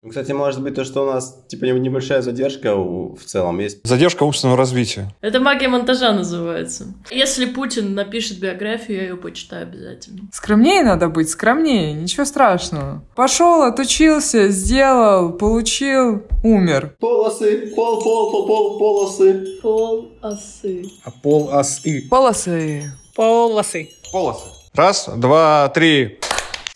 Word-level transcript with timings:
Ну, 0.00 0.10
кстати, 0.10 0.30
может 0.30 0.62
быть 0.62 0.76
то, 0.76 0.84
что 0.84 1.02
у 1.02 1.06
нас 1.06 1.44
типа 1.48 1.64
небольшая 1.64 2.22
задержка 2.22 2.76
в 2.76 3.18
целом 3.24 3.58
есть. 3.58 3.80
Задержка 3.82 4.22
умственного 4.22 4.56
развития. 4.56 5.12
Это 5.22 5.40
магия 5.40 5.66
монтажа 5.66 6.12
называется. 6.12 6.94
Если 7.10 7.46
Путин 7.46 7.94
напишет 7.94 8.38
биографию, 8.38 8.96
я 8.98 9.02
ее 9.08 9.16
почитаю 9.16 9.64
обязательно. 9.64 10.28
Скромнее 10.32 10.84
надо 10.84 11.08
быть, 11.08 11.28
скромнее, 11.30 11.94
ничего 11.94 12.24
страшного. 12.24 13.02
Пошел, 13.16 13.62
отучился, 13.62 14.50
сделал, 14.50 15.32
получил, 15.32 16.22
умер. 16.44 16.94
Полосы, 17.00 17.72
пол, 17.74 18.00
пол, 18.00 18.30
пол, 18.30 18.46
пол, 18.46 18.78
полосы. 18.78 19.58
Пол 19.60 20.12
осы. 20.22 20.84
А 21.02 21.10
пол 21.10 21.50
ас 21.50 21.84
и. 21.84 22.02
Полосы. 22.02 22.84
Полосы. 23.16 23.88
Полосы. 24.12 24.44
Раз, 24.74 25.10
два, 25.16 25.68
три. 25.74 26.20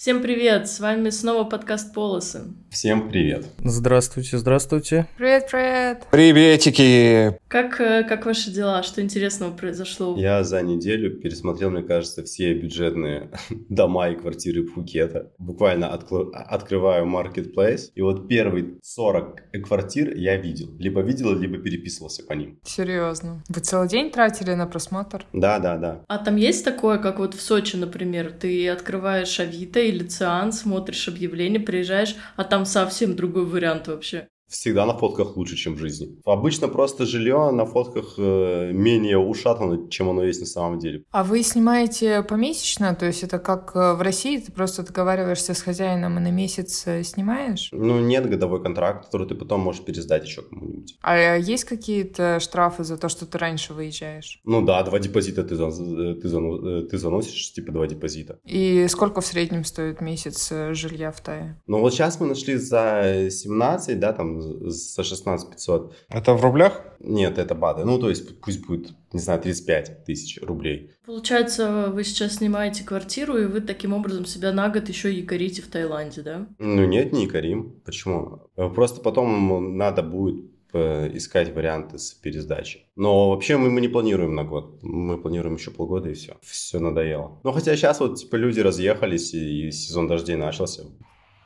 Всем 0.02 0.20
привет, 0.20 0.68
с 0.68 0.80
вами 0.80 1.10
снова 1.10 1.44
подкаст 1.44 1.94
«Полосы». 1.94 2.40
Всем 2.70 3.08
привет. 3.08 3.46
Здравствуйте, 3.62 4.36
здравствуйте. 4.36 5.06
Привет, 5.16 5.46
привет. 5.48 6.06
Приветики. 6.10 7.38
Как, 7.46 7.80
э, 7.80 8.02
как 8.02 8.26
ваши 8.26 8.50
дела? 8.50 8.82
Что 8.82 9.00
интересного 9.00 9.52
произошло? 9.52 10.16
Я 10.16 10.42
за 10.42 10.60
неделю 10.62 11.20
пересмотрел, 11.20 11.70
мне 11.70 11.84
кажется, 11.84 12.24
все 12.24 12.52
бюджетные 12.54 13.30
дома 13.68 14.08
и 14.08 14.16
квартиры 14.16 14.64
Пхукета. 14.64 15.30
Буквально 15.38 15.84
откл- 15.84 16.32
открываю 16.32 17.06
Marketplace, 17.06 17.92
и 17.94 18.02
вот 18.02 18.26
первые 18.26 18.78
40 18.82 19.52
квартир 19.64 20.16
я 20.16 20.36
видел. 20.36 20.74
Либо 20.80 21.02
видел, 21.02 21.38
либо 21.38 21.58
переписывался 21.58 22.24
по 22.24 22.32
ним. 22.32 22.58
Серьезно. 22.64 23.44
Вы 23.48 23.60
целый 23.60 23.86
день 23.86 24.10
тратили 24.10 24.54
на 24.54 24.66
просмотр? 24.66 25.26
Да, 25.32 25.60
да, 25.60 25.76
да. 25.76 26.04
А 26.08 26.18
там 26.18 26.34
есть 26.34 26.64
такое, 26.64 26.98
как 26.98 27.20
вот 27.20 27.34
в 27.34 27.40
Сочи, 27.40 27.76
например, 27.76 28.32
ты 28.32 28.68
открываешь 28.68 29.38
Авито 29.38 29.91
или 29.92 30.06
Циан, 30.06 30.52
смотришь 30.52 31.08
объявление, 31.08 31.60
приезжаешь, 31.60 32.16
а 32.36 32.44
там 32.44 32.64
совсем 32.64 33.14
другой 33.14 33.44
вариант 33.46 33.88
вообще. 33.88 34.28
Всегда 34.52 34.84
на 34.84 34.92
фотках 34.92 35.36
лучше, 35.38 35.56
чем 35.56 35.74
в 35.74 35.78
жизни. 35.78 36.20
Обычно 36.26 36.68
просто 36.68 37.06
жилье 37.06 37.50
на 37.52 37.64
фотках 37.64 38.14
э, 38.18 38.70
менее 38.72 39.16
ушатано, 39.16 39.88
чем 39.88 40.10
оно 40.10 40.22
есть 40.24 40.40
на 40.40 40.46
самом 40.46 40.78
деле. 40.78 41.04
А 41.10 41.24
вы 41.24 41.42
снимаете 41.42 42.22
помесячно? 42.22 42.94
То 42.94 43.06
есть 43.06 43.22
это 43.22 43.38
как 43.38 43.72
э, 43.74 43.94
в 43.94 44.02
России, 44.02 44.36
ты 44.38 44.52
просто 44.52 44.82
договариваешься 44.82 45.54
с 45.54 45.62
хозяином 45.62 46.18
и 46.18 46.20
на 46.20 46.30
месяц 46.30 46.82
э, 46.86 47.02
снимаешь? 47.02 47.70
Ну, 47.72 47.98
нет 48.00 48.28
годовой 48.28 48.62
контракт, 48.62 49.06
который 49.06 49.26
ты 49.26 49.34
потом 49.34 49.60
можешь 49.62 49.82
пересдать 49.82 50.26
еще 50.26 50.42
кому-нибудь. 50.42 50.98
А 51.00 51.36
есть 51.38 51.64
какие-то 51.64 52.38
штрафы 52.38 52.84
за 52.84 52.98
то, 52.98 53.08
что 53.08 53.24
ты 53.24 53.38
раньше 53.38 53.72
выезжаешь? 53.72 54.40
Ну 54.44 54.60
да, 54.60 54.82
два 54.82 54.98
депозита 54.98 55.44
ты, 55.44 55.56
ты, 55.56 56.28
зано- 56.28 56.82
ты 56.84 56.98
заносишь, 56.98 57.52
типа 57.54 57.72
два 57.72 57.86
депозита. 57.86 58.38
И 58.44 58.86
сколько 58.88 59.22
в 59.22 59.26
среднем 59.26 59.64
стоит 59.64 60.02
месяц 60.02 60.52
жилья 60.72 61.10
в 61.10 61.20
Тае? 61.22 61.58
Ну 61.66 61.80
вот 61.80 61.94
сейчас 61.94 62.20
мы 62.20 62.26
нашли 62.26 62.56
за 62.56 63.28
17, 63.30 63.98
да, 63.98 64.12
там 64.12 64.41
за 64.42 65.02
16 65.02 65.50
500. 65.50 65.94
Это 66.08 66.34
в 66.34 66.42
рублях? 66.42 66.82
Нет, 67.00 67.38
это 67.38 67.54
бады. 67.54 67.84
Ну, 67.84 67.98
то 67.98 68.08
есть 68.08 68.40
пусть 68.40 68.66
будет, 68.66 68.92
не 69.12 69.20
знаю, 69.20 69.40
35 69.40 70.04
тысяч 70.04 70.40
рублей. 70.42 70.90
Получается, 71.06 71.90
вы 71.92 72.04
сейчас 72.04 72.36
снимаете 72.36 72.84
квартиру, 72.84 73.36
и 73.38 73.46
вы 73.46 73.60
таким 73.60 73.92
образом 73.92 74.24
себя 74.24 74.52
на 74.52 74.68
год 74.68 74.88
еще 74.88 75.12
якорите 75.12 75.62
в 75.62 75.68
Таиланде, 75.68 76.22
да? 76.22 76.46
Ну 76.58 76.84
нет, 76.86 77.12
не 77.12 77.26
Карим. 77.26 77.80
Почему? 77.84 78.48
Э, 78.56 78.68
Просто 78.68 79.00
потом 79.00 79.76
надо 79.76 80.02
будет 80.02 80.44
э, 80.72 81.10
искать 81.16 81.54
варианты 81.54 81.98
с 81.98 82.12
пересдачей. 82.12 82.86
Но 82.96 83.30
вообще 83.30 83.56
мы, 83.56 83.70
мы 83.70 83.80
не 83.80 83.88
планируем 83.88 84.34
на 84.34 84.44
год. 84.44 84.78
Мы 84.82 85.18
планируем 85.18 85.56
еще 85.56 85.70
полгода 85.70 86.08
и 86.10 86.14
все. 86.14 86.36
Все 86.42 86.78
надоело. 86.78 87.40
Ну 87.44 87.52
хотя 87.52 87.76
сейчас 87.76 88.00
вот 88.00 88.18
типа 88.18 88.36
люди 88.36 88.60
разъехались 88.60 89.34
и 89.34 89.70
сезон 89.70 90.08
дождей 90.08 90.36
начался. 90.36 90.84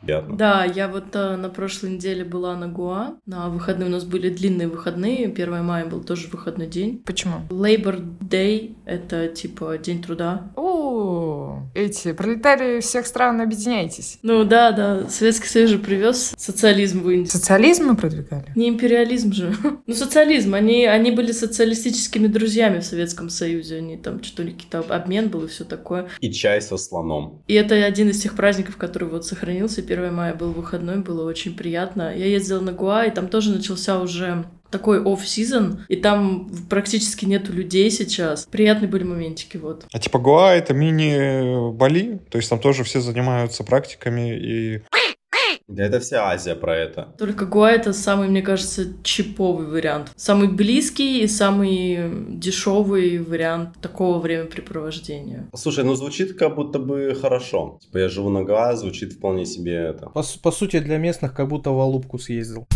Приятно. 0.03 0.37
Да, 0.37 0.65
я 0.65 0.89
вот 0.89 1.15
э, 1.15 1.37
на 1.37 1.49
прошлой 1.49 1.91
неделе 1.91 2.25
была 2.25 2.57
на 2.57 2.69
Гуа. 2.69 3.17
На 3.27 3.49
выходные 3.49 3.89
у 3.89 3.93
нас 3.93 4.05
были 4.05 4.31
длинные 4.31 4.69
выходные. 4.69 5.27
1 5.27 5.65
мая 5.65 5.87
был 5.87 6.03
тоже 6.03 6.29
выходной 6.29 6.67
день. 6.67 7.03
Почему? 7.05 7.41
Labor 7.51 8.01
Day— 8.21 8.76
это 8.87 9.29
типа 9.29 9.77
день 9.79 10.01
труда. 10.03 10.51
О, 10.55 11.63
эти 11.75 12.13
пролетарии 12.13 12.81
всех 12.81 13.07
стран, 13.07 13.41
объединяйтесь. 13.41 14.19
Ну 14.23 14.45
да, 14.45 14.71
да, 14.73 15.09
Советский 15.11 15.49
Союз 15.49 15.71
же 15.71 15.79
привез 15.79 16.33
социализм 16.39 17.03
в 17.03 17.11
Индию. 17.11 17.27
Социализм 17.31 17.87
мы 17.87 17.97
продвигали? 17.97 18.53
Не 18.55 18.69
империализм 18.69 19.33
же. 19.33 19.55
Ну, 19.87 19.95
социализм. 19.95 20.55
Они, 20.55 20.85
они 20.85 21.11
были 21.11 21.33
социалистическими 21.33 22.27
друзьями 22.27 22.81
в 22.81 22.85
Советском 22.85 23.29
Союзе. 23.29 23.77
Они 23.77 23.97
там 23.97 24.23
что 24.23 24.43
ли 24.43 24.53
какие-то 24.53 24.81
обмен 24.81 25.29
был 25.29 25.45
и 25.45 25.49
все 25.49 25.65
такое. 25.65 26.09
И 26.21 26.33
чай 26.33 26.61
со 26.61 26.77
слоном. 26.77 27.43
И 27.47 27.55
это 27.55 27.75
один 27.75 28.11
из 28.11 28.21
тех 28.21 28.35
праздников, 28.35 28.77
который 28.77 29.09
вот 29.09 29.27
сохранился. 29.27 29.81
1 29.81 30.15
мая 30.15 30.35
был 30.35 30.53
выходной, 30.53 30.99
было 30.99 31.29
очень 31.29 31.57
приятно. 31.57 32.15
Я 32.17 32.27
ездила 32.27 32.61
на 32.61 32.73
Гуа, 32.73 33.05
и 33.05 33.11
там 33.11 33.29
тоже 33.29 33.51
начался 33.51 34.01
уже 34.01 34.45
такой 34.71 35.03
оф-сезон, 35.03 35.85
и 35.89 35.97
там 35.97 36.51
практически 36.69 37.25
нету 37.25 37.53
людей 37.53 37.91
сейчас. 37.91 38.47
Приятные 38.47 38.89
были 38.89 39.05
моментики, 39.05 39.57
вот. 39.57 39.85
А 39.93 39.99
типа 39.99 40.19
Гуа 40.19 40.55
это 40.55 40.75
мини-Бали, 40.75 42.21
то 42.31 42.39
есть 42.39 42.51
там 42.51 42.59
тоже 42.59 42.85
все 42.85 43.01
занимаются 43.01 43.65
практиками 43.65 44.37
и... 44.37 44.83
Да 45.69 45.85
это 45.85 45.99
вся 45.99 46.31
Азия 46.31 46.55
про 46.55 46.77
это. 46.77 47.09
Только 47.19 47.45
Гуа 47.45 47.73
это 47.73 47.93
самый, 47.93 48.29
мне 48.29 48.41
кажется, 48.41 48.85
чиповый 49.03 49.67
вариант. 49.67 50.13
Самый 50.15 50.47
близкий 50.47 51.23
и 51.23 51.27
самый 51.27 52.37
дешевый 52.37 53.19
вариант 53.19 53.71
такого 53.83 54.21
времяпрепровождения. 54.21 55.49
Слушай, 55.55 55.83
ну 55.83 55.97
звучит 55.97 56.39
как 56.39 56.55
будто 56.55 56.79
бы 56.79 57.17
хорошо. 57.21 57.79
Типа 57.83 57.99
я 57.99 58.09
живу 58.09 58.31
на 58.31 58.45
Гоа, 58.45 58.77
звучит 58.77 59.15
вполне 59.15 59.45
себе 59.45 59.75
это. 59.75 60.09
По, 60.11 60.23
по 60.41 60.51
сути, 60.53 60.79
для 60.79 60.99
местных 60.99 61.35
как 61.35 61.49
будто 61.49 61.71
в 61.71 61.81
Алубку 61.81 62.19
съездил. 62.19 62.69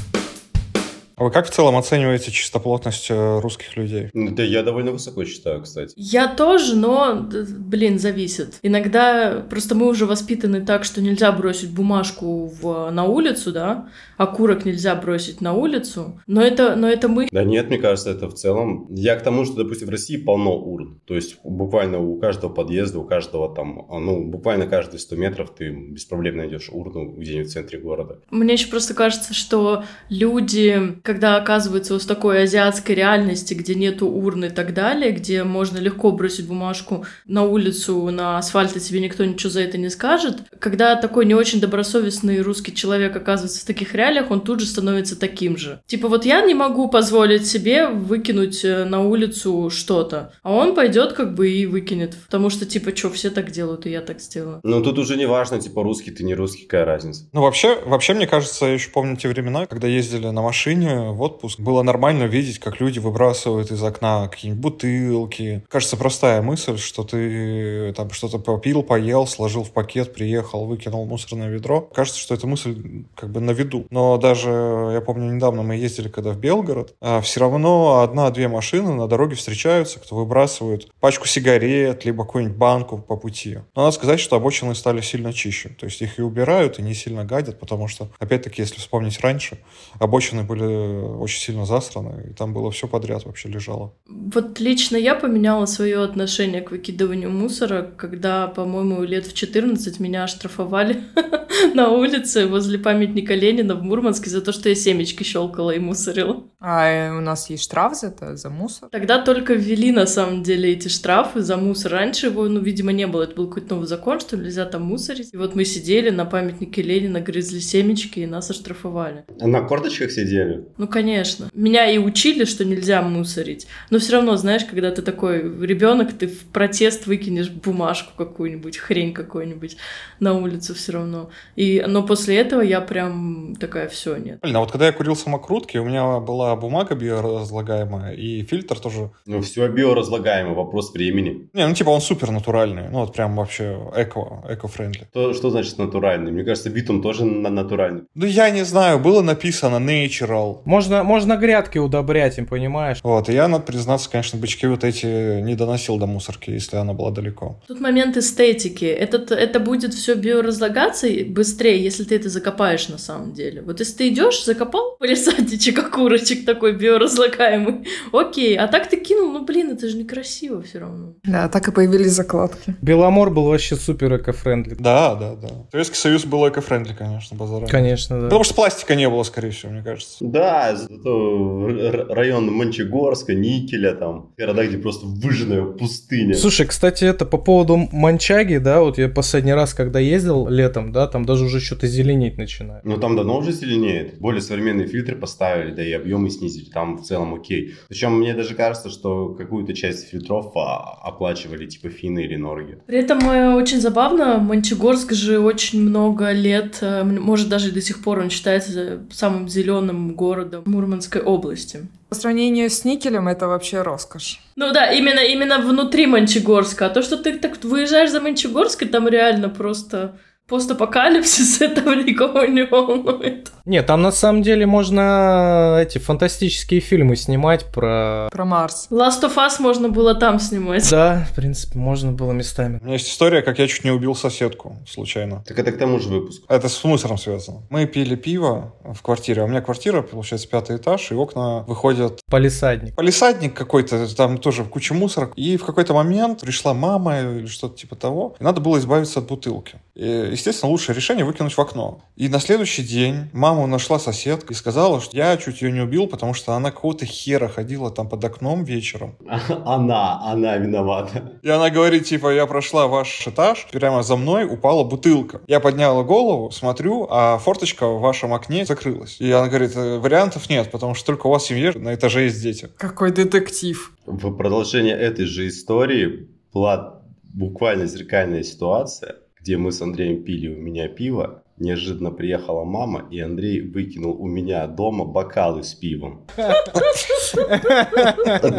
А 1.21 1.25
вы 1.25 1.31
как 1.31 1.47
в 1.47 1.51
целом 1.51 1.77
оцениваете 1.77 2.31
чистоплотность 2.31 3.11
э, 3.11 3.41
русских 3.41 3.77
людей? 3.77 4.09
Ну, 4.15 4.31
Да 4.31 4.43
я 4.43 4.63
довольно 4.63 4.93
высоко 4.93 5.27
считаю, 5.27 5.61
кстати. 5.61 5.93
Я 5.95 6.29
тоже, 6.35 6.75
но, 6.75 7.29
блин, 7.59 7.99
зависит. 7.99 8.59
Иногда 8.63 9.45
просто 9.51 9.75
мы 9.75 9.89
уже 9.89 10.07
воспитаны 10.07 10.65
так, 10.65 10.85
что 10.85 11.03
нельзя 11.03 11.31
бросить 11.33 11.73
бумажку 11.73 12.47
в, 12.47 12.91
на 12.91 13.05
улицу, 13.05 13.53
да, 13.53 13.91
окурок 14.17 14.65
нельзя 14.65 14.95
бросить 14.95 15.43
на 15.43 15.53
улицу, 15.53 16.19
но 16.27 16.41
это, 16.41 16.75
но 16.75 16.89
это 16.89 17.09
мы. 17.09 17.29
Да 17.31 17.45
нет, 17.45 17.69
мне 17.69 17.77
кажется, 17.77 18.13
это 18.13 18.27
в 18.27 18.33
целом... 18.33 18.87
Я 18.89 19.15
к 19.17 19.23
тому, 19.23 19.45
что, 19.45 19.57
допустим, 19.57 19.89
в 19.89 19.91
России 19.91 20.17
полно 20.17 20.57
урн. 20.57 21.03
То 21.05 21.15
есть 21.15 21.37
буквально 21.45 21.99
у 21.99 22.19
каждого 22.19 22.51
подъезда, 22.51 22.99
у 22.99 23.05
каждого 23.05 23.55
там, 23.55 23.85
а, 23.91 23.99
ну, 23.99 24.25
буквально 24.25 24.67
каждые 24.67 24.99
100 24.99 25.17
метров 25.17 25.55
ты 25.55 25.69
без 25.69 26.07
проблем 26.07 26.39
найдешь 26.39 26.71
урну 26.73 27.11
где-нибудь 27.11 27.51
в 27.51 27.53
центре 27.53 27.79
города. 27.79 28.21
Мне 28.31 28.55
еще 28.55 28.69
просто 28.69 28.95
кажется, 28.95 29.35
что 29.35 29.85
люди, 30.09 30.99
когда 31.11 31.35
оказываются 31.35 31.95
вот 31.95 32.03
в 32.03 32.07
такой 32.07 32.45
азиатской 32.45 32.95
реальности, 32.95 33.53
где 33.55 33.75
нету 33.75 34.07
урн 34.07 34.45
и 34.45 34.49
так 34.49 34.73
далее, 34.73 35.11
где 35.11 35.43
можно 35.43 35.79
легко 35.79 36.13
бросить 36.13 36.47
бумажку 36.47 37.05
на 37.27 37.43
улицу, 37.43 38.11
на 38.11 38.39
асфальт, 38.39 38.77
и 38.77 38.81
тебе 38.81 39.01
никто 39.01 39.25
ничего 39.25 39.51
за 39.51 39.63
это 39.63 39.77
не 39.77 39.91
скажет, 39.91 40.37
когда 40.61 40.95
такой 40.95 41.27
не 41.27 41.35
очень 41.35 41.61
добросовестный 41.61 42.41
русский 42.43 42.73
человек 42.73 43.17
оказывается 43.17 43.61
в 43.61 43.65
таких 43.65 43.93
реалиях, 43.97 44.31
он 44.31 44.41
тут 44.41 44.61
же 44.61 44.67
становится 44.67 45.19
таким 45.19 45.57
же. 45.57 45.81
Типа 45.87 46.07
вот 46.07 46.25
я 46.25 46.43
не 46.43 46.55
могу 46.55 46.89
позволить 46.89 47.45
себе 47.45 47.89
выкинуть 47.89 48.65
э, 48.65 48.85
на 48.85 49.01
улицу 49.01 49.69
что-то, 49.69 50.33
а 50.45 50.53
он 50.53 50.77
пойдет 50.77 51.15
как 51.15 51.35
бы 51.35 51.51
и 51.51 51.67
выкинет, 51.67 52.15
потому 52.27 52.51
что 52.51 52.67
типа 52.67 52.97
что, 52.97 53.11
все 53.11 53.31
так 53.31 53.51
делают, 53.51 53.85
и 53.85 53.91
я 53.91 54.01
так 54.01 54.21
сделаю. 54.21 54.61
Но 54.63 54.81
тут 54.81 54.97
уже 54.97 55.17
не 55.17 55.27
важно, 55.27 55.61
типа, 55.61 55.83
русский 55.83 56.13
ты 56.13 56.23
не 56.23 56.37
русский, 56.37 56.67
какая 56.67 56.85
разница. 56.85 57.29
Ну, 57.33 57.43
вообще, 57.43 57.81
вообще, 57.85 58.15
мне 58.15 58.29
кажется, 58.29 58.67
я 58.67 58.75
еще 58.75 58.91
помню 58.91 59.17
те 59.17 59.27
времена, 59.27 59.67
когда 59.67 59.89
ездили 59.89 60.29
на 60.29 60.43
машине 60.43 61.00
в 61.13 61.21
отпуск. 61.23 61.61
Было 61.61 61.83
нормально 61.83 62.25
видеть, 62.25 62.59
как 62.59 62.81
люди 62.81 62.99
выбрасывают 62.99 63.71
из 63.71 63.83
окна 63.83 64.29
какие-нибудь 64.29 64.63
бутылки. 64.63 65.63
Кажется, 65.69 65.97
простая 65.97 66.43
мысль, 66.43 66.79
что 66.79 67.05
ты 67.05 67.93
там 67.97 68.11
что-то 68.11 68.39
попил, 68.39 68.83
поел, 68.83 69.27
сложил 69.27 69.65
в 69.65 69.71
пакет, 69.71 70.13
приехал, 70.13 70.67
выкинул 70.67 71.07
мусорное 71.07 71.49
ведро. 71.49 71.81
Кажется, 71.81 72.21
что 72.21 72.35
эта 72.35 72.47
мысль 72.47 73.05
как 73.15 73.31
бы 73.31 73.41
на 73.41 73.53
виду. 73.53 73.87
Но 73.91 74.17
даже, 74.17 74.51
я 74.93 75.01
помню, 75.01 75.33
недавно 75.33 75.63
мы 75.63 75.77
ездили 75.77 76.09
когда 76.09 76.33
в 76.33 76.39
Белгород, 76.39 76.95
а 77.01 77.21
все 77.21 77.41
равно 77.41 78.01
одна-две 78.01 78.49
машины 78.49 78.93
на 78.93 79.09
дороге 79.09 79.37
встречаются, 79.37 80.01
кто 80.01 80.17
выбрасывает 80.17 80.89
пачку 81.01 81.27
сигарет, 81.27 82.05
либо 82.05 82.25
какую-нибудь 82.25 82.57
банку 82.57 82.99
по 82.99 83.17
пути. 83.17 83.59
Но 83.75 83.83
надо 83.83 83.93
сказать, 83.93 84.21
что 84.21 84.37
обочины 84.37 84.75
стали 84.75 85.01
сильно 85.01 85.33
чище. 85.33 85.71
То 85.71 85.87
есть 85.87 86.03
их 86.03 86.19
и 86.19 86.23
убирают, 86.23 86.79
и 86.79 86.83
не 86.83 86.95
сильно 86.95 87.25
гадят, 87.25 87.59
потому 87.59 87.89
что, 87.89 88.09
опять-таки, 88.19 88.63
если 88.63 88.79
вспомнить 88.79 89.21
раньше, 89.21 89.59
обочины 89.99 90.43
были 90.43 90.90
очень 90.91 91.41
сильно 91.41 91.67
засраны, 91.67 92.31
и 92.31 92.33
там 92.33 92.53
было 92.53 92.71
все 92.71 92.89
подряд 92.89 93.25
вообще 93.25 93.49
лежало. 93.49 93.95
Вот 94.07 94.61
лично 94.61 94.97
я 94.97 95.15
поменяла 95.15 95.67
свое 95.67 96.03
отношение 96.03 96.63
к 96.63 96.71
выкидыванию 96.71 97.31
мусора, 97.31 97.91
когда, 97.97 98.47
по-моему, 98.47 99.03
лет 99.03 99.27
в 99.27 99.35
14 99.35 100.01
меня 100.01 100.25
оштрафовали 100.25 101.03
на 101.75 101.91
улице 101.91 102.47
возле 102.47 102.79
памятника 102.79 103.35
Ленина 103.35 103.75
в 103.75 103.83
Мурманске 103.83 104.31
за 104.31 104.41
то, 104.41 104.53
что 104.53 104.69
я 104.69 104.75
семечки 104.75 105.23
щелкала 105.23 105.71
и 105.71 105.79
мусорила. 105.79 106.45
А 106.61 106.87
э, 106.89 107.17
у 107.17 107.21
нас 107.21 107.49
есть 107.49 107.65
штраф 107.65 107.97
за 107.97 108.09
это, 108.09 108.37
за 108.37 108.51
мусор? 108.51 108.91
Тогда 108.91 109.23
только 109.23 109.55
ввели, 109.55 109.93
на 109.93 110.07
самом 110.07 110.43
деле, 110.43 110.73
эти 110.73 110.89
штрафы 110.89 111.41
за 111.41 111.57
мусор. 111.57 111.93
Раньше 111.93 112.27
его, 112.27 112.47
ну, 112.49 112.61
видимо, 112.61 112.93
не 112.93 113.07
было. 113.07 113.23
Это 113.23 113.35
был 113.35 113.49
какой-то 113.49 113.75
новый 113.75 113.89
закон, 113.89 114.21
что 114.21 114.37
нельзя 114.37 114.67
там 114.67 114.83
мусорить. 114.83 115.31
И 115.33 115.39
вот 115.39 115.55
мы 115.55 115.65
сидели 115.65 116.11
на 116.11 116.27
памятнике 116.27 116.83
Ленина, 116.83 117.21
грызли 117.21 117.61
семечки, 117.61 118.21
и 118.21 118.27
нас 118.27 118.51
оштрафовали. 118.51 119.25
А 119.41 119.47
На 119.47 119.63
корточках 119.63 120.11
сидели? 120.11 120.67
Ну, 120.81 120.89
конечно. 120.89 121.51
Меня 121.53 121.91
и 121.91 121.99
учили, 121.99 122.47
что 122.47 122.65
нельзя 122.65 123.03
мусорить. 123.03 123.67
Но 123.91 123.99
все 123.99 124.15
равно, 124.15 124.37
знаешь, 124.37 124.65
когда 124.65 124.91
ты 124.91 125.03
такой 125.03 125.43
ребенок, 125.67 126.15
ты 126.15 126.27
в 126.27 126.45
протест 126.45 127.07
выкинешь 127.07 127.51
бумажку 127.51 128.13
какую-нибудь, 128.17 128.79
хрень 128.79 129.13
какую-нибудь 129.13 129.77
на 130.21 130.33
улицу 130.33 130.75
все 130.75 130.93
равно. 130.93 131.29
И, 131.55 131.85
но 131.87 132.03
после 132.03 132.39
этого 132.39 132.63
я 132.63 132.81
прям 132.81 133.55
такая, 133.61 133.89
все, 133.89 134.17
нет. 134.17 134.39
Блин, 134.41 134.57
а 134.57 134.61
вот 134.61 134.73
когда 134.73 134.87
я 134.87 134.93
курил 134.93 135.15
самокрутки, 135.17 135.77
у 135.77 135.85
меня 135.85 136.19
была 136.19 136.57
бумага 136.57 136.95
биоразлагаемая 136.95 138.15
и 138.15 138.43
фильтр 138.45 138.79
тоже. 138.79 139.11
Ну, 139.27 139.43
все 139.43 139.69
биоразлагаемо, 139.69 140.55
вопрос 140.55 140.95
времени. 140.95 141.51
Не, 141.53 141.67
ну 141.67 141.75
типа 141.75 141.91
он 141.91 142.01
супер 142.01 142.31
натуральный. 142.31 142.89
Ну 142.91 143.01
вот 143.01 143.13
прям 143.13 143.37
вообще 143.37 143.79
эко, 143.95 144.43
эко-френдли. 144.49 145.09
То, 145.13 145.35
что 145.35 145.51
значит 145.51 145.77
натуральный? 145.77 146.33
Мне 146.33 146.43
кажется, 146.45 146.71
битум 146.71 147.03
тоже 147.03 147.27
на- 147.27 147.51
натуральный. 147.51 148.05
Ну 148.15 148.25
я 148.25 148.49
не 148.49 148.65
знаю, 148.65 148.99
было 148.99 149.21
написано 149.21 149.77
natural. 149.77 150.63
Можно, 150.71 151.03
можно 151.03 151.37
грядки 151.37 151.79
удобрять 151.79 152.39
им, 152.39 152.47
понимаешь? 152.47 153.01
Вот, 153.03 153.29
и 153.29 153.33
я, 153.33 153.49
надо 153.49 153.65
признаться, 153.65 154.09
конечно, 154.09 154.39
бычки 154.39 154.67
вот 154.67 154.85
эти 154.85 155.41
не 155.41 155.57
доносил 155.57 155.99
до 155.99 156.07
мусорки, 156.07 156.53
если 156.53 156.77
она 156.77 156.93
была 156.93 157.11
далеко. 157.11 157.59
Тут 157.67 157.81
момент 157.81 158.17
эстетики. 158.17 158.85
Этот, 158.85 159.33
это 159.33 159.59
будет 159.59 159.95
все 159.95 160.15
биоразлагаться 160.15 161.09
быстрее, 161.27 161.83
если 161.83 162.05
ты 162.05 162.15
это 162.15 162.29
закопаешь 162.29 162.89
на 162.89 162.99
самом 162.99 163.33
деле. 163.33 163.63
Вот 163.63 163.81
если 163.81 163.95
ты 163.95 164.09
идешь, 164.11 164.45
закопал 164.45 164.97
полисадничек 164.97 165.77
окурочек 165.77 166.47
такой 166.47 166.77
биоразлагаемый, 166.77 167.89
окей. 168.13 168.57
А 168.57 168.69
так 168.69 168.89
ты 168.89 168.97
кинул, 168.97 169.33
ну 169.33 169.45
блин, 169.45 169.73
это 169.73 169.89
же 169.89 169.97
некрасиво 169.97 170.63
все 170.63 170.79
равно. 170.79 171.15
Да, 171.25 171.49
так 171.49 171.67
и 171.67 171.73
появились 171.73 172.13
закладки. 172.13 172.77
Беломор 172.81 173.31
был 173.31 173.47
вообще 173.47 173.75
супер 173.75 174.15
эко-френдли. 174.19 174.77
Да, 174.79 175.17
да, 175.17 175.35
да. 175.35 175.49
Советский 175.73 175.97
Союз 175.97 176.25
был 176.25 176.49
эко-френдли, 176.49 176.95
конечно, 176.95 177.37
базара. 177.37 177.67
Конечно, 177.67 178.21
да. 178.21 178.27
Потому 178.27 178.45
что 178.45 178.55
пластика 178.55 178.95
не 178.95 179.09
было, 179.09 179.25
скорее 179.25 179.51
всего, 179.51 179.73
мне 179.73 179.83
кажется. 179.83 180.17
Да, 180.21 180.60
зато 180.77 181.69
р- 181.69 181.79
р- 181.79 182.07
район 182.11 182.47
Мончегорска, 182.53 183.35
Никеля, 183.35 183.95
там, 183.95 184.31
города, 184.39 184.67
где 184.67 184.79
просто 184.79 185.07
выжженная 185.07 185.65
пустыня. 185.65 186.35
Слушай, 186.35 186.67
кстати, 186.67 187.05
это 187.05 187.25
по 187.25 187.39
поводу 187.39 187.77
Манчаги, 187.93 188.59
да, 188.59 188.81
вот 188.81 188.99
я 188.99 189.09
последний 189.09 189.53
раз, 189.55 189.75
когда 189.75 189.99
ездил 189.99 190.49
летом, 190.49 190.93
да, 190.93 191.07
там 191.07 191.25
даже 191.25 191.45
уже 191.45 191.61
что-то 191.61 191.87
зеленеть 191.87 192.39
начинает. 192.39 192.85
Ну, 192.85 192.97
там 192.99 193.17
давно 193.17 193.39
уже 193.39 193.53
зеленеет. 193.53 194.19
Более 194.19 194.41
современные 194.41 194.87
фильтры 194.87 195.17
поставили, 195.17 195.75
да 195.75 195.85
и 195.85 195.93
объемы 195.93 196.31
снизили. 196.31 196.71
Там 196.71 196.99
в 196.99 197.03
целом 197.03 197.35
окей. 197.35 197.75
Причем 197.89 198.19
мне 198.19 198.35
даже 198.35 198.55
кажется, 198.55 198.91
что 198.91 199.29
какую-то 199.35 199.75
часть 199.75 200.09
фильтров 200.09 200.57
а, 200.57 200.99
оплачивали 201.03 201.67
типа 201.67 201.89
финны 201.91 202.25
или 202.25 202.37
норги. 202.37 202.79
При 202.87 202.99
этом 202.99 203.19
э, 203.21 203.55
очень 203.55 203.81
забавно, 203.81 204.39
Мончегорск 204.39 205.13
же 205.13 205.39
очень 205.39 205.81
много 205.83 206.33
лет, 206.33 206.79
э, 206.81 207.05
может 207.05 207.49
даже 207.49 207.73
до 207.73 207.81
сих 207.81 208.03
пор 208.03 208.19
он 208.21 208.31
считается 208.31 209.01
самым 209.11 209.49
зеленым 209.49 210.15
городом 210.15 210.40
Мурманской 210.65 211.23
области. 211.23 211.87
По 212.09 212.15
сравнению 212.15 212.71
с 212.71 212.85
никелем 212.85 213.29
это 213.29 213.47
вообще 213.47 213.83
роскошь. 213.83 214.41
Ну 214.57 214.73
да, 214.73 214.93
именно, 214.93 215.21
именно 215.21 215.59
внутри 215.59 216.07
Мончегорска. 216.07 216.87
А 216.87 216.91
то, 216.91 217.03
что 217.03 217.17
ты 217.17 217.39
так 217.39 217.63
выезжаешь 217.63 218.11
за 218.11 218.21
Мончегорск, 218.21 218.83
и 218.83 218.87
там 218.87 219.09
реально 219.09 219.49
просто 219.49 220.17
постапокалипсис, 220.51 221.61
этого 221.63 221.95
никого 221.95 222.45
не 222.45 222.65
волнует. 222.67 223.53
Нет, 223.65 223.87
там 223.87 224.03
на 224.03 224.11
самом 224.11 224.43
деле 224.43 224.67
можно 224.67 225.79
эти 225.81 225.99
фантастические 225.99 226.81
фильмы 226.81 227.15
снимать 227.17 227.67
про... 227.67 228.29
Про 228.33 228.45
Марс. 228.45 228.89
Last 228.91 229.23
of 229.23 229.37
Us 229.37 229.61
можно 229.61 229.89
было 229.89 230.15
там 230.15 230.41
снимать. 230.41 230.91
Да, 230.91 231.25
в 231.31 231.35
принципе, 231.37 231.79
можно 231.79 232.11
было 232.11 232.33
местами. 232.33 232.81
У 232.83 232.85
меня 232.85 232.95
есть 232.95 233.09
история, 233.09 233.43
как 233.43 233.59
я 233.59 233.69
чуть 233.69 233.85
не 233.85 233.93
убил 233.93 234.15
соседку 234.17 234.77
случайно. 234.89 235.45
Так 235.47 235.59
это 235.59 235.71
к 235.71 235.79
тому 235.79 236.01
же 236.01 236.09
выпуску. 236.09 236.45
Это 236.49 236.69
с 236.69 236.83
мусором 236.83 237.17
связано. 237.17 237.63
Мы 237.71 237.87
пили 237.87 238.17
пиво 238.17 238.75
в 238.83 239.03
квартире. 239.03 239.43
А 239.43 239.45
у 239.45 239.49
меня 239.49 239.61
квартира, 239.61 240.03
получается, 240.03 240.49
пятый 240.49 240.77
этаж, 240.77 241.13
и 241.13 241.15
окна 241.15 241.61
выходят 241.69 242.21
Полисадник. 242.29 242.97
Полисадник 242.97 243.55
какой-то, 243.55 244.13
там 244.15 244.39
тоже 244.39 244.65
куча 244.65 244.95
мусора. 244.95 245.31
И 245.37 245.57
в 245.57 245.65
какой-то 245.65 245.95
момент 245.95 246.41
пришла 246.41 246.75
мама 246.75 247.21
или 247.21 247.47
что-то 247.47 247.77
типа 247.77 247.95
того, 247.95 248.35
и 248.41 248.45
надо 248.45 248.61
было 248.61 248.79
избавиться 248.79 249.21
от 249.21 249.27
бутылки. 249.27 249.81
И, 249.95 250.31
естественно, 250.41 250.71
лучшее 250.71 250.97
решение 250.97 251.25
выкинуть 251.25 251.53
в 251.53 251.61
окно. 251.61 252.03
И 252.17 252.29
на 252.29 252.41
следующий 252.41 252.83
день 252.83 253.31
маму 253.33 253.67
нашла 253.67 253.99
соседка 253.99 254.53
и 254.53 254.57
сказала, 254.57 255.01
что 255.01 255.17
я 255.17 255.37
чуть 255.37 255.63
ее 255.63 255.71
не 255.71 255.81
убил, 255.81 256.07
потому 256.07 256.35
что 256.35 256.55
она 256.55 256.71
какого-то 256.71 257.07
хера 257.07 257.49
ходила 257.49 257.91
там 257.91 258.09
под 258.09 258.25
окном 258.25 258.65
вечером. 258.65 259.17
Она, 259.65 260.21
она 260.23 260.57
виновата. 260.57 261.33
И 261.43 261.49
она 261.49 261.71
говорит, 261.71 262.05
типа, 262.05 262.33
я 262.33 262.47
прошла 262.47 262.87
ваш 262.87 263.27
этаж, 263.27 263.67
прямо 263.71 264.03
за 264.03 264.17
мной 264.17 264.45
упала 264.45 264.85
бутылка. 264.85 265.41
Я 265.47 265.61
подняла 265.61 266.03
голову, 266.03 266.51
смотрю, 266.51 267.07
а 267.11 267.39
форточка 267.39 267.87
в 267.87 268.01
вашем 268.01 268.33
окне 268.33 268.65
закрылась. 268.65 269.17
И 269.21 269.31
она 269.31 269.49
говорит, 269.49 269.77
«Э, 269.77 269.99
вариантов 269.99 270.49
нет, 270.49 270.71
потому 270.71 270.95
что 270.95 271.07
только 271.07 271.27
у 271.27 271.31
вас 271.31 271.45
в 271.45 271.47
семье 271.47 271.73
на 271.75 271.95
этаже 271.95 272.25
есть 272.25 272.43
дети. 272.43 272.69
Какой 272.77 273.13
детектив. 273.13 273.93
В 274.07 274.35
продолжение 274.35 274.97
этой 274.97 275.27
же 275.27 275.47
истории 275.49 276.29
была 276.53 277.01
буквально 277.23 277.87
зеркальная 277.87 278.43
ситуация, 278.43 279.17
где 279.43 279.57
мы 279.57 279.73
с 279.73 279.81
Андреем 279.81 280.23
пили 280.23 280.49
у 280.49 280.57
меня 280.57 280.89
пиво. 280.89 281.43
Неожиданно 281.57 282.11
приехала 282.11 282.65
мама, 282.65 283.07
и 283.11 283.21
Андрей 283.21 283.61
выкинул 283.61 284.17
у 284.19 284.27
меня 284.27 284.67
дома 284.67 285.05
бокалы 285.05 285.63
с 285.63 285.75
пивом. 285.75 286.27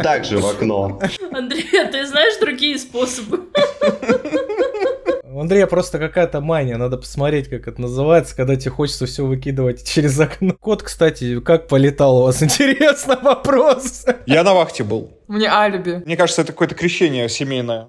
Также 0.02 0.38
в 0.38 0.46
окно. 0.46 1.00
Андрей, 1.32 1.80
а 1.82 1.90
ты 1.90 2.06
знаешь 2.06 2.38
другие 2.40 2.78
способы? 2.78 3.40
У 5.24 5.40
Андрея 5.40 5.66
просто 5.66 5.98
какая-то 5.98 6.40
мания, 6.42 6.76
надо 6.76 6.98
посмотреть, 6.98 7.48
как 7.48 7.66
это 7.66 7.80
называется, 7.80 8.36
когда 8.36 8.54
тебе 8.54 8.70
хочется 8.70 9.06
все 9.06 9.24
выкидывать 9.24 9.82
через 9.88 10.20
окно. 10.20 10.54
Кот, 10.60 10.82
кстати, 10.82 11.40
как 11.40 11.68
полетал 11.68 12.18
у 12.18 12.22
вас, 12.24 12.42
интересно, 12.42 13.18
вопрос. 13.20 14.04
Я 14.26 14.44
на 14.44 14.52
вахте 14.52 14.84
был. 14.84 15.10
Мне 15.28 15.48
алиби. 15.48 16.02
Мне 16.04 16.16
кажется, 16.16 16.42
это 16.42 16.52
какое-то 16.52 16.74
крещение 16.74 17.28
семейное. 17.30 17.88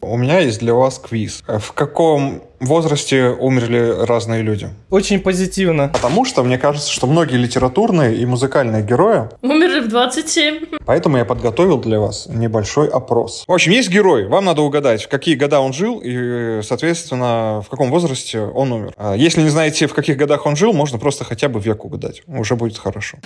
У 0.00 0.16
меня 0.16 0.38
есть 0.38 0.60
для 0.60 0.74
вас 0.74 0.98
квиз. 0.98 1.42
В 1.46 1.72
каком 1.72 2.42
возрасте 2.60 3.30
умерли 3.30 4.04
разные 4.06 4.42
люди? 4.42 4.68
Очень 4.90 5.20
позитивно. 5.20 5.88
Потому 5.88 6.24
что 6.24 6.42
мне 6.44 6.56
кажется, 6.56 6.90
что 6.90 7.06
многие 7.06 7.36
литературные 7.36 8.16
и 8.16 8.24
музыкальные 8.24 8.82
герои 8.82 9.28
Умерли 9.42 9.80
в 9.80 9.88
27. 9.88 10.78
Поэтому 10.86 11.16
я 11.16 11.24
подготовил 11.24 11.78
для 11.78 11.98
вас 11.98 12.26
небольшой 12.28 12.88
опрос. 12.88 13.44
В 13.46 13.52
общем, 13.52 13.72
есть 13.72 13.90
герой. 13.90 14.28
Вам 14.28 14.44
надо 14.44 14.62
угадать, 14.62 15.02
в 15.02 15.08
какие 15.08 15.34
года 15.34 15.60
он 15.60 15.72
жил 15.72 16.00
и, 16.02 16.60
соответственно, 16.62 17.62
в 17.64 17.68
каком 17.68 17.90
возрасте 17.90 18.40
он 18.40 18.72
умер. 18.72 18.94
А 18.96 19.14
Если 19.14 19.42
не 19.42 19.50
знаете, 19.50 19.86
в 19.86 19.94
каких 19.94 20.16
годах 20.16 20.46
он 20.46 20.56
жил, 20.56 20.72
можно 20.72 20.98
просто 20.98 21.24
хотя 21.24 21.48
бы 21.48 21.60
век 21.60 21.84
угадать. 21.84 22.22
Уже 22.26 22.54
будет 22.54 22.78
хорошо. 22.78 23.18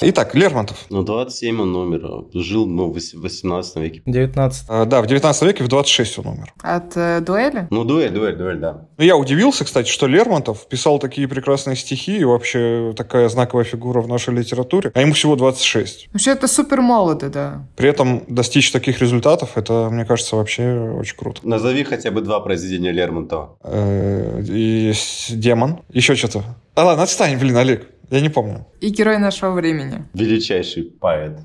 Итак, 0.00 0.34
Лермонтов. 0.34 0.84
Ну, 0.90 1.02
27 1.02 1.60
он 1.62 1.74
умер. 1.76 2.24
Жил, 2.34 2.66
ну, 2.66 2.90
в 2.90 2.96
вось- 2.96 3.14
в 3.16 3.22
18 3.22 3.76
веке. 3.76 4.02
19. 4.06 4.66
А, 4.68 4.84
Да, 4.84 5.00
в 5.00 5.06
19 5.06 5.42
веке 5.46 5.64
в 5.64 5.68
26 5.68 6.18
он 6.18 6.26
умер. 6.28 6.52
От 6.62 6.96
э, 6.96 7.20
дуэли? 7.20 7.68
Ну, 7.70 7.84
дуэль, 7.84 8.10
дуэль, 8.10 8.36
дуэль, 8.36 8.58
да. 8.58 8.86
Ну, 8.98 9.04
Я 9.04 9.16
удивился, 9.16 9.64
кстати, 9.64 9.88
что 9.88 10.06
Лермонтов 10.06 10.66
писал 10.68 10.98
такие 10.98 11.26
прекрасные 11.28 11.76
стихи 11.76 12.18
и 12.18 12.24
вообще 12.24 12.92
такая 12.96 13.28
знаковая 13.28 13.64
фигура 13.64 14.00
в 14.00 14.08
нашей 14.08 14.34
литературе, 14.34 14.90
а 14.94 15.00
ему 15.00 15.12
всего 15.14 15.36
26. 15.36 16.08
Вообще 16.12 16.32
это 16.32 16.48
супер 16.48 16.80
молодо, 16.80 17.30
да. 17.30 17.66
При 17.76 17.88
этом 17.88 18.22
достичь 18.28 18.72
таких 18.72 19.00
результатов, 19.00 19.50
это, 19.56 19.88
мне 19.90 20.04
кажется, 20.04 20.36
вообще 20.36 20.76
очень 20.98 21.16
круто. 21.16 21.40
Назови 21.44 21.84
хотя 21.84 22.10
бы 22.10 22.20
два 22.20 22.40
произведения 22.40 22.92
Лермонтова. 22.92 23.56
Э, 23.62 24.42
с- 24.92 25.30
демон. 25.30 25.80
Еще 25.90 26.14
что-то. 26.14 26.42
А 26.74 26.84
ладно, 26.84 27.04
отстань, 27.04 27.38
блин, 27.38 27.56
Олег. 27.56 27.86
Я 28.10 28.20
не 28.20 28.28
помню. 28.28 28.66
И 28.80 28.90
герой 28.90 29.18
нашего 29.18 29.52
времени. 29.52 30.04
Величайший 30.14 30.84
поэт. 30.84 31.40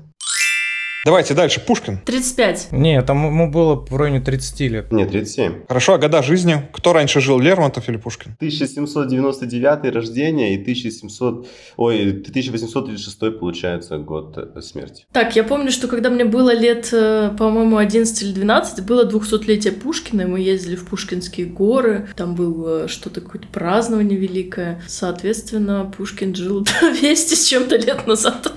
Давайте 1.06 1.32
дальше. 1.32 1.60
Пушкин. 1.60 1.98
35. 2.04 2.72
Не, 2.72 3.00
там 3.00 3.24
ему 3.24 3.50
было 3.50 3.74
в 3.74 3.96
районе 3.96 4.20
30 4.20 4.60
лет. 4.60 4.92
Нет, 4.92 5.10
37. 5.10 5.64
Хорошо, 5.66 5.94
а 5.94 5.98
года 5.98 6.22
жизни? 6.22 6.68
Кто 6.72 6.92
раньше 6.92 7.22
жил, 7.22 7.38
Лермонтов 7.40 7.88
или 7.88 7.96
Пушкин? 7.96 8.34
1799 8.36 9.94
рождения 9.94 10.54
и 10.54 10.60
1700... 10.60 11.48
Ой, 11.78 12.10
1836 12.10 13.18
получается 13.38 13.96
год 13.96 14.36
э, 14.36 14.60
смерти. 14.60 15.06
Так, 15.12 15.36
я 15.36 15.44
помню, 15.44 15.70
что 15.70 15.88
когда 15.88 16.10
мне 16.10 16.26
было 16.26 16.54
лет, 16.54 16.90
э, 16.92 17.30
по-моему, 17.38 17.78
11 17.78 18.22
или 18.22 18.32
12, 18.32 18.84
было 18.84 19.10
200-летие 19.10 19.72
Пушкина, 19.72 20.22
и 20.22 20.26
мы 20.26 20.40
ездили 20.40 20.76
в 20.76 20.84
Пушкинские 20.86 21.46
горы, 21.46 22.08
там 22.14 22.34
было 22.34 22.88
что-то, 22.88 23.22
какое-то 23.22 23.48
празднование 23.48 24.18
великое. 24.18 24.82
Соответственно, 24.86 25.90
Пушкин 25.96 26.34
жил 26.34 26.66
200 27.00 27.34
с 27.34 27.46
чем-то 27.46 27.76
лет 27.76 28.06
назад. 28.06 28.52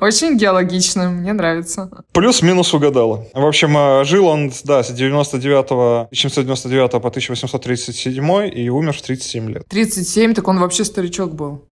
Очень 0.00 0.36
геологично, 0.62 1.10
мне 1.10 1.32
нравится. 1.32 1.90
Плюс-минус 2.12 2.72
угадала. 2.74 3.26
В 3.34 3.44
общем, 3.44 3.76
э, 3.76 4.04
жил 4.04 4.26
он, 4.26 4.52
да, 4.64 4.82
с 4.82 4.90
99 4.90 6.08
1799 6.10 6.90
по 7.02 7.08
1837 7.08 8.48
и 8.52 8.68
умер 8.68 8.92
в 8.92 9.02
37 9.02 9.50
лет. 9.50 9.64
37, 9.68 10.34
так 10.34 10.48
он 10.48 10.58
вообще 10.58 10.84
старичок 10.84 11.34
был. 11.34 11.62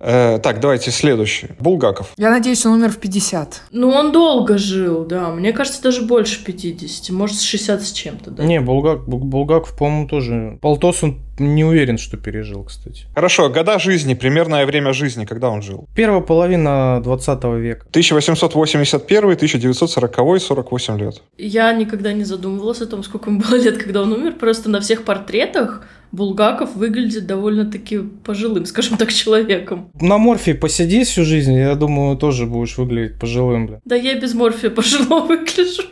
Э, 0.00 0.38
так, 0.42 0.60
давайте 0.60 0.90
следующий. 0.90 1.48
Булгаков. 1.58 2.12
Я 2.18 2.30
надеюсь, 2.30 2.66
он 2.66 2.72
умер 2.72 2.90
в 2.90 2.98
50. 2.98 3.62
Ну, 3.70 3.88
он 3.88 4.12
долго 4.12 4.58
жил, 4.58 5.04
да. 5.06 5.30
Мне 5.30 5.52
кажется, 5.52 5.82
даже 5.82 6.02
больше 6.02 6.44
50. 6.44 7.10
Может, 7.10 7.40
60 7.40 7.82
с 7.82 7.92
чем-то, 7.92 8.30
да. 8.30 8.44
Не, 8.44 8.60
Булгак, 8.60 9.06
Бу- 9.06 9.18
Булгаков, 9.18 9.74
по-моему, 9.76 10.06
тоже. 10.08 10.58
Полтос 10.60 11.02
он 11.02 11.20
не 11.38 11.64
уверен, 11.64 11.98
что 11.98 12.16
пережил, 12.16 12.64
кстати. 12.64 13.06
Хорошо, 13.14 13.48
года 13.48 13.78
жизни, 13.78 14.14
примерное 14.14 14.66
время 14.66 14.92
жизни, 14.92 15.24
когда 15.24 15.50
он 15.50 15.62
жил. 15.62 15.88
Первая 15.94 16.20
половина 16.20 17.00
20 17.02 17.44
века. 17.44 17.86
1881, 17.90 19.18
1940, 19.24 20.40
48 20.40 20.98
лет. 20.98 21.22
Я 21.38 21.72
никогда 21.72 22.12
не 22.12 22.24
задумывалась 22.24 22.80
о 22.80 22.86
том, 22.86 23.02
сколько 23.02 23.30
ему 23.30 23.40
было 23.40 23.56
лет, 23.56 23.78
когда 23.78 24.02
он 24.02 24.12
умер. 24.12 24.34
Просто 24.38 24.70
на 24.70 24.80
всех 24.80 25.04
портретах 25.04 25.86
Булгаков 26.12 26.76
выглядит 26.76 27.26
довольно-таки 27.26 27.98
пожилым, 27.98 28.66
скажем 28.66 28.96
так, 28.96 29.12
человеком. 29.12 29.90
На 30.00 30.18
морфии 30.18 30.52
посиди 30.52 31.02
всю 31.04 31.24
жизнь, 31.24 31.54
я 31.54 31.74
думаю, 31.74 32.16
тоже 32.16 32.46
будешь 32.46 32.78
выглядеть 32.78 33.18
пожилым, 33.18 33.66
бля. 33.66 33.80
Да 33.84 33.96
я 33.96 34.18
без 34.18 34.34
морфия 34.34 34.70
пожилого 34.70 35.26
выгляжу. 35.26 35.82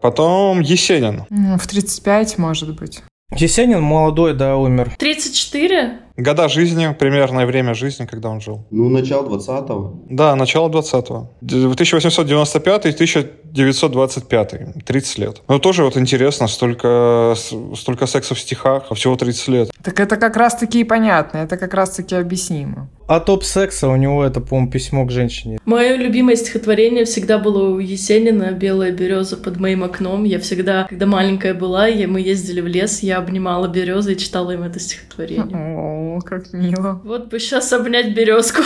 Потом 0.00 0.60
Есенин. 0.60 1.24
В 1.58 1.66
35, 1.66 2.38
может 2.38 2.74
быть. 2.74 3.02
Есенин 3.36 3.80
молодой, 3.80 4.34
да, 4.34 4.56
умер. 4.56 4.92
34? 4.98 5.98
Года 6.16 6.48
жизни, 6.48 6.94
примерное 6.98 7.46
время 7.46 7.74
жизни, 7.74 8.04
когда 8.04 8.28
он 8.28 8.40
жил. 8.40 8.66
Ну, 8.70 8.88
начало 8.88 9.28
20-го. 9.28 10.02
Да, 10.10 10.34
начало 10.34 10.68
20-го. 10.68 11.30
1895 11.40 12.86
и 12.86 12.88
1000 12.92 13.30
925, 13.52 14.84
30 14.84 15.18
лет. 15.18 15.42
ну 15.48 15.58
тоже 15.58 15.84
вот 15.84 15.96
интересно, 15.96 16.48
столько, 16.48 17.34
столько 17.76 18.06
секса 18.06 18.34
в 18.34 18.40
стихах, 18.40 18.84
а 18.90 18.94
всего 18.94 19.16
30 19.16 19.48
лет. 19.48 19.70
Так 19.82 20.00
это 20.00 20.16
как 20.16 20.36
раз-таки 20.36 20.80
и 20.80 20.84
понятно, 20.84 21.38
это 21.38 21.56
как 21.56 21.74
раз-таки 21.74 22.14
объяснимо. 22.14 22.88
А 23.06 23.18
топ 23.18 23.42
секса 23.42 23.88
у 23.88 23.96
него 23.96 24.24
это, 24.24 24.40
по-моему, 24.40 24.70
письмо 24.70 25.04
к 25.04 25.10
женщине. 25.10 25.58
Мое 25.64 25.96
любимое 25.96 26.36
стихотворение 26.36 27.04
всегда 27.04 27.38
было 27.38 27.70
у 27.70 27.78
Есенина 27.80 28.52
«Белая 28.52 28.92
береза 28.92 29.36
под 29.36 29.58
моим 29.58 29.82
окном». 29.82 30.22
Я 30.22 30.38
всегда, 30.38 30.86
когда 30.88 31.06
маленькая 31.06 31.54
была, 31.54 31.88
я, 31.88 32.06
мы 32.06 32.20
ездили 32.20 32.60
в 32.60 32.68
лес, 32.68 33.00
я 33.00 33.18
обнимала 33.18 33.66
березы 33.66 34.12
и 34.12 34.16
читала 34.16 34.52
им 34.52 34.62
это 34.62 34.78
стихотворение. 34.78 35.56
О, 35.56 36.20
как 36.20 36.52
мило. 36.52 37.00
Вот 37.02 37.28
бы 37.28 37.40
сейчас 37.40 37.72
обнять 37.72 38.14
березку. 38.14 38.62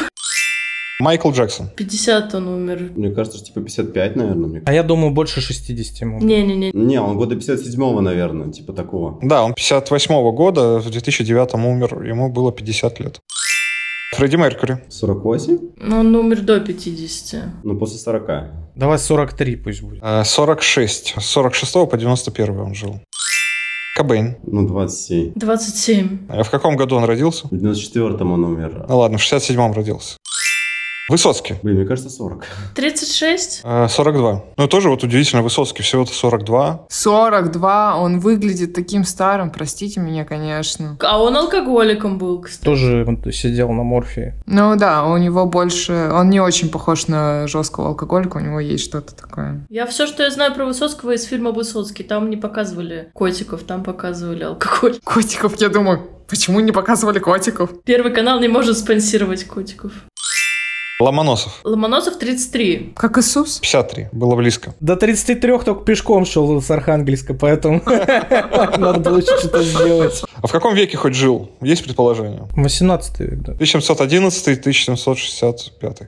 Майкл 1.01 1.31
Джексон. 1.33 1.71
50 1.77 2.35
он 2.35 2.49
умер. 2.49 2.93
Мне 2.95 3.11
кажется, 3.11 3.39
что 3.39 3.47
типа 3.49 3.61
55, 3.63 4.17
наверное. 4.17 4.49
мне 4.49 4.63
А 4.65 4.73
я 4.73 4.83
думаю, 4.85 5.13
больше 5.13 5.41
60 5.41 6.01
ему. 6.01 6.21
Не-не-не. 6.21 6.71
Не, 6.73 7.01
он 7.01 7.17
года 7.17 7.35
57-го, 7.35 8.01
наверное, 8.01 8.53
типа 8.53 8.73
такого. 8.73 9.19
Да, 9.21 9.43
он 9.43 9.55
58 9.55 10.15
года, 10.35 10.79
в 10.79 10.89
2009 10.91 11.55
умер, 11.55 12.03
ему 12.05 12.31
было 12.33 12.53
50 12.53 13.01
лет. 13.01 13.21
Фредди 14.15 14.37
Меркьюри. 14.37 14.79
48? 14.89 15.59
Но 15.79 16.01
он 16.01 16.15
умер 16.15 16.43
до 16.43 16.61
50. 16.61 17.65
Ну, 17.65 17.77
после 17.77 17.99
40. 17.99 18.31
Давай 18.77 18.99
43 18.99 19.57
пусть 19.57 19.83
будет. 19.83 20.01
Э, 20.05 20.23
46. 20.25 21.15
С 21.19 21.25
46 21.25 21.73
по 21.91 21.97
91 21.97 22.61
он 22.61 22.75
жил. 22.75 23.01
Кобейн. 23.97 24.37
Ну, 24.45 24.67
27. 24.67 25.33
27. 25.35 26.19
А 26.29 26.43
В 26.45 26.51
каком 26.51 26.77
году 26.77 26.97
он 26.97 27.05
родился? 27.05 27.49
В 27.49 27.53
94-м 27.55 28.33
он 28.33 28.45
умер. 28.45 28.87
Ну 28.89 28.99
ладно, 28.99 29.19
в 29.19 29.23
67-м 29.23 29.73
родился. 29.73 30.17
Высоцкий. 31.09 31.57
Блин, 31.63 31.77
мне 31.77 31.87
кажется, 31.87 32.09
40. 32.09 32.45
36? 32.75 33.61
Э, 33.65 33.89
42. 33.89 34.45
Ну, 34.57 34.69
тоже 34.69 34.89
вот 34.89 35.05
удивительно, 35.05 35.43
Высоцкий 35.43 35.83
всего-то 35.83 36.13
42. 36.15 36.87
42, 36.89 37.97
он 37.99 38.21
выглядит 38.21 38.73
таким 38.73 39.05
старым, 39.05 39.51
простите 39.51 40.01
меня, 40.01 40.25
конечно. 40.25 40.97
А 41.01 41.23
он 41.23 41.37
алкоголиком 41.37 42.17
был, 42.17 42.41
кстати. 42.41 42.65
Тоже 42.65 43.05
вот 43.07 43.35
сидел 43.35 43.71
на 43.73 43.83
морфии. 43.83 44.33
Ну 44.47 44.77
да, 44.77 45.05
у 45.05 45.19
него 45.19 45.45
больше... 45.45 46.11
Он 46.13 46.31
не 46.31 46.41
очень 46.41 46.71
похож 46.71 47.07
на 47.07 47.47
жесткого 47.49 47.89
алкоголика, 47.89 48.39
у 48.39 48.41
него 48.41 48.61
есть 48.61 48.85
что-то 48.85 49.15
такое. 49.15 49.67
Я 49.69 49.87
все, 49.87 50.07
что 50.07 50.23
я 50.23 50.31
знаю 50.31 50.55
про 50.55 50.65
Высоцкого 50.65 51.13
из 51.13 51.25
фильма 51.25 51.51
«Высоцкий», 51.51 52.03
там 52.03 52.31
не 52.31 52.39
показывали 52.39 53.11
котиков, 53.13 53.63
там 53.65 53.85
показывали 53.85 54.45
алкоголь. 54.45 54.99
Котиков, 55.05 55.61
я 55.61 55.69
думаю, 55.69 56.01
почему 56.29 56.61
не 56.61 56.73
показывали 56.73 57.19
котиков? 57.19 57.71
Первый 57.85 58.13
канал 58.13 58.41
не 58.41 58.49
может 58.49 58.79
спонсировать 58.79 59.45
котиков. 59.45 59.93
Ломоносов. 61.01 61.61
Ломоносов 61.65 62.19
33. 62.19 62.93
Как 62.95 63.19
Иисус? 63.19 63.59
53. 63.59 64.11
Было 64.13 64.37
близко. 64.37 64.75
До 64.79 64.95
33 64.95 65.59
только 65.59 65.85
пешком 65.85 66.25
шел 66.25 66.63
с 66.63 66.71
Архангельска, 66.71 67.35
поэтому 67.35 67.83
надо 67.87 69.01
было 69.01 69.21
что-то 69.21 69.61
сделать. 69.63 70.23
А 70.41 70.47
в 70.47 70.53
каком 70.53 70.75
веке 70.75 70.97
хоть 70.97 71.15
жил? 71.15 71.51
Есть 71.61 71.83
предположение? 71.83 72.47
18 72.55 73.21
век, 73.21 73.39
да. 73.41 73.53
1711-1765. 73.55 76.07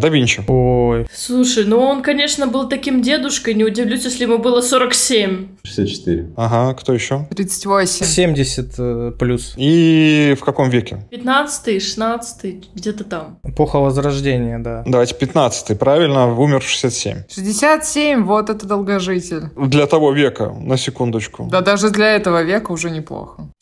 Да 0.00 0.08
Винчи. 0.08 0.42
Ой, 0.48 1.06
Слушай, 1.12 1.64
ну 1.64 1.78
он, 1.78 2.02
конечно, 2.02 2.46
был 2.46 2.68
таким 2.68 3.02
дедушкой, 3.02 3.54
не 3.54 3.64
удивлюсь, 3.64 4.04
если 4.04 4.24
ему 4.24 4.38
было 4.38 4.62
47. 4.62 5.48
64. 5.64 6.30
Ага, 6.36 6.74
кто 6.74 6.94
еще? 6.94 7.26
38. 7.30 8.06
70 8.06 8.74
э, 8.78 9.12
плюс. 9.18 9.54
И 9.56 10.34
в 10.40 10.44
каком 10.44 10.70
веке? 10.70 11.06
15 11.10 11.82
16 11.82 12.74
где-то 12.74 13.04
там. 13.04 13.38
Эпоха 13.44 13.78
Возрождения, 13.78 14.58
да. 14.58 14.82
Давайте 14.86 15.14
15 15.14 15.78
правильно, 15.78 16.34
умер 16.34 16.60
в 16.60 16.68
67. 16.68 17.24
67, 17.28 18.24
вот 18.24 18.48
это 18.48 18.66
долгожитель. 18.66 19.50
Для 19.56 19.86
того 19.86 20.12
века, 20.12 20.54
на 20.58 20.78
секундочку. 20.78 21.48
Да 21.50 21.60
даже 21.60 21.90
для 21.90 22.16
этого 22.16 22.42
века 22.42 22.72
уже 22.72 22.90
неплохо. 22.90 23.52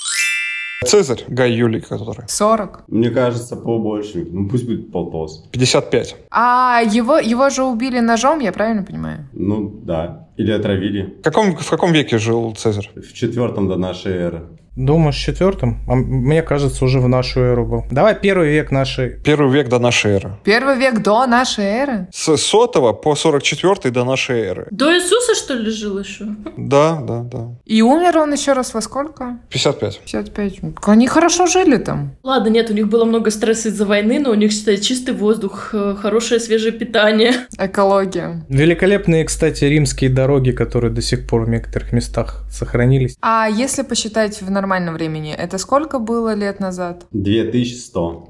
Цезарь, 0.86 1.24
Гай 1.28 1.52
Юлий, 1.52 1.80
который. 1.80 2.24
40. 2.26 2.84
Мне 2.88 3.10
кажется, 3.10 3.54
побольше. 3.54 4.26
Ну, 4.30 4.48
пусть 4.48 4.64
будет 4.64 4.90
полтос. 4.90 5.44
55. 5.52 6.16
А 6.30 6.80
его, 6.82 7.18
его 7.18 7.50
же 7.50 7.64
убили 7.64 8.00
ножом, 8.00 8.40
я 8.40 8.50
правильно 8.50 8.82
понимаю? 8.82 9.28
Ну, 9.34 9.68
да. 9.84 10.28
Или 10.38 10.52
отравили. 10.52 11.16
В 11.20 11.22
каком, 11.22 11.54
в 11.54 11.68
каком 11.68 11.92
веке 11.92 12.16
жил 12.16 12.54
Цезарь? 12.54 12.90
В 12.96 13.12
четвертом 13.12 13.68
до 13.68 13.76
нашей 13.76 14.12
эры. 14.12 14.48
Думаешь, 14.76 15.16
четвертым? 15.16 15.80
А 15.88 15.94
мне 15.94 16.42
кажется, 16.42 16.84
уже 16.84 17.00
в 17.00 17.08
нашу 17.08 17.40
эру 17.40 17.66
был. 17.66 17.84
Давай 17.90 18.14
первый 18.14 18.50
век 18.50 18.70
нашей. 18.70 19.10
Первый 19.10 19.52
век 19.52 19.68
до 19.68 19.78
нашей 19.78 20.12
эры. 20.12 20.32
Первый 20.44 20.76
век 20.76 21.02
до 21.02 21.26
нашей 21.26 21.64
эры? 21.64 22.08
С 22.12 22.36
сотого 22.36 22.92
по 22.92 23.14
44 23.14 23.92
до 23.92 24.04
нашей 24.04 24.40
эры. 24.40 24.68
До 24.70 24.94
Иисуса, 24.94 25.34
что 25.34 25.54
ли, 25.54 25.70
жил 25.70 25.98
еще? 25.98 26.26
Да, 26.56 27.00
да, 27.02 27.22
да. 27.22 27.48
И 27.64 27.82
умер 27.82 28.18
он 28.18 28.32
еще 28.32 28.52
раз 28.52 28.74
во 28.74 28.80
сколько? 28.80 29.38
55. 29.50 30.00
55. 30.00 30.60
Они 30.82 31.06
хорошо 31.06 31.46
жили 31.46 31.76
там. 31.76 32.16
Ладно, 32.22 32.48
нет, 32.48 32.70
у 32.70 32.74
них 32.74 32.88
было 32.88 33.04
много 33.04 33.30
стресса 33.30 33.68
из-за 33.68 33.86
войны, 33.86 34.18
но 34.20 34.30
у 34.30 34.34
них, 34.34 34.52
считай, 34.52 34.76
чистый 34.76 35.14
воздух, 35.14 35.70
э, 35.72 35.96
хорошее 36.00 36.40
свежее 36.40 36.72
питание. 36.72 37.32
Экология. 37.58 38.44
Великолепные, 38.48 39.24
кстати, 39.24 39.64
римские 39.64 40.10
дороги, 40.10 40.52
которые 40.52 40.92
до 40.92 41.02
сих 41.02 41.26
пор 41.26 41.44
в 41.44 41.48
некоторых 41.48 41.92
местах 41.92 42.44
сохранились. 42.50 43.16
А 43.20 43.48
если 43.48 43.82
посчитать 43.82 44.40
в 44.40 44.50
нормальном 44.60 44.94
времени, 44.94 45.32
это 45.32 45.58
сколько 45.58 45.98
было 45.98 46.34
лет 46.34 46.60
назад? 46.60 47.06
2100. 47.12 48.26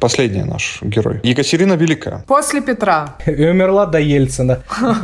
Последний 0.00 0.44
наш 0.44 0.80
герой. 0.82 1.20
Екатерина 1.22 1.74
Великая. 1.74 2.24
После 2.26 2.62
Петра. 2.62 3.16
И 3.26 3.44
умерла 3.44 3.84
до 3.86 4.00
Ельцина. 4.00 4.62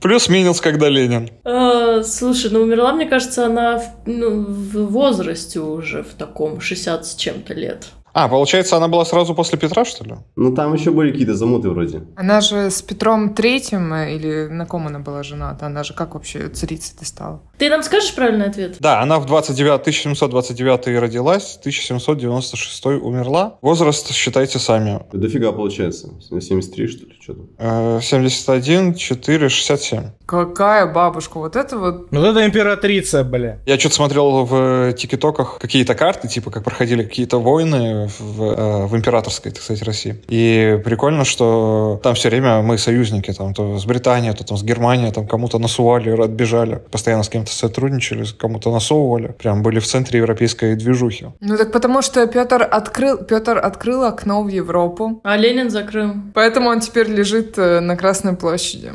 Плюс-минус, 0.00 0.60
когда 0.60 0.88
Ленин. 0.88 1.28
А, 1.44 2.04
слушай, 2.04 2.50
ну 2.52 2.60
умерла, 2.60 2.92
мне 2.92 3.06
кажется, 3.06 3.46
она 3.46 3.78
в, 3.78 3.82
ну, 4.06 4.44
в 4.44 4.86
возрасте 4.92 5.58
уже, 5.58 6.04
в 6.04 6.14
таком 6.14 6.60
60 6.60 7.04
с 7.04 7.16
чем-то 7.16 7.54
лет. 7.54 7.88
А, 8.18 8.28
получается, 8.28 8.76
она 8.78 8.88
была 8.88 9.04
сразу 9.04 9.34
после 9.34 9.58
Петра, 9.58 9.84
что 9.84 10.02
ли? 10.02 10.14
Ну, 10.36 10.54
там 10.54 10.72
еще 10.72 10.90
были 10.90 11.10
какие-то 11.10 11.34
замуты 11.34 11.68
вроде. 11.68 12.04
Она 12.16 12.40
же 12.40 12.70
с 12.70 12.80
Петром 12.80 13.34
Третьим, 13.34 13.92
э, 13.92 14.16
или 14.16 14.46
на 14.46 14.64
ком 14.64 14.86
она 14.86 15.00
была 15.00 15.22
жената? 15.22 15.66
Она 15.66 15.84
же 15.84 15.92
как 15.92 16.14
вообще 16.14 16.48
царицей-то 16.48 17.04
стала? 17.04 17.42
Ты 17.58 17.68
нам 17.68 17.82
скажешь 17.82 18.14
правильный 18.14 18.46
ответ? 18.46 18.76
Да, 18.80 19.02
она 19.02 19.18
в 19.18 19.26
29, 19.26 19.82
1729 19.82 20.98
родилась, 20.98 21.58
1796 21.60 22.86
умерла. 22.86 23.58
Возраст 23.60 24.10
считайте 24.10 24.58
сами. 24.58 25.02
Дофига 25.12 25.52
получается. 25.52 26.08
73, 26.20 26.86
что 26.88 27.04
ли, 27.04 27.12
что-то. 27.20 27.42
Э, 27.58 28.00
71, 28.02 28.94
4, 28.94 29.48
67. 29.50 30.04
Какая 30.26 30.86
бабушка? 30.86 31.38
Вот 31.38 31.54
это 31.54 31.78
вот... 31.78 32.08
Вот 32.10 32.24
это 32.24 32.44
императрица, 32.44 33.22
бля. 33.22 33.58
Я 33.64 33.78
что-то 33.78 33.94
смотрел 33.94 34.44
в 34.44 34.92
тикетоках 34.94 35.58
какие-то 35.60 35.94
карты, 35.94 36.26
типа 36.26 36.50
как 36.50 36.64
проходили 36.64 37.04
какие-то 37.04 37.38
войны 37.40 38.08
в, 38.18 38.42
э, 38.42 38.86
в 38.86 38.96
императорской, 38.96 39.52
так 39.52 39.62
сказать, 39.62 39.82
России. 39.84 40.20
И 40.28 40.80
прикольно, 40.84 41.24
что 41.24 42.00
там 42.02 42.14
все 42.14 42.28
время 42.28 42.60
мы 42.62 42.76
союзники, 42.76 43.32
там 43.32 43.54
то 43.54 43.78
с 43.78 43.84
Британией, 43.84 44.34
то 44.34 44.44
там 44.44 44.56
с 44.56 44.64
Германией, 44.64 45.12
там 45.12 45.28
кому-то 45.28 45.58
насували, 45.58 46.10
отбежали, 46.20 46.82
постоянно 46.90 47.22
с 47.22 47.28
кем-то 47.28 47.52
сотрудничали, 47.52 48.24
кому-то 48.36 48.72
насовывали. 48.72 49.28
Прям 49.28 49.62
были 49.62 49.78
в 49.78 49.86
центре 49.86 50.18
европейской 50.18 50.74
движухи. 50.74 51.26
Ну 51.40 51.56
так 51.56 51.70
потому 51.70 52.02
что 52.02 52.26
Петр 52.26 52.66
открыл, 52.68 53.18
Петр 53.18 53.58
открыл 53.58 54.02
окно 54.02 54.42
в 54.42 54.48
Европу, 54.48 55.20
А 55.22 55.36
Ленин 55.36 55.70
закрыл. 55.70 56.14
поэтому 56.34 56.70
он 56.70 56.80
теперь 56.80 57.08
лежит 57.08 57.56
э, 57.58 57.80
на 57.80 57.96
Красной 57.96 58.34
площади. 58.34 58.92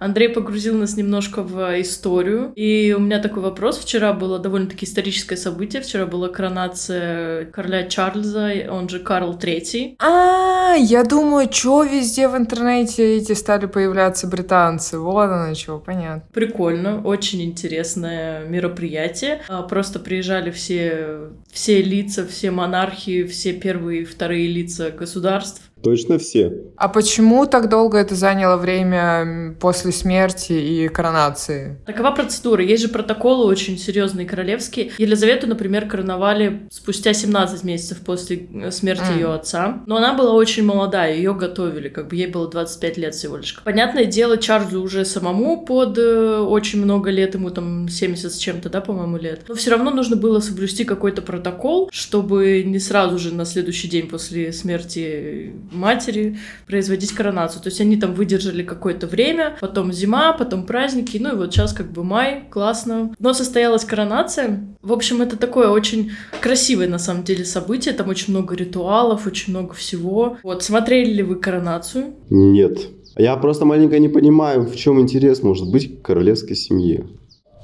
Андрей 0.00 0.30
погрузил 0.30 0.76
нас 0.76 0.96
немножко 0.96 1.42
в 1.42 1.80
историю. 1.80 2.52
И 2.56 2.94
у 2.96 3.00
меня 3.00 3.20
такой 3.20 3.42
вопрос. 3.42 3.78
Вчера 3.78 4.14
было 4.14 4.38
довольно-таки 4.38 4.86
историческое 4.86 5.36
событие. 5.36 5.82
Вчера 5.82 6.06
была 6.06 6.28
коронация 6.28 7.44
короля 7.46 7.86
Чарльза, 7.86 8.50
он 8.70 8.88
же 8.88 8.98
Карл 8.98 9.38
Третий. 9.38 9.96
А, 9.98 10.74
я 10.74 11.04
думаю, 11.04 11.48
что 11.52 11.84
везде 11.84 12.28
в 12.28 12.36
интернете 12.36 13.18
эти 13.18 13.32
стали 13.32 13.66
появляться 13.66 14.26
британцы. 14.26 14.98
Вот 14.98 15.28
оно 15.30 15.52
чего, 15.54 15.78
понятно. 15.78 16.22
Прикольно, 16.32 17.02
очень 17.02 17.42
интересное 17.42 18.46
мероприятие. 18.46 19.42
А, 19.48 19.62
Просто 19.62 19.98
приезжали 19.98 20.50
все, 20.50 21.28
все 21.52 21.82
лица, 21.82 22.26
все 22.26 22.50
монархи, 22.50 23.24
все 23.24 23.52
первые 23.52 24.02
и 24.02 24.04
вторые 24.06 24.48
лица 24.48 24.90
государств. 24.90 25.69
Точно 25.82 26.18
все. 26.18 26.52
А 26.76 26.88
почему 26.88 27.46
так 27.46 27.68
долго 27.68 27.98
это 27.98 28.14
заняло 28.14 28.56
время 28.56 29.56
после 29.60 29.92
смерти 29.92 30.52
и 30.52 30.88
коронации? 30.88 31.78
Такова 31.86 32.10
процедура. 32.10 32.62
Есть 32.62 32.82
же 32.82 32.88
протоколы 32.88 33.46
очень 33.46 33.78
серьезные 33.78 34.26
королевские. 34.26 34.92
Елизавету, 34.98 35.46
например, 35.46 35.86
короновали 35.88 36.68
спустя 36.70 37.12
17 37.12 37.64
месяцев 37.64 37.98
после 38.04 38.48
э, 38.52 38.70
смерти 38.70 39.10
М. 39.10 39.14
ее 39.16 39.32
отца. 39.32 39.82
Но 39.86 39.96
она 39.96 40.14
была 40.14 40.32
очень 40.32 40.64
молодая, 40.64 41.14
ее 41.14 41.34
готовили, 41.34 41.88
как 41.88 42.08
бы 42.08 42.16
ей 42.16 42.26
было 42.26 42.48
25 42.48 42.96
лет 42.98 43.14
всего 43.14 43.36
лишь. 43.36 43.58
Понятное 43.64 44.04
дело, 44.04 44.36
Чарльзу 44.36 44.82
уже 44.82 45.04
самому 45.04 45.64
под 45.64 45.98
э, 45.98 46.38
очень 46.38 46.82
много 46.82 47.10
лет, 47.10 47.34
ему 47.34 47.50
там 47.50 47.88
70 47.88 48.32
с 48.32 48.36
чем-то, 48.36 48.68
да, 48.68 48.80
по-моему, 48.80 49.16
лет. 49.16 49.42
Но 49.48 49.54
все 49.54 49.70
равно 49.70 49.90
нужно 49.90 50.16
было 50.16 50.40
соблюсти 50.40 50.84
какой-то 50.84 51.22
протокол, 51.22 51.88
чтобы 51.92 52.62
не 52.64 52.78
сразу 52.78 53.18
же 53.18 53.34
на 53.34 53.44
следующий 53.44 53.88
день 53.88 54.08
после 54.08 54.52
смерти 54.52 55.52
матери 55.70 56.38
производить 56.66 57.12
коронацию. 57.12 57.62
То 57.62 57.68
есть 57.68 57.80
они 57.80 57.96
там 57.96 58.14
выдержали 58.14 58.62
какое-то 58.62 59.06
время, 59.06 59.56
потом 59.60 59.92
зима, 59.92 60.32
потом 60.32 60.64
праздники, 60.64 61.18
ну 61.18 61.32
и 61.32 61.36
вот 61.36 61.52
сейчас 61.52 61.72
как 61.72 61.92
бы 61.92 62.04
май, 62.04 62.44
классно. 62.50 63.14
Но 63.18 63.32
состоялась 63.32 63.84
коронация. 63.84 64.64
В 64.82 64.92
общем, 64.92 65.22
это 65.22 65.36
такое 65.36 65.68
очень 65.68 66.12
красивое 66.40 66.88
на 66.88 66.98
самом 66.98 67.24
деле 67.24 67.44
событие, 67.44 67.94
там 67.94 68.08
очень 68.08 68.32
много 68.32 68.54
ритуалов, 68.54 69.26
очень 69.26 69.52
много 69.52 69.74
всего. 69.74 70.38
Вот, 70.42 70.62
смотрели 70.62 71.12
ли 71.12 71.22
вы 71.22 71.36
коронацию? 71.36 72.14
Нет. 72.28 72.78
Я 73.16 73.36
просто 73.36 73.64
маленько 73.64 73.98
не 73.98 74.08
понимаю, 74.08 74.62
в 74.62 74.76
чем 74.76 75.00
интерес 75.00 75.42
может 75.42 75.70
быть 75.70 76.02
королевской 76.02 76.56
семье. 76.56 77.06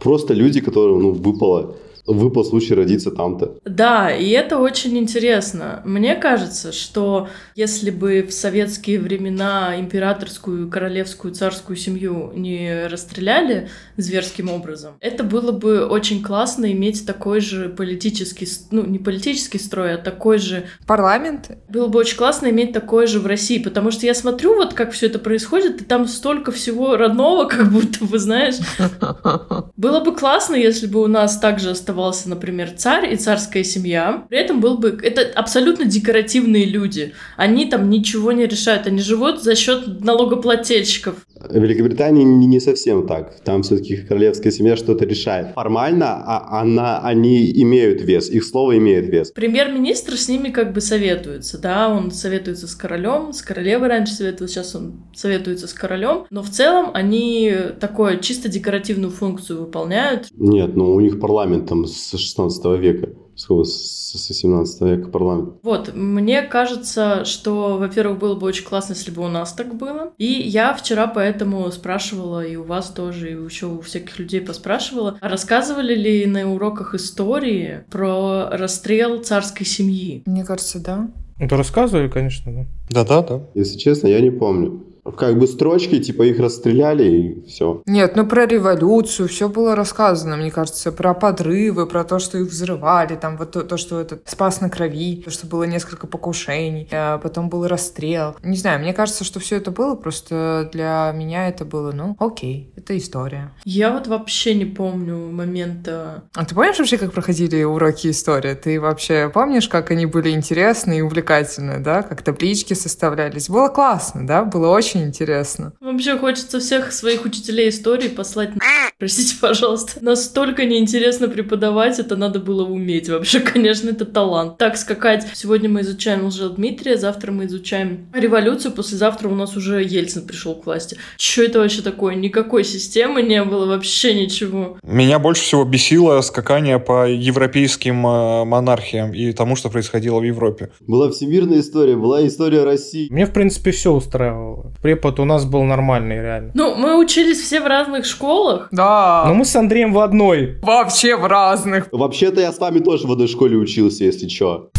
Просто 0.01 0.35
люди, 0.35 0.61
которым 0.61 1.03
ну, 1.03 1.13
выпало, 1.13 1.77
выпал 2.07 2.45
случай 2.45 2.75
родиться 2.75 3.11
там-то. 3.11 3.57
Да, 3.65 4.11
и 4.11 4.31
это 4.31 4.59
очень 4.59 4.97
интересно. 4.99 5.83
Мне 5.85 6.15
кажется, 6.15 6.73
что 6.73 7.29
если 7.55 7.91
бы 7.91 8.23
в 8.23 8.33
советские 8.33 9.01
времена 9.01 9.79
императорскую, 9.79 10.71
королевскую, 10.71 11.35
царскую 11.35 11.77
семью 11.77 12.33
не 12.35 12.87
расстреляли 12.87 13.69
зверским 13.97 14.51
образом, 14.51 14.95
это 15.01 15.25
было 15.25 15.53
бы 15.53 15.87
очень 15.87 16.23
классно 16.23 16.71
иметь 16.73 17.07
такой 17.07 17.41
же 17.41 17.69
политический, 17.69 18.49
ну, 18.71 18.85
не 18.85 18.99
политический 18.99 19.59
строй, 19.59 19.95
а 19.95 19.99
такой 19.99 20.39
же 20.39 20.65
Парламент? 20.87 21.51
было 21.69 21.89
бы 21.89 21.99
очень 22.01 22.17
классно 22.17 22.51
иметь 22.51 22.73
такое 22.73 23.07
же 23.07 23.21
в 23.21 23.27
России, 23.27 23.59
потому 23.59 23.91
что 23.91 24.07
я 24.07 24.15
смотрю, 24.15 24.55
вот 24.55 24.75
как 24.75 24.93
все 24.93 25.07
это 25.07 25.19
происходит, 25.19 25.81
и 25.81 25.85
там 25.85 26.07
столько 26.07 26.53
всего 26.53 26.97
родного, 26.97 27.45
как 27.49 27.71
будто 27.71 28.05
бы, 28.05 28.19
знаешь. 28.19 28.57
Было 29.77 30.01
бы 30.01 30.15
классно, 30.15 30.55
если 30.55 30.87
бы 30.87 31.03
у 31.03 31.07
нас 31.07 31.39
также 31.39 31.75
оставался, 31.97 32.29
например, 32.29 32.73
царь 32.77 33.13
и 33.13 33.17
царская 33.17 33.65
семья. 33.65 34.25
При 34.29 34.39
этом 34.39 34.61
был 34.61 34.77
бы... 34.77 34.99
Это 35.03 35.23
абсолютно 35.35 35.87
декоративные 35.87 36.67
люди. 36.67 37.15
Они 37.37 37.67
там 37.67 37.89
ничего 37.89 38.33
не 38.33 38.47
решают. 38.47 38.87
Они 38.87 39.01
живут 39.01 39.43
за 39.43 39.55
счет 39.55 40.05
налогоплательщиков. 40.05 41.17
В 41.49 41.55
Великобритании 41.55 42.25
не 42.25 42.61
совсем 42.61 43.07
так. 43.07 43.41
Там 43.41 43.63
все-таки 43.63 43.97
королевская 43.97 44.53
семья 44.53 44.77
что-то 44.77 45.05
решает. 45.05 45.55
Формально 45.55 46.23
а, 46.25 46.61
она, 46.61 47.01
они 47.01 47.51
имеют 47.63 48.01
вес, 48.01 48.31
их 48.31 48.45
слово 48.45 48.79
имеет 48.79 49.09
вес. 49.09 49.31
Премьер-министр 49.33 50.17
с 50.17 50.29
ними 50.29 50.49
как 50.49 50.73
бы 50.73 50.81
советуется, 50.81 51.59
да, 51.59 51.89
он 51.89 52.11
советуется 52.11 52.67
с 52.67 52.75
королем, 52.75 53.33
с 53.33 53.43
королевой 53.43 53.89
раньше 53.89 54.15
советовался, 54.15 54.55
сейчас 54.55 54.75
он 54.75 55.05
советуется 55.15 55.67
с 55.67 55.73
королем, 55.73 56.27
но 56.31 56.43
в 56.43 56.51
целом 56.51 56.91
они 56.95 57.53
такое 57.81 58.19
чисто 58.19 58.49
декоративную 58.49 59.11
функцию 59.11 59.61
выполняют. 59.61 60.29
Нет, 60.37 60.77
ну 60.77 60.95
у 60.95 61.01
них 61.01 61.21
парламент 61.21 61.69
там 61.69 61.87
с 61.87 62.17
16 62.17 62.65
века. 62.81 63.09
С, 63.37 63.45
кого? 63.47 63.65
с 63.65 64.07
с 64.17 64.33
17 64.33 64.81
века 64.83 65.09
парламент. 65.09 65.55
Вот, 65.63 65.95
мне 65.95 66.43
кажется, 66.43 67.25
что, 67.25 67.77
во-первых, 67.79 68.19
было 68.19 68.35
бы 68.35 68.47
очень 68.47 68.65
классно, 68.65 68.95
если 68.95 69.11
бы 69.11 69.23
у 69.23 69.29
нас 69.29 69.53
так 69.53 69.75
было. 69.75 70.13
И 70.19 70.27
я 70.27 70.75
вчера 70.75 71.07
поэтому 71.07 71.71
спрашивала, 71.71 72.45
и 72.45 72.57
у 72.57 72.65
вас 72.65 72.91
тоже, 72.91 73.31
и 73.31 73.45
еще 73.45 73.67
у 73.67 73.81
всяких 73.81 74.19
людей 74.19 74.41
поспрашивала, 74.41 75.19
а 75.21 75.29
рассказывали 75.29 75.95
ли 75.95 76.27
на 76.27 76.53
уроках 76.53 76.95
истории 76.95 77.85
про 77.91 78.49
расстрел 78.51 79.23
царской 79.23 79.67
семьи? 79.67 80.23
Мне 80.27 80.45
кажется, 80.45 80.83
да. 80.83 81.11
Ну, 81.39 81.49
то 81.49 81.57
рассказывали, 81.57 82.09
конечно, 82.09 82.53
да. 82.53 82.67
Да-да-да. 83.05 83.43
Если 83.55 83.77
честно, 83.77 84.09
я 84.09 84.21
не 84.21 84.31
помню. 84.31 84.86
Как 85.17 85.39
бы 85.39 85.47
строчки, 85.47 86.01
типа 86.01 86.23
их 86.23 86.39
расстреляли 86.39 87.05
и 87.05 87.47
все. 87.47 87.83
Нет, 87.87 88.17
ну 88.17 88.27
про 88.27 88.47
революцию 88.47 89.29
все 89.29 89.49
было 89.49 89.75
рассказано, 89.77 90.37
мне 90.37 90.51
кажется, 90.51 90.93
про 90.93 91.15
подрывы, 91.15 91.87
про 91.87 92.05
то, 92.05 92.19
что 92.19 92.39
их 92.39 92.49
взрывали, 92.49 93.17
там 93.17 93.37
вот 93.37 93.53
то, 93.53 93.63
то 93.63 93.77
что 93.77 94.01
этот 94.01 94.29
спас 94.29 94.61
на 94.61 94.71
крови, 94.71 95.23
то, 95.25 95.31
что 95.31 95.47
было 95.47 95.65
несколько 95.65 96.07
покушений, 96.07 96.89
а 96.91 97.19
потом 97.19 97.49
был 97.49 97.67
расстрел. 97.67 98.37
Не 98.43 98.57
знаю, 98.57 98.81
мне 98.81 98.93
кажется, 98.93 99.25
что 99.25 99.41
все 99.41 99.57
это 99.57 99.71
было, 99.71 99.95
просто 99.95 100.69
для 100.73 101.13
меня 101.15 101.49
это 101.49 101.65
было, 101.65 101.93
ну, 101.93 102.17
окей, 102.19 102.73
это 102.77 102.97
история. 102.97 103.53
Я 103.65 103.93
вот 103.93 104.07
вообще 104.07 104.55
не 104.55 104.65
помню 104.65 105.17
момента... 105.17 106.25
А 106.35 106.45
ты 106.45 106.55
помнишь 106.55 106.79
вообще, 106.79 106.99
как 106.99 107.13
проходили 107.13 107.63
уроки 107.63 108.11
истории? 108.11 108.55
Ты 108.55 108.81
вообще 108.81 109.31
помнишь, 109.33 109.69
как 109.69 109.91
они 109.91 110.07
были 110.07 110.31
интересные 110.31 111.01
и 111.01 111.03
увлекательные, 111.03 111.79
да? 111.79 112.03
Как 112.03 112.23
таблички 112.23 112.75
составлялись? 112.75 113.49
Было 113.49 113.69
классно, 113.69 114.27
да? 114.27 114.45
Было 114.45 114.69
очень 114.69 114.96
интересно. 115.05 115.73
Вообще 115.81 116.19
хочется 116.19 116.61
всех 116.61 116.93
своих 116.93 117.25
учителей 117.25 117.69
истории 117.71 118.09
послать 118.09 118.55
на... 118.55 118.61
Простите, 118.99 119.37
пожалуйста. 119.41 120.03
Настолько 120.03 120.65
неинтересно 120.65 121.29
преподавать, 121.29 121.99
это 121.99 122.17
надо 122.17 122.41
было 122.41 122.65
уметь. 122.65 123.09
Вообще, 123.09 123.41
конечно, 123.53 123.91
это 123.91 124.05
талант. 124.05 124.59
Так 124.59 124.77
скакать. 124.77 125.27
Сегодня 125.35 125.69
мы 125.69 125.81
изучаем 125.83 126.27
Дмитрия, 126.57 126.97
завтра 126.97 127.33
мы 127.33 127.47
изучаем 127.47 128.07
революцию, 128.13 128.73
послезавтра 128.73 129.29
у 129.29 129.35
нас 129.35 129.57
уже 129.57 129.83
Ельцин 129.83 130.27
пришел 130.27 130.55
к 130.55 130.67
власти. 130.67 130.97
Что 131.19 131.43
это 131.43 131.61
вообще 131.61 131.83
такое? 131.83 132.15
Никакой 132.15 132.65
системы 132.65 133.23
не 133.23 133.43
было, 133.45 133.67
вообще 133.67 134.15
ничего. 134.15 134.79
Меня 134.83 135.19
больше 135.19 135.43
всего 135.43 135.65
бесило 135.65 136.21
скакание 136.21 136.79
по 136.79 137.09
европейским 137.09 138.07
э, 138.07 138.45
монархиям 138.45 139.13
и 139.13 139.33
тому, 139.33 139.57
что 139.57 139.71
происходило 139.71 140.21
в 140.21 140.25
Европе. 140.25 140.71
Была 140.81 141.11
всемирная 141.11 141.61
история, 141.61 141.97
была 141.97 142.27
история 142.27 142.65
России. 142.65 143.09
Мне, 143.11 143.27
в 143.27 143.33
принципе, 143.33 143.71
все 143.71 143.93
устраивало. 143.93 144.73
Препод 144.87 145.19
у 145.19 145.25
нас 145.25 145.45
был 145.45 145.65
нормальный, 145.65 146.15
реально. 146.23 146.53
Ну, 146.55 146.77
мы 146.77 146.97
учились 146.97 147.41
все 147.41 147.61
в 147.61 147.67
разных 147.67 148.07
школах. 148.07 148.69
Да. 148.71 149.25
Но 149.27 149.35
мы 149.35 149.45
с 149.45 149.57
Андреем 149.57 149.93
в 149.93 149.99
одной. 149.99 150.61
Вообще 150.63 151.17
в 151.17 151.27
разных. 151.27 151.89
Вообще-то 151.91 152.41
я 152.41 152.53
с 152.53 152.61
вами 152.61 152.79
тоже 152.79 153.09
в 153.09 153.11
одной 153.11 153.27
школе 153.27 153.57
учился, 153.57 154.05
если 154.05 154.29
что. 154.29 154.71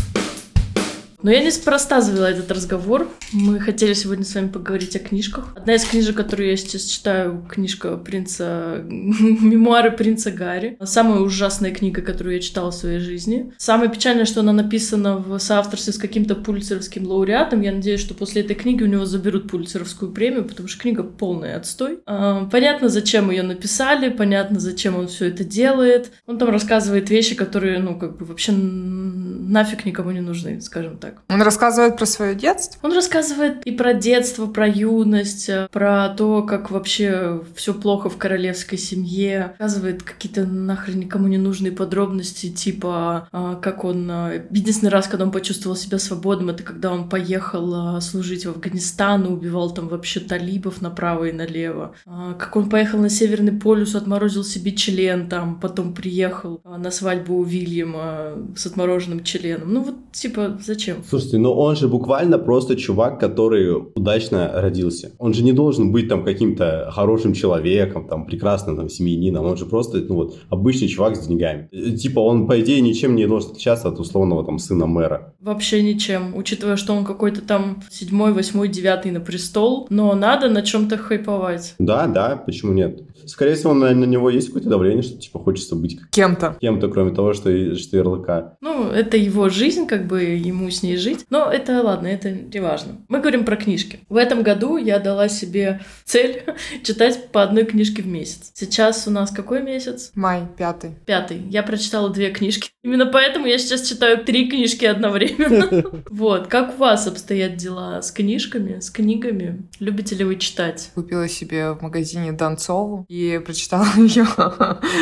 Но 1.27 1.33
я 1.33 1.43
неспроста 1.43 1.99
завела 1.99 2.29
этот 2.29 2.49
разговор. 2.53 3.09
Мы 3.33 3.59
хотели 3.59 3.91
сегодня 3.91 4.23
с 4.23 4.33
вами 4.33 4.47
поговорить 4.47 4.95
о 4.95 4.99
книжках. 4.99 5.51
Одна 5.57 5.75
из 5.75 5.83
книжек, 5.83 6.15
которую 6.15 6.51
я 6.51 6.55
сейчас 6.55 6.83
читаю, 6.83 7.45
книжка 7.49 7.97
принца... 7.97 8.81
Мемуары 8.87 9.91
принца 9.91 10.31
Гарри. 10.31 10.77
Самая 10.81 11.19
ужасная 11.19 11.71
книга, 11.71 12.01
которую 12.01 12.35
я 12.35 12.41
читала 12.41 12.71
в 12.71 12.75
своей 12.75 12.99
жизни. 12.99 13.51
Самое 13.57 13.91
печальное, 13.91 14.23
что 14.23 14.39
она 14.39 14.53
написана 14.53 15.17
в 15.17 15.37
соавторстве 15.39 15.91
с 15.91 15.97
каким-то 15.97 16.33
пульцеровским 16.33 17.05
лауреатом. 17.05 17.59
Я 17.59 17.73
надеюсь, 17.73 17.99
что 17.99 18.13
после 18.13 18.41
этой 18.41 18.55
книги 18.55 18.83
у 18.83 18.87
него 18.87 19.03
заберут 19.03 19.51
пульцеровскую 19.51 20.13
премию, 20.13 20.45
потому 20.45 20.69
что 20.69 20.79
книга 20.79 21.03
полный 21.03 21.55
отстой. 21.55 21.99
А, 22.05 22.45
понятно, 22.45 22.87
зачем 22.87 23.31
ее 23.31 23.43
написали, 23.43 24.07
понятно, 24.07 24.61
зачем 24.61 24.95
он 24.95 25.09
все 25.09 25.25
это 25.25 25.43
делает. 25.43 26.09
Он 26.25 26.37
там 26.37 26.47
рассказывает 26.47 27.09
вещи, 27.09 27.35
которые, 27.35 27.79
ну, 27.79 27.99
как 27.99 28.15
бы 28.15 28.23
вообще 28.23 28.53
нафиг 28.53 29.83
никому 29.83 30.11
не 30.11 30.21
нужны, 30.21 30.61
скажем 30.61 30.97
так. 30.97 31.16
Он 31.29 31.41
рассказывает 31.41 31.97
про 31.97 32.05
свое 32.05 32.35
детство? 32.35 32.79
Он 32.83 32.93
рассказывает 32.93 33.63
и 33.65 33.71
про 33.71 33.93
детство, 33.93 34.47
про 34.47 34.67
юность, 34.67 35.49
про 35.71 36.09
то, 36.09 36.43
как 36.43 36.71
вообще 36.71 37.43
все 37.55 37.73
плохо 37.73 38.09
в 38.09 38.17
королевской 38.17 38.77
семье. 38.77 39.55
Рассказывает 39.59 40.03
какие-то 40.03 40.45
нахрен 40.45 40.99
никому 40.99 41.27
не 41.27 41.37
нужные 41.37 41.71
подробности, 41.71 42.49
типа 42.49 43.27
а, 43.31 43.55
как 43.55 43.83
он... 43.83 44.09
А, 44.09 44.33
единственный 44.49 44.89
раз, 44.89 45.07
когда 45.07 45.25
он 45.25 45.31
почувствовал 45.31 45.75
себя 45.75 45.99
свободным, 45.99 46.49
это 46.49 46.63
когда 46.63 46.91
он 46.91 47.09
поехал 47.09 47.73
а, 47.73 48.01
служить 48.01 48.45
в 48.45 48.49
Афганистан 48.49 49.25
и 49.25 49.29
убивал 49.29 49.73
там 49.73 49.87
вообще 49.87 50.19
талибов 50.19 50.81
направо 50.81 51.25
и 51.25 51.31
налево. 51.31 51.95
Как 52.05 52.55
он 52.55 52.69
поехал 52.69 52.99
на 52.99 53.09
Северный 53.09 53.53
полюс, 53.53 53.95
отморозил 53.95 54.43
себе 54.43 54.71
член 54.71 55.29
там, 55.29 55.59
потом 55.59 55.93
приехал 55.93 56.61
на 56.65 56.91
свадьбу 56.91 57.35
у 57.35 57.43
Вильяма 57.43 58.33
с 58.55 58.65
отмороженным 58.65 59.23
членом. 59.23 59.73
Ну 59.73 59.81
вот, 59.81 59.95
типа, 60.11 60.59
зачем? 60.63 60.96
Слушайте, 61.07 61.37
но 61.37 61.53
он 61.53 61.75
же 61.75 61.87
буквально 61.87 62.37
просто 62.37 62.75
чувак, 62.75 63.19
который 63.19 63.75
удачно 63.95 64.51
родился. 64.53 65.11
Он 65.19 65.33
же 65.33 65.43
не 65.43 65.53
должен 65.53 65.91
быть 65.91 66.07
там 66.07 66.23
каким-то 66.23 66.89
хорошим 66.91 67.33
человеком, 67.33 68.07
там, 68.07 68.25
прекрасным 68.25 68.77
там, 68.77 68.89
семьянином. 68.89 69.45
Он 69.45 69.57
же 69.57 69.65
просто, 69.65 69.97
ну 69.97 70.15
вот, 70.15 70.35
обычный 70.49 70.87
чувак 70.87 71.15
с 71.15 71.27
деньгами. 71.27 71.69
Э, 71.71 71.91
типа, 71.91 72.19
он, 72.19 72.47
по 72.47 72.59
идее, 72.59 72.81
ничем 72.81 73.15
не 73.15 73.27
должен 73.27 73.51
отличаться 73.51 73.89
от 73.89 73.99
условного 73.99 74.45
там 74.45 74.59
сына 74.59 74.85
мэра. 74.85 75.33
Вообще 75.39 75.81
ничем, 75.81 76.35
учитывая, 76.35 76.75
что 76.75 76.93
он 76.93 77.05
какой-то 77.05 77.41
там 77.41 77.83
седьмой, 77.89 78.33
восьмой, 78.33 78.67
девятый 78.67 79.11
на 79.11 79.19
престол, 79.19 79.87
но 79.89 80.13
надо 80.13 80.49
на 80.49 80.61
чем-то 80.61 80.97
хайповать. 80.97 81.75
Да, 81.79 82.07
да, 82.07 82.41
почему 82.45 82.73
нет? 82.73 83.01
Скорее 83.25 83.55
всего, 83.55 83.73
на, 83.73 83.93
на 83.93 84.05
него 84.05 84.29
есть 84.29 84.47
какое-то 84.47 84.69
давление, 84.69 85.03
что 85.03 85.17
типа 85.17 85.39
хочется 85.39 85.75
быть 85.75 85.99
кем-то. 86.11 86.57
Кем-то, 86.61 86.87
кроме 86.87 87.13
того, 87.13 87.33
что, 87.33 87.75
что 87.75 87.97
ярлыка. 87.97 88.57
Ну, 88.61 88.89
это 88.89 89.17
его 89.17 89.49
жизнь, 89.49 89.85
как 89.85 90.07
бы 90.07 90.21
ему 90.21 90.69
с 90.69 90.83
ней 90.83 90.86
жить. 90.95 91.25
Но 91.29 91.51
это 91.51 91.81
ладно, 91.81 92.07
это 92.07 92.31
не 92.31 92.59
важно. 92.59 92.97
Мы 93.07 93.19
говорим 93.19 93.45
про 93.45 93.55
книжки. 93.55 93.99
В 94.09 94.15
этом 94.15 94.43
году 94.43 94.77
я 94.77 94.99
дала 94.99 95.27
себе 95.29 95.81
цель 96.05 96.43
читать 96.83 97.31
по 97.31 97.43
одной 97.43 97.65
книжке 97.65 98.01
в 98.01 98.07
месяц. 98.07 98.51
Сейчас 98.53 99.07
у 99.07 99.11
нас 99.11 99.31
какой 99.31 99.61
месяц? 99.61 100.11
Май, 100.15 100.43
пятый. 100.57 100.91
Пятый. 101.05 101.41
Я 101.49 101.63
прочитала 101.63 102.09
две 102.09 102.29
книжки. 102.31 102.69
Именно 102.83 103.07
поэтому 103.07 103.45
я 103.45 103.57
сейчас 103.57 103.81
читаю 103.81 104.23
три 104.23 104.49
книжки 104.49 104.85
одновременно. 104.85 105.67
Вот. 106.09 106.47
Как 106.47 106.75
у 106.75 106.77
вас 106.77 107.07
обстоят 107.07 107.57
дела 107.57 108.01
с 108.01 108.11
книжками, 108.11 108.79
с 108.79 108.89
книгами? 108.89 109.67
Любите 109.79 110.15
ли 110.15 110.23
вы 110.23 110.37
читать? 110.37 110.91
Купила 110.95 111.27
себе 111.27 111.71
в 111.71 111.81
магазине 111.81 112.31
Донцову 112.31 113.05
и 113.07 113.41
прочитала 113.43 113.85
ее 113.97 114.25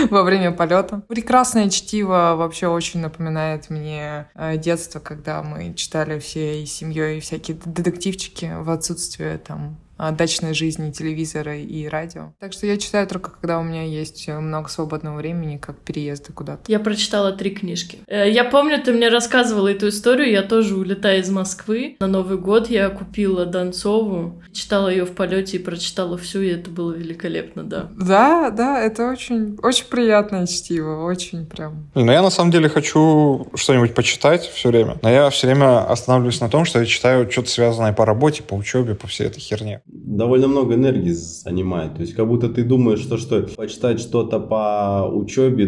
во 0.10 0.24
время 0.24 0.52
полета. 0.52 1.04
Прекрасное 1.08 1.70
чтиво 1.70 2.36
вообще 2.38 2.68
очень 2.68 3.00
напоминает 3.02 3.70
мне 3.70 4.28
э, 4.36 4.58
детство, 4.58 5.00
когда 5.00 5.44
мы 5.44 5.74
читали 5.76 6.20
всей 6.20 6.66
семьей 6.66 7.20
всякие 7.20 7.58
детективчики 7.66 8.52
в 8.62 8.70
отсутствие 8.70 9.38
там 9.38 9.78
дачной 9.98 10.54
жизни, 10.54 10.92
телевизора 10.92 11.58
и 11.58 11.88
радио. 11.88 12.34
Так 12.40 12.54
что 12.54 12.68
я 12.68 12.78
читаю 12.78 13.08
только, 13.08 13.32
когда 13.32 13.60
у 13.60 13.64
меня 13.64 13.84
есть 13.84 14.28
много 14.28 14.70
свободного 14.70 15.18
времени, 15.18 15.58
как 15.58 15.78
переезды 15.80 16.34
куда-то. 16.34 16.72
Я 16.72 16.80
прочитала 16.80 17.32
три 17.32 17.52
книжки. 17.52 18.00
Э, 18.08 18.30
я 18.30 18.44
помню, 18.44 18.82
ты 18.82 18.94
мне 18.94 19.10
рассказывала 19.10 19.70
эту 19.70 19.90
историю, 19.90 20.32
я 20.32 20.44
тоже 20.44 20.76
улетая 20.76 21.20
из 21.20 21.30
Москвы. 21.30 21.96
На 22.00 22.08
Новый 22.08 22.38
год 22.38 22.70
я 22.70 22.90
купила 22.90 23.46
Донцову, 23.46 24.42
читала 24.52 24.90
ее 24.90 25.06
в 25.06 25.12
полете 25.12 25.58
и 25.58 25.60
прочитала 25.60 26.18
всю, 26.18 26.42
и 26.42 26.50
это 26.50 26.70
было 26.70 26.94
великолепно, 26.94 27.64
да. 27.64 27.90
Да, 27.98 28.50
да, 28.52 28.82
это 28.82 29.10
очень, 29.10 29.58
очень 29.62 29.86
приятное 29.86 30.46
чтиво, 30.46 31.06
очень 31.06 31.46
прям. 31.46 31.90
Но 31.94 32.12
я 32.12 32.22
на 32.22 32.30
самом 32.30 32.52
деле 32.52 32.70
хочу 32.70 33.48
что-нибудь 33.56 33.94
почитать 33.94 34.44
все 34.44 34.70
время, 34.70 34.98
но 35.02 35.10
я 35.10 35.30
все 35.30 35.48
время 35.48 35.90
останавливаюсь 35.90 36.42
на 36.42 36.50
том, 36.50 36.66
что 36.66 36.80
я 36.80 36.86
читаю 36.86 37.30
что-то 37.32 37.50
связанное 37.50 37.94
по 37.94 38.06
работе, 38.06 38.44
по 38.44 38.56
учебе, 38.56 38.96
по 38.96 39.08
всей 39.08 39.28
этой 39.28 39.40
херне 39.40 39.82
довольно 39.86 40.48
много 40.48 40.76
энергии 40.76 41.12
занимает. 41.12 41.96
То 41.96 42.02
есть 42.02 42.14
как 42.14 42.28
будто 42.28 42.50
ты 42.50 42.64
думаешь, 42.64 43.00
что, 43.00 43.18
что 43.18 43.48
почитать 43.56 44.00
что-то 44.00 44.40
по 44.40 45.10
учебе 45.12 45.66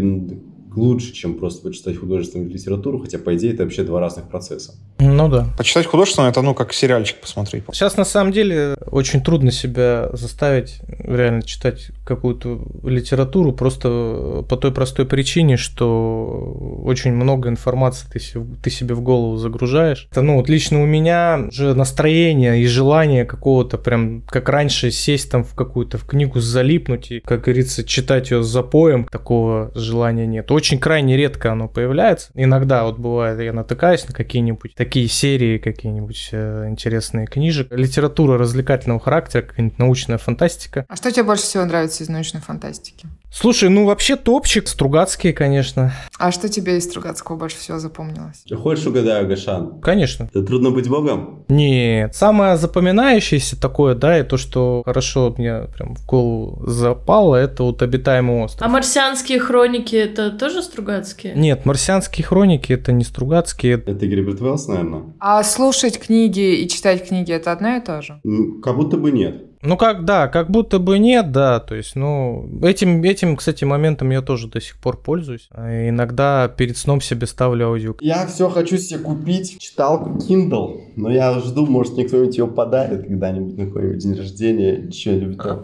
лучше, 0.77 1.13
чем 1.13 1.35
просто 1.35 1.67
почитать 1.67 1.97
художественную 1.97 2.49
литературу, 2.49 2.99
хотя, 2.99 3.17
по 3.19 3.35
идее, 3.35 3.53
это 3.53 3.63
вообще 3.63 3.83
два 3.83 3.99
разных 3.99 4.29
процесса. 4.29 4.75
Ну 4.99 5.29
да. 5.29 5.47
Почитать 5.57 5.85
художественную, 5.85 6.31
это, 6.31 6.41
ну, 6.41 6.53
как 6.53 6.73
сериальчик 6.73 7.17
посмотреть. 7.17 7.63
Сейчас, 7.71 7.97
на 7.97 8.05
самом 8.05 8.31
деле, 8.31 8.75
очень 8.91 9.21
трудно 9.21 9.51
себя 9.51 10.09
заставить 10.13 10.79
реально 10.87 11.41
читать 11.43 11.87
какую-то 12.05 12.59
литературу, 12.83 13.51
просто 13.53 14.45
по 14.47 14.57
той 14.57 14.71
простой 14.71 15.05
причине, 15.05 15.57
что 15.57 16.81
очень 16.83 17.13
много 17.13 17.49
информации 17.49 18.07
ты, 18.11 18.19
ты 18.61 18.69
себе 18.69 18.95
в 18.95 19.01
голову 19.01 19.37
загружаешь. 19.37 20.07
Это, 20.11 20.21
ну, 20.21 20.37
вот 20.37 20.49
лично 20.49 20.81
у 20.81 20.85
меня 20.85 21.47
же 21.51 21.73
настроение 21.73 22.61
и 22.61 22.65
желание 22.65 23.25
какого-то 23.25 23.77
прям, 23.77 24.23
как 24.27 24.49
раньше, 24.49 24.91
сесть 24.91 25.31
там 25.31 25.43
в 25.43 25.53
какую-то 25.53 25.97
в 25.97 26.05
книгу, 26.05 26.39
залипнуть 26.39 27.11
и, 27.11 27.19
как 27.19 27.41
говорится, 27.41 27.83
читать 27.83 28.31
ее 28.31 28.43
с 28.43 28.47
запоем, 28.47 29.05
такого 29.05 29.71
желания 29.75 30.25
нет. 30.25 30.51
Очень 30.51 30.66
очень 30.67 30.79
крайне 30.79 31.15
редко 31.15 31.53
оно 31.53 31.69
появляется. 31.69 32.29
Иногда 32.33 32.83
вот 32.83 32.99
бывает, 32.99 33.39
я 33.39 33.53
натыкаюсь 33.53 34.05
на 34.05 34.13
какие-нибудь 34.13 34.75
такие 34.75 35.07
серии, 35.07 35.59
какие-нибудь 35.59 36.29
э, 36.33 36.65
интересные 36.67 37.25
книжек. 37.25 37.71
Литература 37.71 38.37
развлекательного 38.37 38.99
характера, 38.99 39.43
какая-нибудь 39.43 39.79
научная 39.79 40.17
фантастика. 40.17 40.85
А 40.89 40.97
что 40.97 41.09
тебе 41.09 41.23
больше 41.23 41.43
всего 41.43 41.63
нравится 41.63 42.03
из 42.03 42.09
научной 42.09 42.41
фантастики? 42.41 43.07
Слушай, 43.29 43.69
ну 43.69 43.85
вообще 43.85 44.15
топчик, 44.15 44.67
Стругацкие, 44.67 45.33
конечно. 45.33 45.93
А 46.17 46.31
что 46.31 46.49
тебе 46.49 46.77
из 46.77 46.85
Стругацкого 46.85 47.35
больше 47.35 47.57
всего 47.57 47.77
запомнилось? 47.77 48.43
Хочешь 48.55 48.87
угадаю, 48.87 49.27
Гашан? 49.27 49.79
Конечно. 49.81 50.23
Это 50.33 50.43
трудно 50.43 50.71
быть 50.71 50.89
богом? 50.89 51.45
Нет. 51.49 52.15
Самое 52.15 52.57
запоминающееся 52.57 53.59
такое, 53.59 53.95
да, 53.95 54.17
и 54.19 54.23
то, 54.23 54.37
что 54.37 54.81
хорошо 54.85 55.35
мне 55.37 55.63
прям 55.75 55.95
в 55.95 56.05
голову 56.05 56.63
запало, 56.67 57.35
это 57.35 57.63
вот 57.63 57.81
обитаемый 57.81 58.43
остров. 58.45 58.65
А 58.67 58.69
марсианские 58.71 59.39
хроники 59.39 59.95
это 59.95 60.31
тоже 60.31 60.63
Стругацкие? 60.63 61.33
Нет, 61.35 61.65
марсианские 61.65 62.25
хроники 62.25 62.71
это 62.73 62.91
не 62.91 63.03
Стругацкие. 63.03 63.73
Это 63.85 64.07
Герберт 64.07 64.41
Уэллс, 64.41 64.67
наверное? 64.67 65.03
А 65.19 65.43
слушать 65.43 65.99
книги 65.99 66.61
и 66.61 66.67
читать 66.69 67.07
книги 67.07 67.33
это 67.33 67.51
одно 67.51 67.75
и 67.75 67.81
то 67.81 68.01
же? 68.01 68.19
М, 68.25 68.61
Как 68.61 68.75
будто 68.75 68.97
бы 68.97 69.11
нет. 69.11 69.46
Ну 69.61 69.75
как, 69.77 70.05
да, 70.05 70.27
как 70.27 70.51
будто 70.51 70.79
бы 70.79 70.99
нет, 70.99 71.31
да, 71.31 71.59
то 71.59 71.75
есть, 71.75 71.95
ну, 71.95 72.47
этим, 72.63 73.01
этим, 73.03 73.35
кстати, 73.35 73.63
моментом 73.63 74.11
я 74.11 74.21
тоже 74.21 74.47
до 74.47 74.61
сих 74.61 74.77
пор 74.77 75.01
пользуюсь. 75.01 75.47
А 75.51 75.89
Иногда 75.89 76.47
перед 76.47 76.77
сном 76.77 77.01
себе 77.01 77.25
ставлю 77.27 77.67
аудио. 77.67 77.95
Я 78.01 78.27
все 78.27 78.49
хочу 78.49 78.77
себе 78.77 78.99
купить 78.99 79.59
читалку 79.59 80.11
Kindle, 80.17 80.91
но 80.95 81.09
я 81.09 81.39
жду, 81.39 81.65
может, 81.65 81.93
мне 81.93 82.05
кто-нибудь 82.05 82.37
ее 82.37 82.47
подарит 82.47 83.07
когда-нибудь 83.07 83.57
на 83.57 83.65
какой-нибудь 83.65 83.97
день 83.97 84.15
рождения, 84.15 84.91
что-нибудь 84.91 85.37
там. 85.37 85.61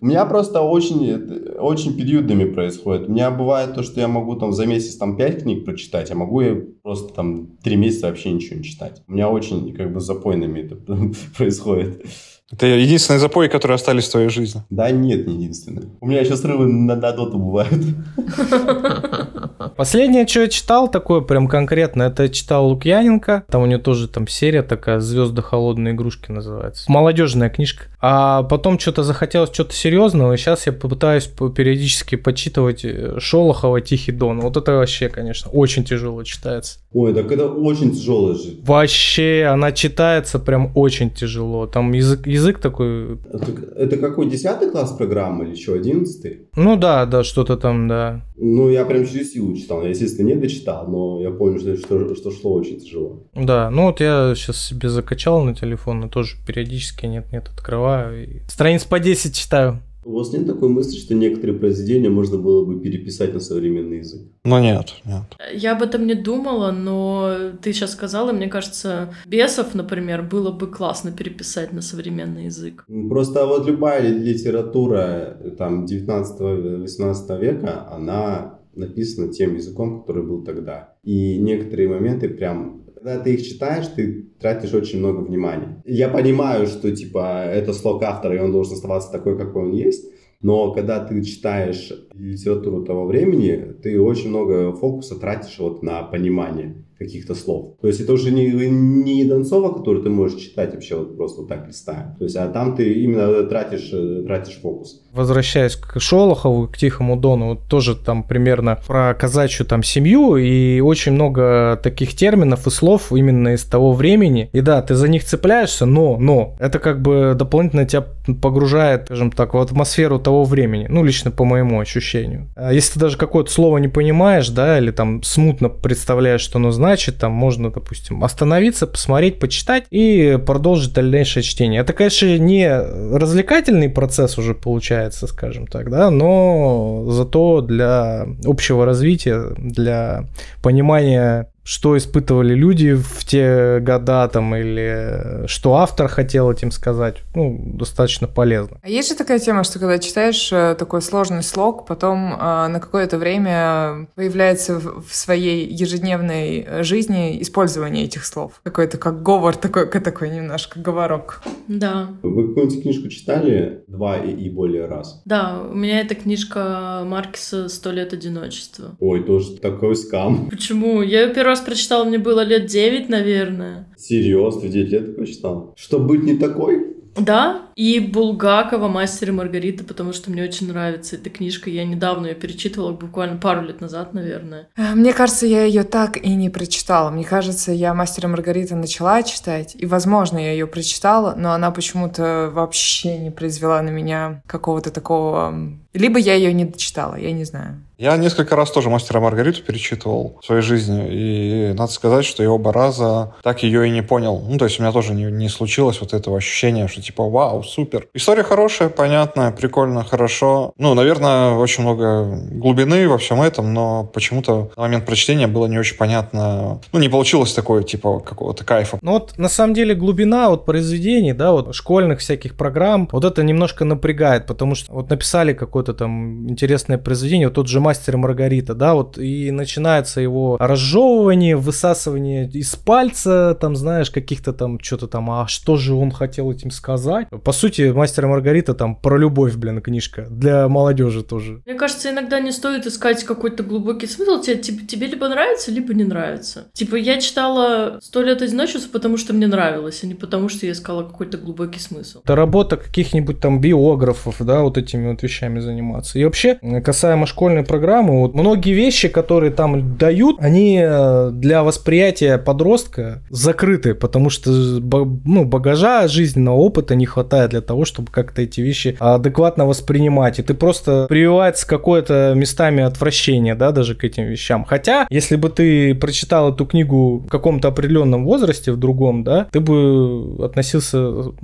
У 0.00 0.06
меня 0.06 0.24
просто 0.26 0.62
очень, 0.62 1.56
очень 1.58 1.96
периодами 1.96 2.44
происходит. 2.44 3.08
У 3.08 3.12
меня 3.12 3.30
бывает 3.30 3.74
то, 3.74 3.82
что 3.82 4.00
я 4.00 4.08
могу 4.08 4.36
там 4.36 4.52
за 4.52 4.66
месяц 4.66 4.96
там 4.96 5.16
5 5.16 5.42
книг 5.42 5.64
прочитать, 5.64 6.10
а 6.10 6.14
могу 6.14 6.40
я 6.40 6.56
просто 6.82 7.14
там 7.14 7.58
3 7.62 7.76
месяца 7.76 8.08
вообще 8.08 8.32
ничего 8.32 8.58
не 8.58 8.64
читать. 8.64 9.02
У 9.06 9.12
меня 9.12 9.28
очень 9.28 9.74
как 9.74 9.92
бы 9.92 10.00
запойными 10.00 10.60
это 10.60 10.76
происходит. 11.36 12.04
Это 12.52 12.66
единственные 12.66 13.20
запои, 13.20 13.46
которые 13.46 13.76
остались 13.76 14.08
в 14.08 14.10
твоей 14.10 14.28
жизни. 14.28 14.62
Да 14.70 14.90
нет, 14.90 15.26
не 15.26 15.34
единственное. 15.34 15.84
У 16.00 16.06
меня 16.06 16.20
еще 16.20 16.36
срывы 16.36 16.66
на, 16.66 16.96
на 16.96 17.12
доту 17.12 17.38
бывают. 17.38 17.70
Последнее, 19.76 20.26
что 20.26 20.40
я 20.40 20.48
читал, 20.48 20.90
такое 20.90 21.20
прям 21.20 21.46
конкретно, 21.46 22.04
это 22.04 22.24
я 22.24 22.28
читал 22.28 22.66
Лукьяненко. 22.68 23.44
Там 23.48 23.62
у 23.62 23.66
него 23.66 23.80
тоже 23.80 24.08
там 24.08 24.26
серия 24.26 24.62
такая 24.62 25.00
«Звезды 25.00 25.42
холодной 25.42 25.92
игрушки» 25.92 26.32
называется. 26.32 26.90
Молодежная 26.90 27.50
книжка. 27.50 27.84
А 28.00 28.42
потом 28.42 28.78
что-то 28.78 29.04
захотелось 29.04 29.52
что-то 29.52 29.74
серьезного, 29.74 30.32
и 30.32 30.36
сейчас 30.36 30.66
я 30.66 30.72
попытаюсь 30.72 31.26
по- 31.26 31.50
периодически 31.50 32.16
почитывать 32.16 32.84
э, 32.84 33.16
Шолохова 33.18 33.80
«Тихий 33.80 34.12
дон». 34.12 34.40
Вот 34.40 34.56
это 34.56 34.72
вообще, 34.72 35.08
конечно, 35.08 35.50
очень 35.50 35.84
тяжело 35.84 36.22
читается. 36.24 36.78
Ой, 36.92 37.14
так 37.14 37.30
это 37.30 37.48
очень 37.48 37.92
тяжело 37.92 38.34
же. 38.34 38.58
Вообще, 38.62 39.48
она 39.48 39.70
читается 39.70 40.40
прям 40.40 40.72
очень 40.74 41.10
тяжело. 41.10 41.66
Там 41.66 41.92
язык, 41.92 42.26
язык 42.26 42.58
такой... 42.58 43.18
Это, 43.32 43.52
это 43.76 43.96
какой, 43.96 44.28
10 44.28 44.72
класс 44.72 44.92
программы 44.92 45.46
или 45.46 45.54
что, 45.54 45.74
11 45.74 46.48
Ну 46.56 46.76
да, 46.76 47.06
да, 47.06 47.22
что-то 47.22 47.56
там, 47.56 47.86
да. 47.86 48.26
Ну, 48.36 48.68
я 48.70 48.84
прям 48.84 49.06
через 49.06 49.32
силу 49.32 49.54
читал. 49.54 49.82
Я, 49.82 49.90
естественно, 49.90 50.26
не 50.26 50.34
дочитал, 50.34 50.88
но 50.88 51.20
я 51.22 51.30
понял, 51.30 51.60
что, 51.60 51.76
что, 51.76 52.14
что 52.16 52.30
шло 52.32 52.54
очень 52.54 52.80
тяжело. 52.80 53.22
Да, 53.34 53.70
ну 53.70 53.84
вот 53.84 54.00
я 54.00 54.34
сейчас 54.34 54.56
себе 54.56 54.88
закачал 54.88 55.42
на 55.42 55.54
телефон 55.54 56.06
и 56.06 56.08
тоже 56.08 56.36
периодически 56.44 57.06
нет-нет 57.06 57.48
открываю. 57.48 58.24
И 58.24 58.40
страниц 58.48 58.84
по 58.84 58.98
10 58.98 59.36
читаю. 59.36 59.80
У 60.04 60.12
вас 60.12 60.32
нет 60.32 60.46
такой 60.46 60.68
мысли, 60.70 60.96
что 60.98 61.14
некоторые 61.14 61.58
произведения 61.58 62.08
можно 62.08 62.38
было 62.38 62.64
бы 62.64 62.80
переписать 62.80 63.34
на 63.34 63.40
современный 63.40 63.98
язык? 63.98 64.22
Но 64.44 64.58
нет, 64.58 64.94
нет. 65.04 65.22
Я 65.54 65.76
об 65.76 65.82
этом 65.82 66.06
не 66.06 66.14
думала, 66.14 66.70
но 66.70 67.52
ты 67.60 67.72
сейчас 67.72 67.92
сказала, 67.92 68.32
мне 68.32 68.48
кажется, 68.48 69.12
бесов, 69.26 69.74
например, 69.74 70.22
было 70.22 70.50
бы 70.52 70.68
классно 70.68 71.12
переписать 71.12 71.72
на 71.72 71.82
современный 71.82 72.46
язык. 72.46 72.84
Просто 73.08 73.46
вот 73.46 73.66
любая 73.66 74.00
ли- 74.00 74.32
литература 74.32 75.36
там 75.58 75.84
19-18 75.84 77.38
века, 77.40 77.86
она 77.90 78.60
написана 78.74 79.32
тем 79.32 79.56
языком, 79.56 80.00
который 80.00 80.22
был 80.24 80.42
тогда. 80.44 80.94
И 81.02 81.38
некоторые 81.38 81.88
моменты 81.88 82.28
прям 82.28 82.79
когда 83.00 83.18
ты 83.18 83.34
их 83.34 83.46
читаешь, 83.46 83.86
ты 83.86 84.26
тратишь 84.38 84.74
очень 84.74 84.98
много 84.98 85.20
внимания. 85.20 85.82
Я 85.86 86.10
понимаю, 86.10 86.66
что 86.66 86.94
типа 86.94 87.44
это 87.46 87.72
слог 87.72 88.02
автора, 88.02 88.36
и 88.36 88.40
он 88.40 88.52
должен 88.52 88.74
оставаться 88.74 89.10
такой, 89.10 89.38
какой 89.38 89.62
он 89.64 89.72
есть. 89.72 90.04
Но 90.42 90.72
когда 90.72 91.02
ты 91.02 91.22
читаешь 91.22 91.92
литературу 92.12 92.84
того 92.84 93.06
времени, 93.06 93.74
ты 93.82 93.98
очень 94.00 94.28
много 94.28 94.72
фокуса 94.72 95.18
тратишь 95.18 95.58
вот 95.58 95.82
на 95.82 96.02
понимание 96.02 96.84
каких-то 97.00 97.34
слов. 97.34 97.76
То 97.80 97.88
есть 97.88 98.00
это 98.00 98.12
уже 98.12 98.30
не, 98.30 98.46
не 98.46 99.24
Донцова, 99.24 99.72
который 99.72 100.02
ты 100.02 100.10
можешь 100.10 100.38
читать 100.38 100.74
вообще 100.74 100.96
вот 100.96 101.16
просто 101.16 101.44
так 101.44 101.66
листая. 101.66 102.14
То 102.18 102.24
есть, 102.24 102.36
а 102.36 102.46
там 102.48 102.76
ты 102.76 102.92
именно 102.92 103.42
тратишь, 103.44 103.88
э, 103.92 104.22
тратишь 104.26 104.60
фокус. 104.60 105.00
Возвращаясь 105.12 105.76
к 105.76 105.98
Шолохову, 105.98 106.68
к 106.68 106.76
Тихому 106.76 107.16
Дону, 107.16 107.48
вот 107.48 107.68
тоже 107.68 107.96
там 107.96 108.22
примерно 108.22 108.78
про 108.86 109.14
казачью 109.14 109.64
там 109.64 109.82
семью 109.82 110.36
и 110.36 110.80
очень 110.80 111.12
много 111.12 111.80
таких 111.82 112.14
терминов 112.14 112.66
и 112.66 112.70
слов 112.70 113.12
именно 113.12 113.54
из 113.54 113.64
того 113.64 113.92
времени. 113.92 114.50
И 114.52 114.60
да, 114.60 114.82
ты 114.82 114.94
за 114.94 115.08
них 115.08 115.24
цепляешься, 115.24 115.86
но, 115.86 116.18
но, 116.18 116.54
это 116.60 116.78
как 116.78 117.00
бы 117.00 117.34
дополнительно 117.34 117.86
тебя 117.86 118.04
погружает, 118.42 119.06
скажем 119.06 119.32
так, 119.32 119.54
в 119.54 119.58
атмосферу 119.58 120.18
того 120.18 120.44
времени. 120.44 120.86
Ну, 120.90 121.02
лично 121.02 121.30
по 121.30 121.44
моему 121.44 121.80
ощущению. 121.80 122.48
А 122.56 122.74
если 122.74 122.94
ты 122.94 123.00
даже 123.00 123.16
какое-то 123.16 123.50
слово 123.50 123.78
не 123.78 123.88
понимаешь, 123.88 124.50
да, 124.50 124.78
или 124.78 124.90
там 124.90 125.22
смутно 125.22 125.70
представляешь, 125.70 126.42
что 126.42 126.58
оно 126.58 126.70
значит, 126.70 126.89
там 127.18 127.32
можно, 127.32 127.70
допустим, 127.70 128.24
остановиться, 128.24 128.86
посмотреть, 128.86 129.38
почитать 129.38 129.84
и 129.90 130.38
продолжить 130.44 130.92
дальнейшее 130.92 131.42
чтение. 131.42 131.80
Это, 131.80 131.92
конечно, 131.92 132.38
не 132.38 132.68
развлекательный 132.70 133.88
процесс 133.88 134.38
уже 134.38 134.54
получается, 134.54 135.26
скажем 135.26 135.66
так, 135.66 135.90
да, 135.90 136.10
но 136.10 137.06
зато 137.08 137.60
для 137.60 138.26
общего 138.44 138.84
развития, 138.84 139.54
для 139.56 140.24
понимания 140.62 141.48
что 141.70 141.96
испытывали 141.96 142.52
люди 142.52 142.94
в 142.94 143.24
те 143.24 143.78
года 143.78 144.26
там 144.26 144.56
или 144.56 145.46
что 145.46 145.76
автор 145.76 146.08
хотел 146.08 146.50
этим 146.50 146.72
сказать, 146.72 147.18
ну, 147.36 147.60
достаточно 147.64 148.26
полезно. 148.26 148.78
А 148.82 148.88
есть 148.88 149.08
же 149.08 149.14
такая 149.14 149.38
тема, 149.38 149.62
что 149.62 149.78
когда 149.78 150.00
читаешь 150.00 150.52
э, 150.52 150.74
такой 150.76 151.00
сложный 151.00 151.44
слог, 151.44 151.86
потом 151.86 152.34
э, 152.34 152.66
на 152.66 152.80
какое-то 152.80 153.18
время 153.18 154.08
появляется 154.16 154.80
в 154.80 155.14
своей 155.14 155.72
ежедневной 155.72 156.66
э, 156.66 156.82
жизни 156.82 157.40
использование 157.40 158.04
этих 158.06 158.24
слов. 158.24 158.60
Какой-то 158.64 158.98
как 158.98 159.22
говор, 159.22 159.54
такой, 159.54 159.86
такой 159.86 160.30
немножко 160.30 160.80
говорок. 160.80 161.40
Да. 161.68 162.08
Вы 162.24 162.48
какую-нибудь 162.48 162.82
книжку 162.82 163.08
читали 163.10 163.84
два 163.86 164.18
и, 164.18 164.32
и 164.32 164.50
более 164.50 164.86
раз? 164.86 165.22
Да, 165.24 165.62
у 165.70 165.76
меня 165.76 166.00
эта 166.00 166.16
книжка 166.16 167.02
Маркиса 167.06 167.68
«Сто 167.68 167.92
лет 167.92 168.12
одиночества». 168.12 168.96
Ой, 168.98 169.22
тоже 169.22 169.56
такой 169.58 169.94
скам. 169.94 170.50
Почему? 170.50 171.00
Я 171.02 171.22
ее 171.22 171.32
первый 171.32 171.50
раз 171.50 171.59
прочитала, 171.64 172.04
мне 172.04 172.18
было 172.18 172.44
лет 172.44 172.66
9, 172.66 173.08
наверное. 173.08 173.88
Серьезно, 173.96 174.62
в 174.62 174.70
9 174.70 174.90
лет 174.90 175.06
такой 175.06 175.26
читал? 175.26 175.74
Чтобы 175.76 176.08
быть 176.16 176.22
не 176.24 176.36
такой? 176.36 176.96
Да, 177.16 177.69
и 177.80 177.98
Булгакова 177.98 178.88
«Мастер 178.88 179.30
и 179.30 179.32
Маргарита», 179.32 179.84
потому 179.84 180.12
что 180.12 180.30
мне 180.30 180.42
очень 180.44 180.68
нравится 180.68 181.16
эта 181.16 181.30
книжка. 181.30 181.70
Я 181.70 181.86
недавно 181.86 182.26
ее 182.26 182.34
перечитывала, 182.34 182.92
буквально 182.92 183.38
пару 183.38 183.62
лет 183.62 183.80
назад, 183.80 184.12
наверное. 184.12 184.68
Э, 184.76 184.94
Мне 184.94 185.14
кажется, 185.14 185.46
я 185.46 185.64
ее 185.64 185.84
так 185.84 186.18
и 186.18 186.34
не 186.34 186.50
прочитала. 186.50 187.08
Мне 187.08 187.24
кажется, 187.24 187.72
я 187.72 187.94
«Мастера 187.94 188.28
и 188.28 188.32
Маргарита» 188.32 188.76
начала 188.76 189.22
читать, 189.22 189.74
и, 189.78 189.86
возможно, 189.86 190.36
я 190.36 190.52
ее 190.52 190.66
прочитала, 190.66 191.34
но 191.34 191.52
она 191.52 191.70
почему-то 191.70 192.50
вообще 192.52 193.16
не 193.16 193.30
произвела 193.30 193.80
на 193.80 193.88
меня 193.88 194.42
какого-то 194.46 194.90
такого... 194.90 195.54
Либо 195.94 196.18
я 196.18 196.34
ее 196.34 196.52
не 196.52 196.66
дочитала, 196.66 197.16
я 197.16 197.32
не 197.32 197.44
знаю. 197.44 197.82
Я 198.00 198.16
несколько 198.16 198.56
раз 198.56 198.70
тоже 198.70 198.88
«Мастера 198.88 199.20
и 199.20 199.22
Маргариту» 199.22 199.62
перечитывал 199.62 200.38
в 200.40 200.46
своей 200.46 200.62
жизни, 200.62 201.08
и 201.10 201.72
надо 201.74 201.92
сказать, 201.92 202.24
что 202.24 202.42
я 202.42 202.50
оба 202.50 202.72
раза 202.72 203.34
так 203.42 203.62
ее 203.62 203.86
и 203.86 203.90
не 203.90 204.02
понял. 204.02 204.42
Ну, 204.48 204.56
то 204.56 204.64
есть 204.64 204.78
у 204.78 204.82
меня 204.82 204.90
тоже 204.90 205.12
не, 205.12 205.24
не 205.24 205.50
случилось 205.50 206.00
вот 206.00 206.14
этого 206.14 206.38
ощущения, 206.38 206.88
что 206.88 207.02
типа 207.02 207.28
«Вау, 207.28 207.62
супер». 207.70 208.08
История 208.14 208.42
хорошая, 208.42 208.88
понятная, 208.88 209.52
прикольно, 209.52 210.04
хорошо. 210.04 210.72
Ну, 210.78 210.94
наверное, 210.94 211.52
очень 211.52 211.82
много 211.84 212.38
глубины 212.50 213.08
во 213.08 213.18
всем 213.18 213.40
этом, 213.42 213.72
но 213.72 214.04
почему-то 214.04 214.70
на 214.76 214.82
момент 214.82 215.06
прочтения 215.06 215.46
было 215.46 215.66
не 215.66 215.78
очень 215.78 215.96
понятно. 215.96 216.80
Ну, 216.92 216.98
не 216.98 217.08
получилось 217.08 217.52
такое, 217.52 217.82
типа, 217.82 218.20
какого-то 218.20 218.64
кайфа. 218.64 218.98
Ну 219.02 219.12
вот 219.12 219.38
на 219.38 219.48
самом 219.48 219.74
деле 219.74 219.94
глубина 219.94 220.50
вот 220.50 220.64
произведений, 220.64 221.32
да, 221.32 221.52
вот 221.52 221.74
школьных 221.74 222.20
всяких 222.20 222.56
программ, 222.56 223.08
вот 223.12 223.24
это 223.24 223.42
немножко 223.42 223.84
напрягает, 223.84 224.46
потому 224.46 224.74
что 224.74 224.92
вот 224.92 225.10
написали 225.10 225.52
какое-то 225.52 225.94
там 225.94 226.48
интересное 226.48 226.98
произведение, 226.98 227.48
вот 227.48 227.54
тот 227.54 227.68
же 227.68 227.80
«Мастер 227.80 228.14
и 228.14 228.16
Маргарита», 228.16 228.74
да, 228.74 228.94
вот 228.94 229.18
и 229.18 229.50
начинается 229.50 230.20
его 230.20 230.56
разжевывание, 230.58 231.56
высасывание 231.56 232.48
из 232.48 232.74
пальца, 232.76 233.56
там, 233.60 233.76
знаешь, 233.76 234.10
каких-то 234.10 234.52
там, 234.52 234.78
что-то 234.80 235.06
там, 235.06 235.30
а 235.30 235.46
что 235.46 235.76
же 235.76 235.94
он 235.94 236.10
хотел 236.10 236.50
этим 236.50 236.70
сказать? 236.70 237.28
По 237.50 237.54
сути, 237.54 237.90
«Мастер 237.90 238.26
и 238.26 238.28
Маргарита» 238.28 238.74
там 238.74 238.94
про 238.94 239.18
любовь, 239.18 239.56
блин, 239.56 239.82
книжка. 239.82 240.28
Для 240.30 240.68
молодежи 240.68 241.24
тоже. 241.24 241.62
Мне 241.66 241.74
кажется, 241.74 242.08
иногда 242.08 242.38
не 242.38 242.52
стоит 242.52 242.86
искать 242.86 243.24
какой-то 243.24 243.64
глубокий 243.64 244.06
смысл. 244.06 244.40
Тебе, 244.40 244.58
тебе, 244.58 244.86
тебе 244.86 245.08
либо 245.08 245.26
нравится, 245.26 245.72
либо 245.72 245.92
не 245.92 246.04
нравится. 246.04 246.68
Типа, 246.74 246.94
я 246.94 247.20
читала 247.20 247.98
«Сто 248.00 248.22
лет 248.22 248.40
одиночества», 248.40 248.88
потому 248.92 249.16
что 249.16 249.32
мне 249.32 249.48
нравилось, 249.48 249.98
а 250.04 250.06
не 250.06 250.14
потому 250.14 250.48
что 250.48 250.64
я 250.64 250.70
искала 250.70 251.02
какой-то 251.02 251.38
глубокий 251.38 251.80
смысл. 251.80 252.20
Это 252.22 252.36
работа 252.36 252.76
каких-нибудь 252.76 253.40
там 253.40 253.60
биографов, 253.60 254.36
да, 254.38 254.60
вот 254.60 254.78
этими 254.78 255.10
вот 255.10 255.24
вещами 255.24 255.58
заниматься. 255.58 256.20
И 256.20 256.24
вообще, 256.24 256.60
касаемо 256.84 257.26
школьной 257.26 257.64
программы, 257.64 258.20
вот 258.20 258.34
многие 258.34 258.74
вещи, 258.74 259.08
которые 259.08 259.50
там 259.50 259.96
дают, 259.96 260.36
они 260.38 260.80
э, 260.80 261.30
для 261.32 261.64
восприятия 261.64 262.38
подростка 262.38 263.24
закрыты, 263.28 263.96
потому 263.96 264.30
что 264.30 264.52
ну, 264.52 265.44
багажа 265.44 266.06
жизненного 266.06 266.54
опыта 266.54 266.94
не 266.94 267.06
хватает 267.06 267.39
для 267.48 267.60
того, 267.60 267.84
чтобы 267.84 268.10
как-то 268.10 268.42
эти 268.42 268.60
вещи 268.60 268.96
адекватно 268.98 269.66
воспринимать. 269.66 270.38
И 270.38 270.42
ты 270.42 270.54
просто 270.54 271.06
прививается 271.08 271.66
какое-то 271.66 272.32
местами 272.36 272.82
отвращение, 272.82 273.54
да, 273.54 273.72
даже 273.72 273.94
к 273.94 274.04
этим 274.04 274.24
вещам. 274.24 274.64
Хотя, 274.64 275.06
если 275.10 275.36
бы 275.36 275.48
ты 275.48 275.94
прочитал 275.94 276.52
эту 276.52 276.66
книгу 276.66 277.18
в 277.18 277.28
каком-то 277.28 277.68
определенном 277.68 278.24
возрасте, 278.24 278.72
в 278.72 278.76
другом, 278.76 279.24
да, 279.24 279.46
ты 279.50 279.60
бы 279.60 280.44
относился 280.44 280.98
ну, 280.98 281.34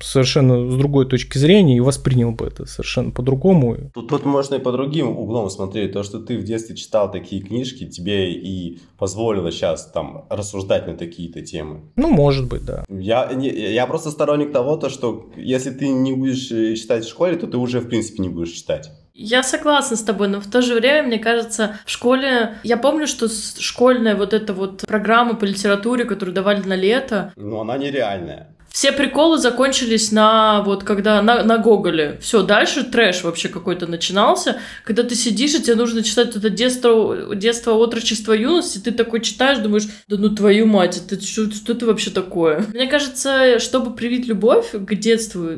совершенно 0.00 0.70
с 0.70 0.74
другой 0.74 1.06
точки 1.06 1.38
зрения 1.38 1.76
и 1.76 1.80
воспринял 1.80 2.32
бы 2.32 2.46
это 2.46 2.66
совершенно 2.66 3.10
по-другому. 3.10 3.76
Тут, 3.94 4.08
тут 4.08 4.24
можно 4.24 4.56
и 4.56 4.58
по 4.58 4.72
другим 4.72 5.16
углом 5.18 5.50
смотреть. 5.50 5.92
То, 5.92 6.02
что 6.02 6.18
ты 6.18 6.38
в 6.38 6.44
детстве 6.44 6.76
читал 6.76 7.10
такие 7.10 7.42
книжки, 7.42 7.86
тебе 7.86 8.32
и 8.32 8.78
позволило 8.98 9.50
сейчас 9.50 9.90
там 9.90 10.24
рассуждать 10.30 10.86
на 10.86 10.94
такие-то 10.94 11.42
темы. 11.42 11.80
Ну, 11.96 12.08
может 12.08 12.48
быть, 12.48 12.64
да. 12.64 12.84
Я, 12.88 13.30
я 13.30 13.86
просто 13.86 14.10
сторонник 14.10 14.52
того, 14.52 14.76
то, 14.76 14.88
что 14.88 15.30
если 15.36 15.70
ты 15.70 15.88
не 15.88 16.12
будешь 16.12 16.50
э, 16.50 16.74
читать 16.74 17.04
в 17.04 17.08
школе, 17.08 17.36
то 17.36 17.46
ты 17.46 17.56
уже, 17.56 17.80
в 17.80 17.88
принципе, 17.88 18.22
не 18.22 18.28
будешь 18.28 18.50
читать. 18.50 18.90
Я 19.14 19.42
согласна 19.42 19.96
с 19.96 20.02
тобой, 20.02 20.28
но 20.28 20.40
в 20.40 20.50
то 20.50 20.62
же 20.62 20.74
время, 20.74 21.06
мне 21.06 21.18
кажется, 21.18 21.78
в 21.84 21.90
школе... 21.90 22.56
Я 22.62 22.78
помню, 22.78 23.06
что 23.06 23.28
школьная 23.28 24.16
вот 24.16 24.32
эта 24.32 24.54
вот 24.54 24.84
программа 24.86 25.34
по 25.34 25.44
литературе, 25.44 26.04
которую 26.04 26.34
давали 26.34 26.62
на 26.62 26.74
лето... 26.74 27.32
Ну, 27.36 27.60
она 27.60 27.76
нереальная. 27.76 28.56
Все 28.72 28.90
приколы 28.90 29.36
закончились 29.38 30.12
на 30.12 30.62
вот 30.62 30.82
когда 30.82 31.20
на, 31.20 31.44
на 31.44 31.58
Гоголе. 31.58 32.18
Все, 32.22 32.42
дальше 32.42 32.84
трэш 32.84 33.22
вообще 33.22 33.48
какой-то 33.48 33.86
начинался. 33.86 34.60
Когда 34.84 35.02
ты 35.02 35.14
сидишь, 35.14 35.54
и 35.54 35.62
тебе 35.62 35.74
нужно 35.74 36.02
читать 36.02 36.34
это 36.34 36.48
детство, 36.48 37.34
детство, 37.34 37.72
отрочество, 37.72 38.32
юность, 38.32 38.76
и 38.76 38.80
ты 38.80 38.90
такой 38.90 39.20
читаешь, 39.20 39.58
думаешь, 39.58 39.86
да 40.08 40.16
ну 40.16 40.30
твою 40.34 40.66
мать, 40.66 41.02
это 41.04 41.22
что, 41.22 41.50
что 41.52 41.74
это 41.74 41.84
вообще 41.86 42.10
такое? 42.10 42.64
Мне 42.72 42.86
кажется, 42.86 43.58
чтобы 43.58 43.94
привить 43.94 44.26
любовь 44.26 44.70
к 44.72 44.94
детству, 44.94 45.50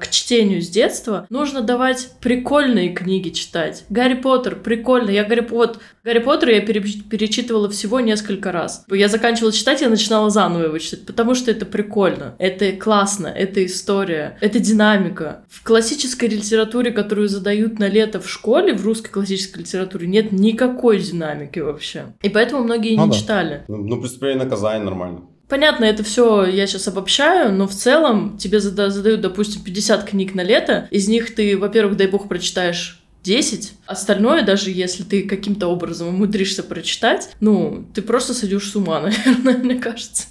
к 0.00 0.08
чтению 0.10 0.60
с 0.60 0.68
детства, 0.68 1.26
нужно 1.30 1.60
давать 1.60 2.10
прикольные 2.20 2.88
книги 2.88 3.28
читать. 3.28 3.84
Гарри 3.88 4.14
Поттер, 4.14 4.56
прикольно. 4.56 5.10
Я 5.10 5.24
Гарри 5.24 5.40
Поттер, 5.40 5.80
Гарри 6.08 6.20
Поттер 6.20 6.48
я 6.48 6.60
перечитывала 6.60 7.68
всего 7.68 8.00
несколько 8.00 8.50
раз. 8.50 8.84
Я 8.90 9.08
заканчивала 9.08 9.52
читать, 9.52 9.82
я 9.82 9.88
начинала 9.88 10.30
заново 10.30 10.64
его 10.64 10.78
читать, 10.78 11.06
потому 11.06 11.34
что 11.34 11.50
это 11.50 11.66
прикольно, 11.66 12.34
это 12.48 12.72
классно, 12.72 13.28
это 13.28 13.64
история, 13.64 14.36
это 14.40 14.58
динамика. 14.58 15.44
В 15.48 15.62
классической 15.62 16.28
литературе, 16.28 16.90
которую 16.90 17.28
задают 17.28 17.78
на 17.78 17.88
лето 17.88 18.20
в 18.20 18.28
школе, 18.28 18.74
в 18.74 18.84
русской 18.84 19.10
классической 19.10 19.60
литературе, 19.60 20.06
нет 20.06 20.32
никакой 20.32 20.98
динамики 20.98 21.58
вообще. 21.60 22.14
И 22.22 22.28
поэтому 22.28 22.64
многие 22.64 22.96
ну, 22.96 23.06
не 23.06 23.10
да. 23.10 23.16
читали. 23.16 23.64
Ну, 23.68 23.76
ну 23.78 24.00
преступление 24.00 24.44
наказание 24.44 24.84
нормально. 24.84 25.22
Понятно, 25.48 25.84
это 25.86 26.02
все 26.02 26.44
я 26.44 26.66
сейчас 26.66 26.88
обобщаю, 26.88 27.52
но 27.52 27.66
в 27.66 27.72
целом 27.72 28.36
тебе 28.36 28.60
задают, 28.60 29.22
допустим, 29.22 29.62
50 29.62 30.04
книг 30.04 30.34
на 30.34 30.42
лето, 30.42 30.86
из 30.90 31.08
них 31.08 31.34
ты, 31.34 31.56
во-первых, 31.56 31.96
дай 31.96 32.06
бог, 32.06 32.28
прочитаешь 32.28 32.97
10. 33.24 33.74
Остальное, 33.86 34.44
даже 34.44 34.70
если 34.70 35.02
ты 35.02 35.22
каким-то 35.22 35.68
образом 35.68 36.08
умудришься 36.08 36.62
прочитать, 36.62 37.30
ну, 37.40 37.84
ты 37.94 38.02
просто 38.02 38.34
сойдешь 38.34 38.70
с 38.70 38.76
ума, 38.76 39.00
наверное, 39.26 39.58
мне 39.58 39.74
кажется. 39.76 40.26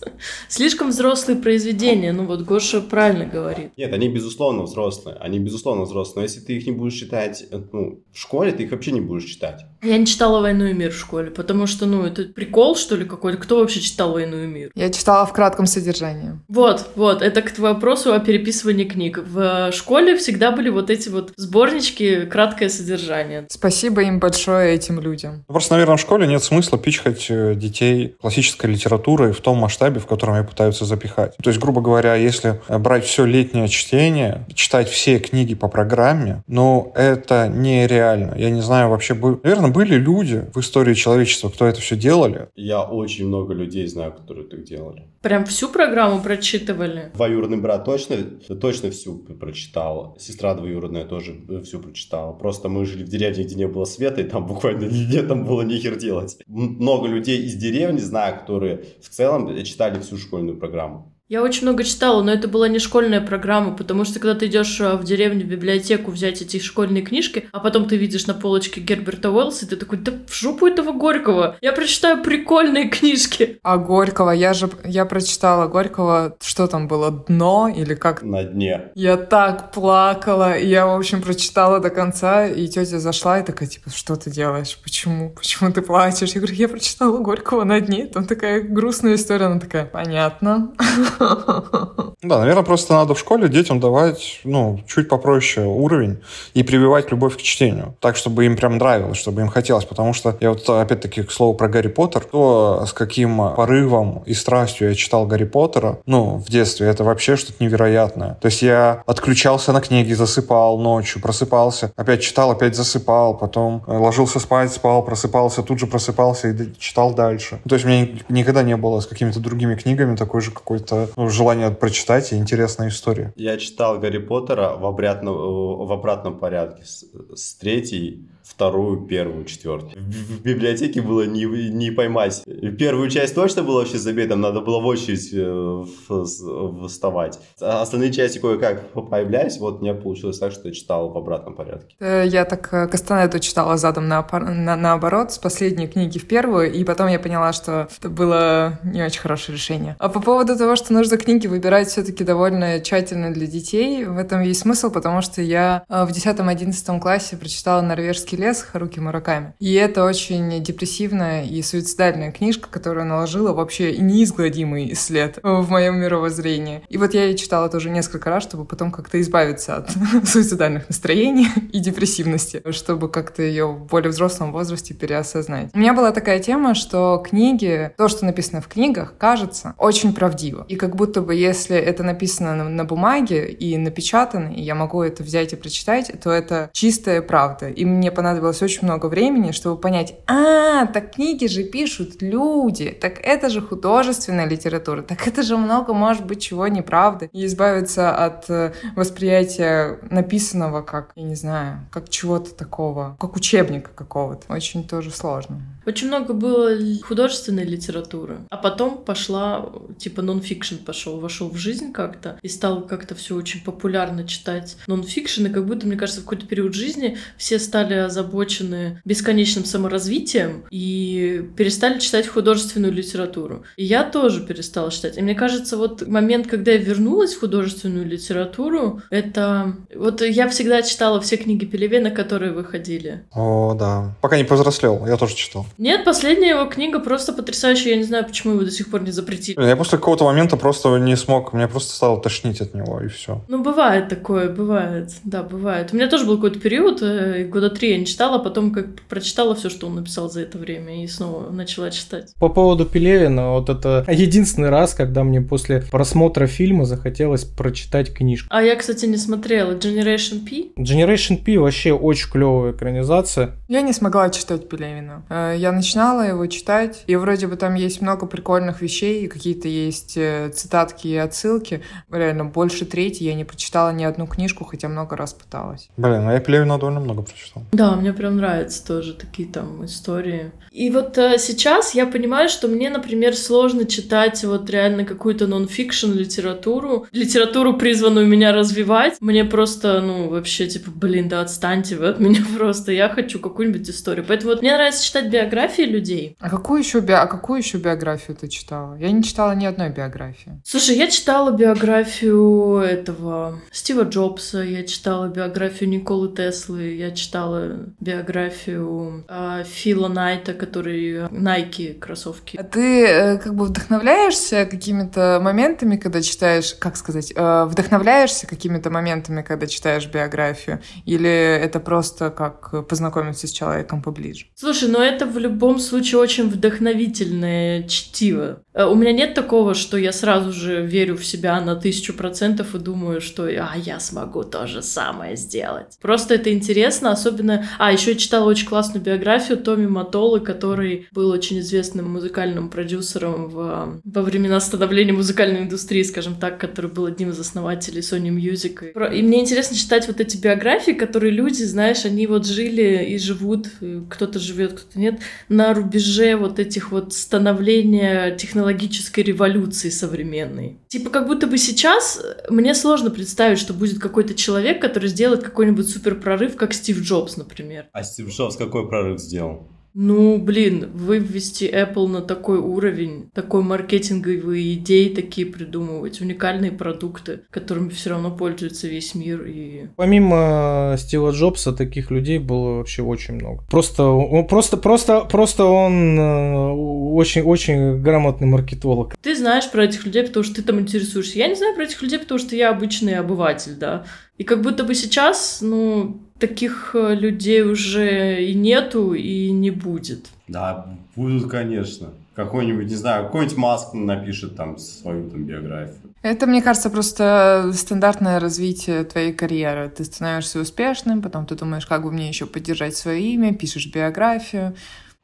Слишком 0.48 0.90
взрослые 0.90 1.38
произведения, 1.38 2.14
ну 2.14 2.26
вот 2.26 2.42
Гоша 2.42 2.82
правильно 2.82 3.26
говорит. 3.26 3.72
Нет, 3.78 3.94
они 3.94 4.10
безусловно 4.10 4.64
взрослые, 4.64 5.18
они 5.18 5.40
безусловно 5.40 5.84
взрослые, 5.84 6.16
но 6.18 6.22
если 6.24 6.40
ты 6.40 6.56
их 6.56 6.66
не 6.66 6.72
будешь 6.72 6.96
читать, 6.96 7.46
ну, 7.72 8.04
в 8.12 8.20
школе, 8.20 8.52
ты 8.52 8.64
их 8.64 8.72
вообще 8.72 8.92
не 8.92 9.02
будешь 9.02 9.26
читать. 9.26 9.66
Я 9.82 9.98
не 9.98 10.06
читала 10.06 10.42
«Войну 10.42 10.66
и 10.66 10.74
мир» 10.74 10.92
в 10.92 10.98
школе, 10.98 11.32
потому 11.32 11.68
что, 11.68 11.86
ну, 11.86 12.06
это 12.06 12.24
прикол, 12.24 12.76
что 12.76 12.96
ли, 12.96 13.06
какой-то. 13.06 13.38
Кто 13.38 13.60
вообще 13.60 13.80
читал 13.80 14.14
«Войну 14.14 14.44
и 14.44 14.48
мир»? 14.48 14.72
Я 14.76 14.90
читала 14.90 15.26
в 15.26 15.34
кратком 15.34 15.66
содержании. 15.66 16.40
Вот, 16.48 16.90
вот, 16.96 17.22
это 17.22 17.42
к 17.42 17.58
вопросу 17.60 18.14
о 18.14 18.20
переписывании 18.20 18.86
книг. 18.86 19.20
В 19.26 19.72
школе 19.72 20.18
всегда 20.18 20.52
были 20.52 20.70
вот 20.70 20.90
эти 20.90 21.10
вот 21.10 21.32
сборнички 21.36 22.26
«Краткое 22.26 22.70
содержание». 22.70 23.46
Спасибо 23.50 24.02
им 24.02 24.20
большое, 24.20 24.74
этим 24.74 25.00
людям. 25.00 25.44
Просто, 25.48 25.74
наверное, 25.74 25.98
в 25.98 26.02
школе 26.02 26.28
нет 26.28 26.44
смысла 26.44 26.78
пичкать 26.78 27.28
э, 27.30 27.56
детей 27.56 28.16
классической 28.20 28.68
литературой 28.72 29.34
в 29.34 29.42
том 29.42 29.58
масштабе, 29.58 30.00
в 30.00 30.08
котором 30.08 30.38
ее 30.38 30.44
пытаются 30.44 30.86
запихать. 30.86 31.36
То 31.38 31.50
есть, 31.50 31.60
грубо 31.60 31.82
говоря, 31.82 32.16
если 32.16 32.60
брать 32.70 33.06
все 33.06 33.26
летнее 33.26 33.68
чтение, 33.68 34.46
читать 34.54 34.90
все 34.90 35.20
книги 35.20 35.56
по 35.56 35.68
программе, 35.68 36.44
ну, 36.48 36.92
это 36.96 37.48
нереально. 37.48 38.34
Я 38.38 38.50
не 38.50 38.62
знаю, 38.62 38.90
вообще, 38.90 39.14
наверное, 39.14 39.67
были 39.72 39.96
люди 39.96 40.50
в 40.54 40.60
истории 40.60 40.94
человечества, 40.94 41.50
кто 41.50 41.66
это 41.66 41.82
все 41.82 41.96
делали. 41.96 42.50
Я 42.56 42.84
очень 42.84 43.28
много 43.28 43.54
людей 43.54 43.88
знаю, 43.88 44.14
которые 44.14 44.48
так 44.48 44.64
делали. 44.64 45.08
Прям 45.22 45.46
всю 45.46 45.70
программу 45.70 46.22
прочитывали? 46.22 47.12
Двоюродный 47.14 47.58
брат 47.58 47.86
точно, 47.86 48.18
точно 48.60 48.92
всю 48.92 49.18
прочитал. 49.18 50.16
Сестра 50.20 50.54
двоюродная 50.54 51.06
тоже 51.06 51.36
всю 51.64 51.80
прочитала. 51.80 52.34
Просто 52.34 52.70
мы 52.70 52.86
жили 52.86 53.04
в 53.04 53.10
деревне, 53.10 53.44
где 53.44 53.56
не 53.56 53.68
было 53.68 53.86
света, 53.86 54.22
и 54.22 54.24
там 54.24 54.46
буквально 54.46 54.86
нигде 54.92 55.24
там 55.24 55.46
было 55.46 55.62
нехер 55.62 55.96
делать. 55.96 56.38
Много 56.48 57.08
людей 57.08 57.44
из 57.44 57.56
деревни 57.56 58.00
знаю, 58.00 58.40
которые 58.40 58.86
в 59.02 59.10
целом 59.10 59.64
читали 59.64 60.00
всю 60.00 60.18
школьную 60.18 60.58
программу. 60.58 61.14
Я 61.30 61.44
очень 61.44 61.64
много 61.64 61.84
читала, 61.84 62.24
но 62.24 62.32
это 62.32 62.48
была 62.48 62.70
не 62.70 62.80
школьная 62.80 63.20
программа, 63.20 63.76
потому 63.76 64.06
что 64.06 64.18
когда 64.18 64.34
ты 64.34 64.46
идешь 64.46 64.80
э, 64.80 64.96
в 64.96 65.04
деревню, 65.04 65.44
в 65.44 65.50
библиотеку 65.50 66.10
взять 66.10 66.42
эти 66.42 66.58
школьные 66.58 67.04
книжки, 67.04 67.50
а 67.52 67.60
потом 67.60 67.86
ты 67.90 67.98
видишь 67.98 68.28
на 68.28 68.34
полочке 68.34 68.80
Герберта 68.80 69.30
Уэллса, 69.30 69.66
и 69.66 69.68
ты 69.68 69.76
такой, 69.76 69.98
да 69.98 70.14
в 70.26 70.34
жопу 70.34 70.68
этого 70.68 70.94
Горького, 70.94 71.58
я 71.60 71.74
прочитаю 71.74 72.24
прикольные 72.24 72.88
книжки. 72.88 73.60
А 73.62 73.76
Горького, 73.76 74.32
я 74.32 74.54
же, 74.54 74.70
я 74.86 75.04
прочитала 75.04 75.68
Горького, 75.68 76.38
что 76.42 76.66
там 76.68 76.88
было, 76.88 77.12
дно 77.28 77.68
или 77.68 77.94
как? 77.94 78.24
На 78.24 78.44
дне. 78.44 78.92
Я 78.96 79.18
так 79.18 79.74
плакала, 79.74 80.58
и 80.58 80.66
я, 80.68 80.88
в 80.88 80.98
общем, 80.98 81.22
прочитала 81.22 81.82
до 81.82 81.90
конца, 81.90 82.48
и 82.48 82.70
тетя 82.70 83.00
зашла 83.00 83.40
и 83.40 83.44
такая, 83.44 83.68
типа, 83.68 83.90
что 83.90 84.16
ты 84.16 84.32
делаешь, 84.32 84.80
почему, 84.82 85.32
почему 85.32 85.74
ты 85.74 85.82
плачешь? 85.82 86.32
Я 86.32 86.40
говорю, 86.40 86.56
я 86.56 86.70
прочитала 86.70 87.18
Горького 87.18 87.66
на 87.66 87.82
дне, 87.82 88.06
там 88.06 88.24
такая 88.24 88.62
грустная 88.62 89.16
история, 89.16 89.48
она 89.48 89.60
такая, 89.60 89.84
понятно. 89.84 90.72
Да, 91.20 92.40
наверное, 92.40 92.64
просто 92.64 92.94
надо 92.94 93.14
в 93.14 93.20
школе 93.20 93.48
детям 93.48 93.80
давать, 93.80 94.42
ну, 94.44 94.82
чуть 94.88 95.08
попроще 95.08 95.68
уровень 95.68 96.18
и 96.56 96.64
прививать 96.64 97.12
любовь 97.12 97.38
к 97.38 97.42
чтению. 97.42 97.96
Так, 98.00 98.16
чтобы 98.16 98.46
им 98.46 98.58
прям 98.58 98.78
нравилось, 98.78 99.18
чтобы 99.18 99.42
им 99.42 99.50
хотелось. 99.50 99.86
Потому 99.86 100.14
что 100.14 100.36
я 100.40 100.50
вот, 100.50 100.68
опять-таки, 100.68 101.24
к 101.24 101.32
слову 101.32 101.54
про 101.54 101.68
Гарри 101.68 101.90
Поттер, 101.90 102.26
то 102.26 102.84
с 102.88 102.94
каким 102.94 103.38
порывом 103.56 104.24
и 104.26 104.34
страстью 104.34 104.90
я 104.90 104.96
читал 104.96 105.26
Гарри 105.28 105.46
Поттера, 105.46 106.00
ну, 106.06 106.38
в 106.38 106.50
детстве, 106.50 106.88
это 106.88 107.04
вообще 107.04 107.36
что-то 107.36 107.64
невероятное. 107.64 108.38
То 108.42 108.48
есть 108.48 108.62
я 108.62 109.04
отключался 109.06 109.72
на 109.72 109.82
книги, 109.82 110.14
засыпал 110.14 110.80
ночью, 110.80 111.22
просыпался, 111.22 111.92
опять 111.96 112.22
читал, 112.22 112.52
опять 112.52 112.76
засыпал, 112.76 113.38
потом 113.38 113.84
ложился 113.88 114.40
спать, 114.40 114.74
спал, 114.74 115.04
просыпался, 115.04 115.62
тут 115.62 115.80
же 115.80 115.88
просыпался 115.88 116.50
и 116.50 116.74
читал 116.80 117.14
дальше. 117.14 117.60
То 117.68 117.76
есть 117.76 117.86
у 117.86 117.88
меня 117.88 118.08
никогда 118.30 118.64
не 118.64 118.76
было 118.76 119.00
с 119.00 119.08
какими-то 119.08 119.40
другими 119.40 119.76
книгами 119.76 120.16
такой 120.16 120.42
же 120.42 120.52
какой-то 120.52 121.07
желание 121.16 121.72
прочитать 121.72 122.32
и 122.34 122.36
интересная 122.36 122.90
история. 122.90 123.34
Я 123.36 123.58
читал 123.58 124.00
Гарри 124.00 124.20
Поттера 124.20 124.76
в 124.76 124.86
обратном, 124.86 125.36
в 125.36 125.92
обратном 125.92 126.38
порядке 126.38 126.84
с, 126.84 127.06
с 127.36 127.56
третьей 127.56 128.28
вторую, 128.50 129.06
первую, 129.08 129.46
четвертую. 129.46 129.92
В, 129.96 130.42
библиотеке 130.42 131.02
было 131.02 131.26
не, 131.26 131.46
не 131.46 131.92
поймать. 131.92 132.44
Первую 132.80 133.10
часть 133.10 133.36
точно 133.36 133.64
было 133.64 133.80
вообще 133.80 133.98
забей, 133.98 134.28
надо 134.28 134.62
было 134.62 134.80
в 134.80 134.86
очередь 134.86 135.30
э, 135.34 136.88
вставать. 136.88 137.40
А 137.62 137.82
остальные 137.82 138.14
части 138.14 138.40
кое-как 138.40 138.92
появлялись, 139.10 139.58
вот 139.58 139.80
у 139.80 139.82
меня 139.82 139.94
получилось 139.94 140.40
так, 140.40 140.52
что 140.52 140.68
я 140.68 140.74
читал 140.74 141.10
в 141.10 141.18
обратном 141.18 141.56
порядке. 141.56 141.96
Э, 142.00 142.24
я 142.26 142.46
так 142.46 142.74
э, 142.74 142.88
Кастанету 142.88 143.40
читала 143.40 143.78
задом 143.78 144.08
на, 144.08 144.26
на, 144.32 144.76
наоборот, 144.76 145.32
с 145.32 145.38
последней 145.38 145.88
книги 145.88 146.18
в 146.18 146.28
первую, 146.28 146.72
и 146.72 146.84
потом 146.84 147.08
я 147.08 147.20
поняла, 147.20 147.54
что 147.54 147.88
это 148.00 148.10
было 148.10 148.80
не 148.84 149.04
очень 149.04 149.22
хорошее 149.22 149.58
решение. 149.58 149.96
А 150.00 150.10
по 150.10 150.22
поводу 150.22 150.58
того, 150.58 150.76
что 150.76 150.94
нужно 150.94 151.18
книги 151.18 151.48
выбирать 151.48 151.90
все-таки 151.90 152.24
довольно 152.24 152.80
тщательно 152.80 153.34
для 153.34 153.48
детей, 153.48 154.06
в 154.06 154.18
этом 154.18 154.42
есть 154.42 154.62
смысл, 154.62 154.90
потому 154.90 155.22
что 155.22 155.42
я 155.42 155.84
в 155.90 156.10
10-11 156.10 157.00
классе 157.00 157.38
прочитала 157.38 157.82
норвежский 157.82 158.37
лес» 158.38 158.62
Харуки 158.62 159.00
Мураками. 159.00 159.54
И 159.60 159.74
это 159.74 160.04
очень 160.06 160.64
депрессивная 160.64 161.46
и 161.46 161.62
суицидальная 161.62 162.32
книжка, 162.32 162.70
которая 162.70 163.06
наложила 163.06 163.54
вообще 163.54 163.98
неизгладимый 163.98 164.96
след 164.96 165.40
в 165.44 165.70
моем 165.70 166.00
мировоззрении. 166.00 166.82
И 166.90 166.98
вот 166.98 167.14
я 167.14 167.26
ее 167.26 167.38
читала 167.38 167.70
тоже 167.70 167.90
несколько 167.90 168.30
раз, 168.30 168.44
чтобы 168.44 168.66
потом 168.66 168.92
как-то 168.92 169.20
избавиться 169.22 169.78
от 169.78 169.92
суицидальных 170.28 170.88
настроений 170.90 171.48
и 171.72 171.80
депрессивности, 171.80 172.62
чтобы 172.72 173.10
как-то 173.10 173.42
ее 173.42 173.68
в 173.68 173.86
более 173.86 174.10
взрослом 174.10 174.52
возрасте 174.52 174.94
переосознать. 174.94 175.72
У 175.74 175.80
меня 175.80 175.94
была 175.94 176.12
такая 176.12 176.40
тема, 176.40 176.76
что 176.76 177.24
книги, 177.26 177.92
то, 177.98 178.08
что 178.08 178.26
написано 178.26 178.62
в 178.62 178.68
книгах, 178.68 179.16
кажется 179.18 179.74
очень 179.78 180.14
правдиво. 180.14 180.66
И 180.68 180.76
как 180.76 180.96
будто 180.96 181.22
бы 181.22 181.36
если 181.36 181.76
это 181.76 182.04
написано 182.04 182.56
на, 182.56 182.70
на 182.70 182.86
бумаге 182.86 183.50
и 183.50 183.78
напечатано, 183.78 184.50
и 184.50 184.62
я 184.62 184.76
могу 184.76 185.02
это 185.02 185.24
взять 185.24 185.54
и 185.54 185.56
прочитать, 185.56 186.12
то 186.22 186.32
это 186.32 186.70
чистая 186.74 187.22
правда. 187.22 187.70
И 187.70 187.86
мне 187.86 188.12
понадобилось 188.28 188.62
очень 188.62 188.84
много 188.84 189.06
времени, 189.06 189.52
чтобы 189.52 189.80
понять, 189.80 190.16
а, 190.28 190.86
так 190.88 191.16
книги 191.16 191.46
же 191.48 191.64
пишут 191.64 192.22
люди, 192.22 192.92
так 192.92 193.20
это 193.24 193.50
же 193.50 193.62
художественная 193.62 194.46
литература, 194.46 195.02
так 195.02 195.26
это 195.28 195.44
же 195.44 195.56
много 195.56 195.94
может 195.94 196.26
быть 196.26 196.42
чего 196.42 196.68
неправды. 196.68 197.30
И 197.32 197.46
избавиться 197.46 198.14
от 198.14 198.50
э, 198.50 198.74
восприятия 198.98 200.00
написанного 200.12 200.82
как, 200.82 201.12
я 201.16 201.24
не 201.24 201.36
знаю, 201.36 201.88
как 201.90 202.10
чего-то 202.10 202.54
такого, 202.54 203.16
как 203.18 203.38
учебника 203.38 203.92
какого-то. 203.96 204.52
Очень 204.54 204.86
тоже 204.86 205.12
сложно. 205.12 205.62
Очень 205.86 206.10
много 206.10 206.34
было 206.34 206.72
художественной 207.02 207.64
литературы, 207.64 208.40
а 208.50 208.58
потом 208.58 208.98
пошла, 208.98 209.72
типа, 209.98 210.22
нон-фикшн 210.22 210.76
пошел, 210.86 211.18
вошел 211.22 211.50
в 211.50 211.56
жизнь 211.56 211.94
как-то, 211.94 212.38
и 212.42 212.50
стал 212.50 212.82
как-то 212.82 213.16
все 213.16 213.38
очень 213.38 213.64
популярно 213.64 214.28
читать 214.28 214.76
нон-фикшн, 214.88 215.46
и 215.46 215.50
как 215.50 215.66
будто, 215.66 215.88
мне 215.88 215.96
кажется, 215.96 216.20
в 216.20 216.26
какой-то 216.26 216.46
период 216.46 216.74
жизни 216.74 217.18
все 217.38 217.58
стали 217.58 217.94
озабочены 218.18 219.02
бесконечным 219.06 219.66
саморазвитием 219.66 220.66
и 220.72 221.48
перестали 221.56 222.00
читать 222.00 222.28
художественную 222.28 222.92
литературу. 222.92 223.64
И 223.76 223.84
я 223.84 224.04
тоже 224.04 224.42
перестала 224.42 224.92
читать. 224.92 225.18
И 225.18 225.22
мне 225.22 225.36
кажется, 225.36 225.78
вот 225.78 226.08
момент, 226.08 226.48
когда 226.48 226.72
я 226.72 226.78
вернулась 226.78 227.36
в 227.36 227.40
художественную 227.40 228.06
литературу, 228.06 229.02
это... 229.10 229.76
Вот 229.96 230.22
я 230.22 230.50
всегда 230.50 230.82
читала 230.82 231.22
все 231.22 231.38
книги 231.38 231.66
Пелевина, 231.66 232.12
которые 232.12 232.52
выходили. 232.52 233.26
О, 233.34 233.76
да. 233.78 234.16
Пока 234.22 234.38
не 234.38 234.44
повзрослел, 234.44 235.06
я 235.08 235.18
тоже 235.18 235.36
читал. 235.36 235.66
Нет, 235.78 236.04
последняя 236.06 236.52
его 236.52 236.66
книга 236.66 237.00
просто 237.00 237.34
потрясающая. 237.34 237.92
Я 237.92 237.98
не 237.98 238.04
знаю, 238.04 238.26
почему 238.26 238.54
его 238.54 238.64
до 238.64 238.72
сих 238.72 238.90
пор 238.90 239.04
не 239.04 239.12
запретили. 239.12 239.62
Я 239.62 239.76
после 239.76 239.98
какого-то 239.98 240.26
момента 240.26 240.58
просто 240.58 240.98
не 240.98 241.16
смог, 241.16 241.54
меня 241.54 241.68
просто 241.68 241.94
стало 241.94 242.20
тошнить 242.22 242.62
от 242.62 242.74
него, 242.74 243.02
и 243.02 243.08
все. 243.08 243.44
Ну, 243.48 243.62
бывает 243.62 244.10
такое, 244.10 244.50
бывает. 244.50 245.12
Да, 245.24 245.44
бывает. 245.44 245.90
У 245.92 245.96
меня 245.96 246.08
тоже 246.08 246.26
был 246.26 246.36
какой-то 246.36 246.60
период, 246.60 247.02
э, 247.02 247.46
года 247.46 247.70
три 247.70 247.92
я 247.92 247.98
не 247.98 248.07
читала, 248.08 248.38
а 248.38 248.40
потом 248.40 248.72
как 248.72 248.88
прочитала 249.10 249.54
все, 249.56 249.70
что 249.70 249.88
он 249.88 249.96
написал 249.96 250.30
за 250.30 250.42
это 250.42 250.58
время, 250.58 251.04
и 251.04 251.08
снова 251.08 251.50
начала 251.52 251.92
читать. 251.92 252.34
По 252.40 252.50
поводу 252.50 252.86
Пелевина, 252.86 253.52
вот 253.52 253.70
это 253.70 254.06
единственный 254.10 254.70
раз, 254.70 254.94
когда 254.94 255.24
мне 255.24 255.42
после 255.42 255.82
просмотра 255.82 256.48
фильма 256.48 256.86
захотелось 256.86 257.44
прочитать 257.44 258.14
книжку. 258.14 258.48
А 258.52 258.62
я, 258.62 258.76
кстати, 258.76 259.06
не 259.06 259.18
смотрела. 259.18 259.74
Generation 259.74 260.46
P? 260.46 260.82
Generation 260.82 261.38
P 261.44 261.58
вообще 261.60 261.92
очень 261.94 262.30
клевая 262.32 262.72
экранизация. 262.72 263.56
Я 263.68 263.82
не 263.82 263.94
смогла 263.94 264.30
читать 264.30 264.70
Пелевина. 264.70 265.24
Э, 265.30 265.56
Я 265.58 265.72
начинала 265.72 266.22
его 266.22 266.46
читать, 266.48 267.04
и 267.08 267.16
вроде 267.16 267.48
бы 267.48 267.56
там 267.58 267.76
есть 267.76 268.02
много 268.02 268.26
прикольных 268.26 268.82
вещей, 268.82 269.26
и 269.26 269.28
какие-то 269.28 269.68
есть 269.68 270.18
э, 270.18 270.50
цитатки 270.54 271.08
и 271.08 271.16
отсылки. 271.18 271.82
Реально, 272.12 272.46
больше 272.46 272.86
трети 272.86 273.24
я 273.24 273.34
не 273.36 273.44
прочитала 273.44 273.92
ни 273.92 274.04
одну 274.04 274.28
книжку, 274.28 274.64
хотя 274.64 274.88
много 274.88 275.16
раз 275.16 275.34
пыталась. 275.34 275.90
Блин, 275.98 276.24
ну 276.26 276.32
я 276.32 276.40
Пелевина 276.40 276.78
довольно 276.78 277.00
много 277.00 277.22
прочитал. 277.24 277.64
Да, 277.72 277.87
мне 277.96 278.14
прям 278.14 278.38
нравятся 278.38 278.86
тоже 278.86 279.14
такие 279.14 279.48
там 279.48 279.86
истории. 279.86 280.52
И 280.72 280.92
вот 280.92 281.18
э, 281.18 281.38
сейчас 281.40 281.96
я 281.96 282.06
понимаю, 282.06 282.50
что 282.50 282.68
мне, 282.68 282.90
например, 282.90 283.36
сложно 283.36 283.86
читать 283.86 284.44
вот 284.44 284.70
реально 284.70 285.06
какую-то 285.06 285.48
нон-фикшн 285.48 286.12
литературу, 286.12 287.08
литературу, 287.12 287.78
призванную 287.78 288.28
меня 288.28 288.52
развивать. 288.52 289.16
Мне 289.20 289.44
просто, 289.44 290.02
ну, 290.02 290.30
вообще, 290.30 290.68
типа, 290.68 290.92
блин, 290.92 291.30
да 291.30 291.42
отстаньте 291.42 291.96
вы 291.96 292.10
от 292.10 292.20
меня 292.20 292.42
просто. 292.58 292.92
Я 292.92 293.10
хочу 293.10 293.40
какую-нибудь 293.40 293.90
историю. 293.90 294.24
Поэтому 294.28 294.52
вот 294.52 294.62
мне 294.62 294.74
нравится 294.74 295.04
читать 295.04 295.32
биографии 295.32 295.82
людей. 295.82 296.36
А 296.40 296.50
какую 296.50 296.82
еще, 296.82 297.00
би... 297.00 297.14
а 297.14 297.26
какую 297.26 297.60
еще 297.60 297.80
биографию 297.80 298.38
ты 298.38 298.48
читала? 298.48 298.98
Я 298.98 299.12
не 299.12 299.24
читала 299.24 299.56
ни 299.56 299.66
одной 299.66 299.90
биографии. 299.90 300.62
Слушай, 300.64 300.98
я 300.98 301.08
читала 301.08 301.52
биографию 301.52 302.78
этого 302.78 303.60
Стива 303.72 304.04
Джобса, 304.04 304.62
я 304.62 304.84
читала 304.84 305.28
биографию 305.28 305.90
Николы 305.90 306.30
Теслы, 306.36 306.96
я 306.96 307.12
читала 307.12 307.77
биографию 308.00 309.26
э, 309.28 309.64
Фила 309.66 310.08
Найта, 310.08 310.54
который 310.54 311.28
Nike 311.28 311.94
кроссовки. 311.94 312.58
А 312.58 312.64
ты 312.64 313.06
э, 313.06 313.38
как 313.38 313.56
бы 313.56 313.66
вдохновляешься 313.66 314.66
какими-то 314.66 315.40
моментами, 315.42 315.98
когда 315.98 316.22
читаешь, 316.22 316.74
как 316.74 316.98
сказать, 316.98 317.34
э, 317.36 317.66
вдохновляешься 317.66 318.48
какими-то 318.48 318.90
моментами, 318.90 319.42
когда 319.42 319.68
читаешь 319.68 320.08
биографию? 320.08 320.82
Или 321.06 321.30
это 321.30 321.80
просто 321.80 322.30
как 322.30 322.88
познакомиться 322.88 323.48
с 323.48 323.52
человеком 323.52 324.02
поближе? 324.02 324.48
Слушай, 324.56 324.90
ну 324.90 325.00
это 325.00 325.26
в 325.26 325.38
любом 325.38 325.80
случае 325.80 326.20
очень 326.20 326.50
вдохновительное 326.50 327.84
чтиво. 327.84 328.62
Э, 328.78 328.86
У 328.86 328.96
меня 328.96 329.12
нет 329.12 329.34
такого, 329.34 329.74
что 329.74 329.98
я 329.98 330.12
сразу 330.12 330.54
же 330.54 330.86
верю 330.86 331.18
в 331.18 331.26
себя 331.26 331.60
на 331.60 331.76
тысячу 331.76 332.14
процентов 332.14 332.76
и 332.76 332.80
думаю, 332.80 333.22
что 333.22 333.44
а, 333.46 333.74
я 333.76 334.00
смогу 334.00 334.44
то 334.44 334.68
же 334.68 334.84
самое 334.84 335.36
сделать. 335.36 335.98
Просто 336.00 336.36
это 336.36 336.54
интересно, 336.54 337.12
особенно... 337.12 337.66
А, 337.80 337.92
еще 337.92 338.12
я 338.12 338.18
читала 338.18 338.48
очень 338.48 338.68
классную 338.68 339.04
биографию 339.04 339.58
Томми 339.58 339.88
Матолы, 339.88 340.40
который 340.40 341.08
был 341.12 341.30
очень 341.32 341.60
известным 341.60 342.12
музыкальным 342.12 342.70
продюсером 342.70 343.50
в, 343.50 344.02
во 344.04 344.22
времена 344.22 344.60
становления 344.60 345.14
музыкальной 345.14 345.64
индустрии, 345.64 346.04
скажем 346.04 346.36
так, 346.36 346.60
который 346.60 346.92
был 346.92 347.08
одним 347.08 347.32
из 347.32 347.40
основателей 347.40 348.02
Sony 348.02 348.30
Music. 348.30 348.92
И 349.12 349.22
мне 349.24 349.42
интересно 349.42 349.76
читать 349.76 350.08
вот 350.08 350.20
эти 350.22 350.38
биографии, 350.38 350.92
которые 350.92 351.32
люди, 351.32 351.64
знаешь, 351.64 352.06
они 352.06 352.28
вот 352.28 352.46
жили 352.46 353.06
и 353.10 353.18
живут, 353.18 353.68
и 353.82 354.02
кто-то 354.08 354.38
живет, 354.38 354.74
кто-то 354.74 355.00
нет, 355.00 355.20
на 355.50 355.74
рубеже 355.74 356.36
вот 356.36 356.60
этих 356.60 356.92
вот 356.92 357.14
становления 357.14 358.36
технологической 358.68 359.24
революции 359.24 359.90
современной. 359.90 360.80
Типа 360.88 361.10
как 361.10 361.28
будто 361.28 361.48
бы 361.48 361.58
сейчас 361.58 362.22
мне 362.50 362.76
сложно 362.76 363.10
представить, 363.10 363.60
что 363.60 363.74
будет 363.74 364.00
какой-то 364.00 364.34
человек, 364.34 364.82
который 364.82 365.10
сделает 365.10 365.44
какой-нибудь 365.44 365.90
супер 365.90 366.20
прорыв, 366.20 366.56
как 366.56 366.74
Стив 366.74 367.00
Джобс, 367.02 367.38
например. 367.38 367.88
А 367.94 368.04
Стив 368.04 368.30
Джобс 368.30 368.58
какой 368.58 368.88
прорыв 368.88 369.20
сделал? 369.20 369.68
Ну, 370.00 370.38
блин, 370.38 370.92
вывести 370.94 371.64
Apple 371.64 372.06
на 372.06 372.22
такой 372.22 372.60
уровень, 372.60 373.32
такой 373.34 373.64
маркетинговые 373.64 374.76
идеи 374.76 375.10
такие 375.10 375.48
придумывать, 375.48 376.22
уникальные 376.22 376.72
продукты, 376.72 377.42
которыми 377.50 377.90
все 377.90 378.12
равно 378.12 378.30
пользуется 378.30 378.88
весь 378.88 379.16
мир. 379.16 379.44
И... 379.48 379.88
Помимо 379.96 380.94
Стива 381.00 381.32
Джобса, 381.32 381.74
таких 381.74 382.12
людей 382.12 382.38
было 382.38 382.78
вообще 382.78 383.02
очень 383.02 383.34
много. 383.34 383.64
Просто, 383.72 384.04
он, 384.04 384.46
просто, 384.46 384.78
просто, 384.78 385.22
просто 385.22 385.64
он 385.66 386.20
э, 386.20 386.72
очень-очень 386.74 388.00
грамотный 388.00 388.48
маркетолог. 388.48 389.16
Ты 389.20 389.36
знаешь 389.36 389.68
про 389.72 389.86
этих 389.86 390.06
людей, 390.06 390.28
потому 390.28 390.44
что 390.44 390.58
ты 390.58 390.62
там 390.62 390.80
интересуешься. 390.80 391.40
Я 391.40 391.48
не 391.48 391.56
знаю 391.56 391.74
про 391.74 391.86
этих 391.86 392.04
людей, 392.04 392.20
потому 392.20 392.40
что 392.40 392.56
я 392.56 392.70
обычный 392.70 393.16
обыватель, 393.16 393.74
да. 393.74 394.06
И 394.38 394.44
как 394.44 394.62
будто 394.62 394.84
бы 394.84 394.94
сейчас, 394.94 395.60
ну, 395.62 396.20
таких 396.40 396.92
э, 396.94 397.16
людей 397.16 397.64
уже 397.64 398.44
и 398.44 398.54
нету, 398.54 399.14
и 399.14 399.50
не 399.52 399.72
будет. 399.72 400.28
Да, 400.48 400.86
будут, 401.16 401.50
конечно. 401.50 402.10
Какой-нибудь, 402.36 402.88
не 402.88 402.96
знаю, 402.96 403.26
какой-нибудь 403.26 403.58
Маск 403.58 403.94
напишет 403.94 404.56
там 404.56 404.78
свою 404.78 405.28
там 405.30 405.44
биографию. 405.46 405.98
Это, 406.22 406.46
мне 406.46 406.62
кажется, 406.62 406.92
просто 406.92 407.72
стандартное 407.74 408.40
развитие 408.40 409.04
твоей 409.06 409.34
карьеры. 409.34 409.90
Ты 409.90 410.04
становишься 410.04 410.60
успешным, 410.60 411.24
потом 411.24 411.48
ты 411.48 411.56
думаешь, 411.56 411.88
как 411.88 412.04
бы 412.04 412.12
мне 412.12 412.28
еще 412.28 412.46
поддержать 412.46 412.96
свое 412.96 413.22
имя, 413.22 413.56
пишешь 413.56 413.92
биографию. 413.92 414.76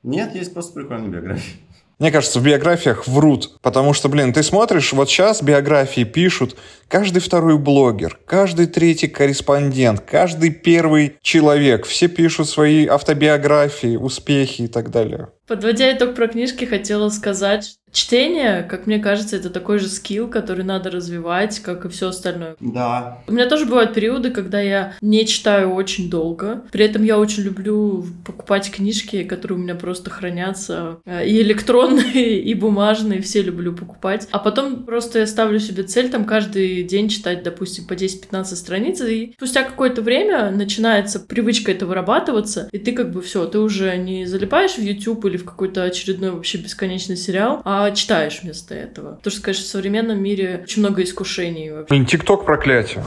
Нет, 0.02 0.34
есть 0.34 0.54
просто 0.54 0.74
прикольные 0.74 1.12
биографии. 1.12 1.60
Мне 2.04 2.12
кажется, 2.12 2.42
в 2.42 2.44
биографиях 2.44 3.08
врут, 3.08 3.62
потому 3.62 3.94
что, 3.94 4.10
блин, 4.10 4.34
ты 4.34 4.44
смотришь, 4.44 4.92
вот 4.92 5.10
сейчас 5.10 5.42
биографии 5.42 6.04
пишут 6.04 6.58
каждый 6.90 7.20
второй 7.20 7.58
блогер, 7.58 8.20
каждый 8.26 8.66
третий 8.66 9.08
корреспондент, 9.08 10.02
каждый 10.02 10.50
первый 10.50 11.16
человек. 11.22 11.86
Все 11.86 12.10
пишут 12.10 12.50
свои 12.50 12.88
автобиографии, 12.88 13.96
успехи 13.96 14.64
и 14.64 14.68
так 14.68 14.92
далее. 14.92 15.30
Подводя 15.48 15.94
итог 15.96 16.14
про 16.14 16.28
книжки, 16.28 16.66
хотела 16.66 17.08
сказать, 17.08 17.78
Чтение, 17.94 18.64
как 18.64 18.88
мне 18.88 18.98
кажется, 18.98 19.36
это 19.36 19.52
такой 19.52 19.78
же 19.78 19.88
скилл, 19.88 20.28
который 20.28 20.66
надо 20.66 20.90
развивать, 20.90 21.60
как 21.60 21.86
и 21.86 21.90
все 21.90 22.10
остальное. 22.10 22.56
Да. 22.60 23.20
У 23.28 23.32
меня 23.32 23.48
тоже 23.48 23.68
бывают 23.68 23.94
периоды, 23.94 24.32
когда 24.32 24.60
я 24.60 24.96
не 25.00 25.28
читаю 25.28 25.74
очень 25.74 26.10
долго. 26.10 26.64
При 26.72 26.86
этом 26.86 27.04
я 27.04 27.20
очень 27.20 27.44
люблю 27.44 28.04
покупать 28.26 28.72
книжки, 28.72 29.24
которые 29.24 29.60
у 29.60 29.62
меня 29.62 29.76
просто 29.76 30.10
хранятся. 30.10 30.98
Э, 31.06 31.24
и 31.24 31.40
электронные, 31.42 32.40
и 32.42 32.54
бумажные, 32.56 33.22
все 33.22 33.44
люблю 33.44 33.76
покупать. 33.76 34.28
А 34.32 34.40
потом 34.40 34.86
просто 34.86 35.20
я 35.20 35.28
ставлю 35.28 35.60
себе 35.60 35.84
цель 35.84 36.10
там 36.10 36.26
каждый 36.26 36.82
день 36.84 37.10
читать, 37.10 37.44
допустим, 37.44 37.86
по 37.86 37.94
10-15 37.94 38.46
страниц. 38.56 39.02
И 39.02 39.34
спустя 39.36 39.62
какое-то 39.62 40.02
время 40.02 40.50
начинается 40.50 41.20
привычка 41.20 41.72
это 41.72 41.86
вырабатываться, 41.86 42.70
и 42.72 42.80
ты 42.80 42.92
как 42.94 43.12
бы 43.12 43.22
все, 43.22 43.46
ты 43.46 43.60
уже 43.60 43.96
не 43.98 44.26
залипаешь 44.26 44.78
в 44.78 44.82
YouTube 44.82 45.26
или 45.26 45.38
в 45.38 45.46
какой-то 45.46 45.84
очередной 45.84 46.32
вообще 46.32 46.58
бесконечный 46.58 47.18
сериал, 47.18 47.62
а 47.64 47.83
читаешь 47.92 48.40
вместо 48.42 48.76
этого. 48.76 49.16
Потому 49.16 49.32
что, 49.32 49.42
конечно, 49.42 49.66
в 49.66 49.68
современном 49.68 50.22
мире 50.22 50.62
очень 50.64 50.82
много 50.82 51.04
искушений 51.04 51.72
вообще. 51.72 52.06
ТикТок 52.06 52.46
проклятие. 52.46 53.04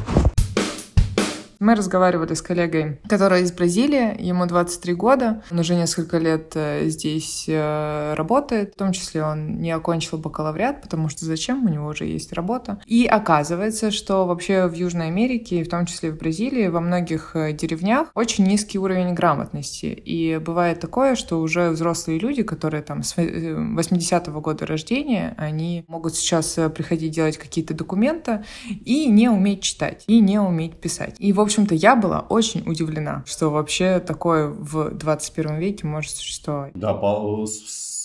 Мы 1.59 1.75
разговаривали 1.75 2.35
с 2.35 2.43
коллегой, 2.43 2.99
которая 3.09 3.43
из 3.43 3.53
Бразилии, 3.53 4.21
ему 4.21 4.47
23 4.47 4.95
года, 4.95 5.43
он 5.51 5.59
уже 5.59 5.75
несколько 5.75 6.19
лет 6.19 6.53
э, 6.55 6.89
здесь 6.89 7.47
э, 7.49 8.15
работает, 8.15 8.75
в 8.75 8.77
том 8.77 8.93
числе 8.93 9.25
он 9.25 9.59
не 9.61 9.71
окончил 9.71 10.19
бакалавриат, 10.19 10.83
потому 10.83 11.09
что 11.09 11.25
зачем, 11.25 11.65
у 11.65 11.69
него 11.69 11.87
уже 11.87 12.05
есть 12.05 12.33
работа. 12.35 12.79
И 12.87 13.07
оказывается, 13.07 13.91
что 13.91 14.27
вообще 14.27 14.67
в 14.67 14.75
Южной 14.75 15.07
Америке, 15.07 15.65
в 15.65 15.69
том 15.69 15.87
числе 15.87 16.11
в 16.11 16.19
Бразилии, 16.19 16.69
во 16.69 16.81
многих 16.81 17.35
э, 17.35 17.53
деревнях 17.53 18.09
очень 18.15 18.45
низкий 18.45 18.79
уровень 18.79 19.15
грамотности. 19.15 19.87
И 19.87 20.37
бывает 20.37 20.81
такое, 20.81 21.15
что 21.15 21.41
уже 21.41 21.71
взрослые 21.71 22.19
люди, 22.19 22.43
которые 22.43 22.83
там 22.83 23.03
с 23.03 23.17
80-го 23.17 24.41
года 24.41 24.67
рождения, 24.67 25.35
они 25.39 25.85
могут 25.89 26.17
сейчас 26.17 26.59
приходить 26.75 27.13
делать 27.13 27.39
какие-то 27.39 27.73
документы 27.73 28.45
и 28.85 29.07
не 29.07 29.29
уметь 29.29 29.63
читать, 29.63 30.05
и 30.07 30.21
не 30.21 30.39
уметь 30.39 30.77
писать. 30.77 31.17
И, 31.19 31.33
в 31.33 31.46
общем-то, 31.47 31.75
я 31.75 31.97
была 31.97 32.21
очень 32.29 32.63
удивлена, 32.69 33.23
что 33.27 33.49
вообще 33.51 34.01
такое 34.01 34.49
в 34.49 34.91
21 34.91 35.57
веке 35.57 35.87
может 35.87 36.11
существовать. 36.11 36.73
Да, 36.75 36.95
по, 36.95 37.47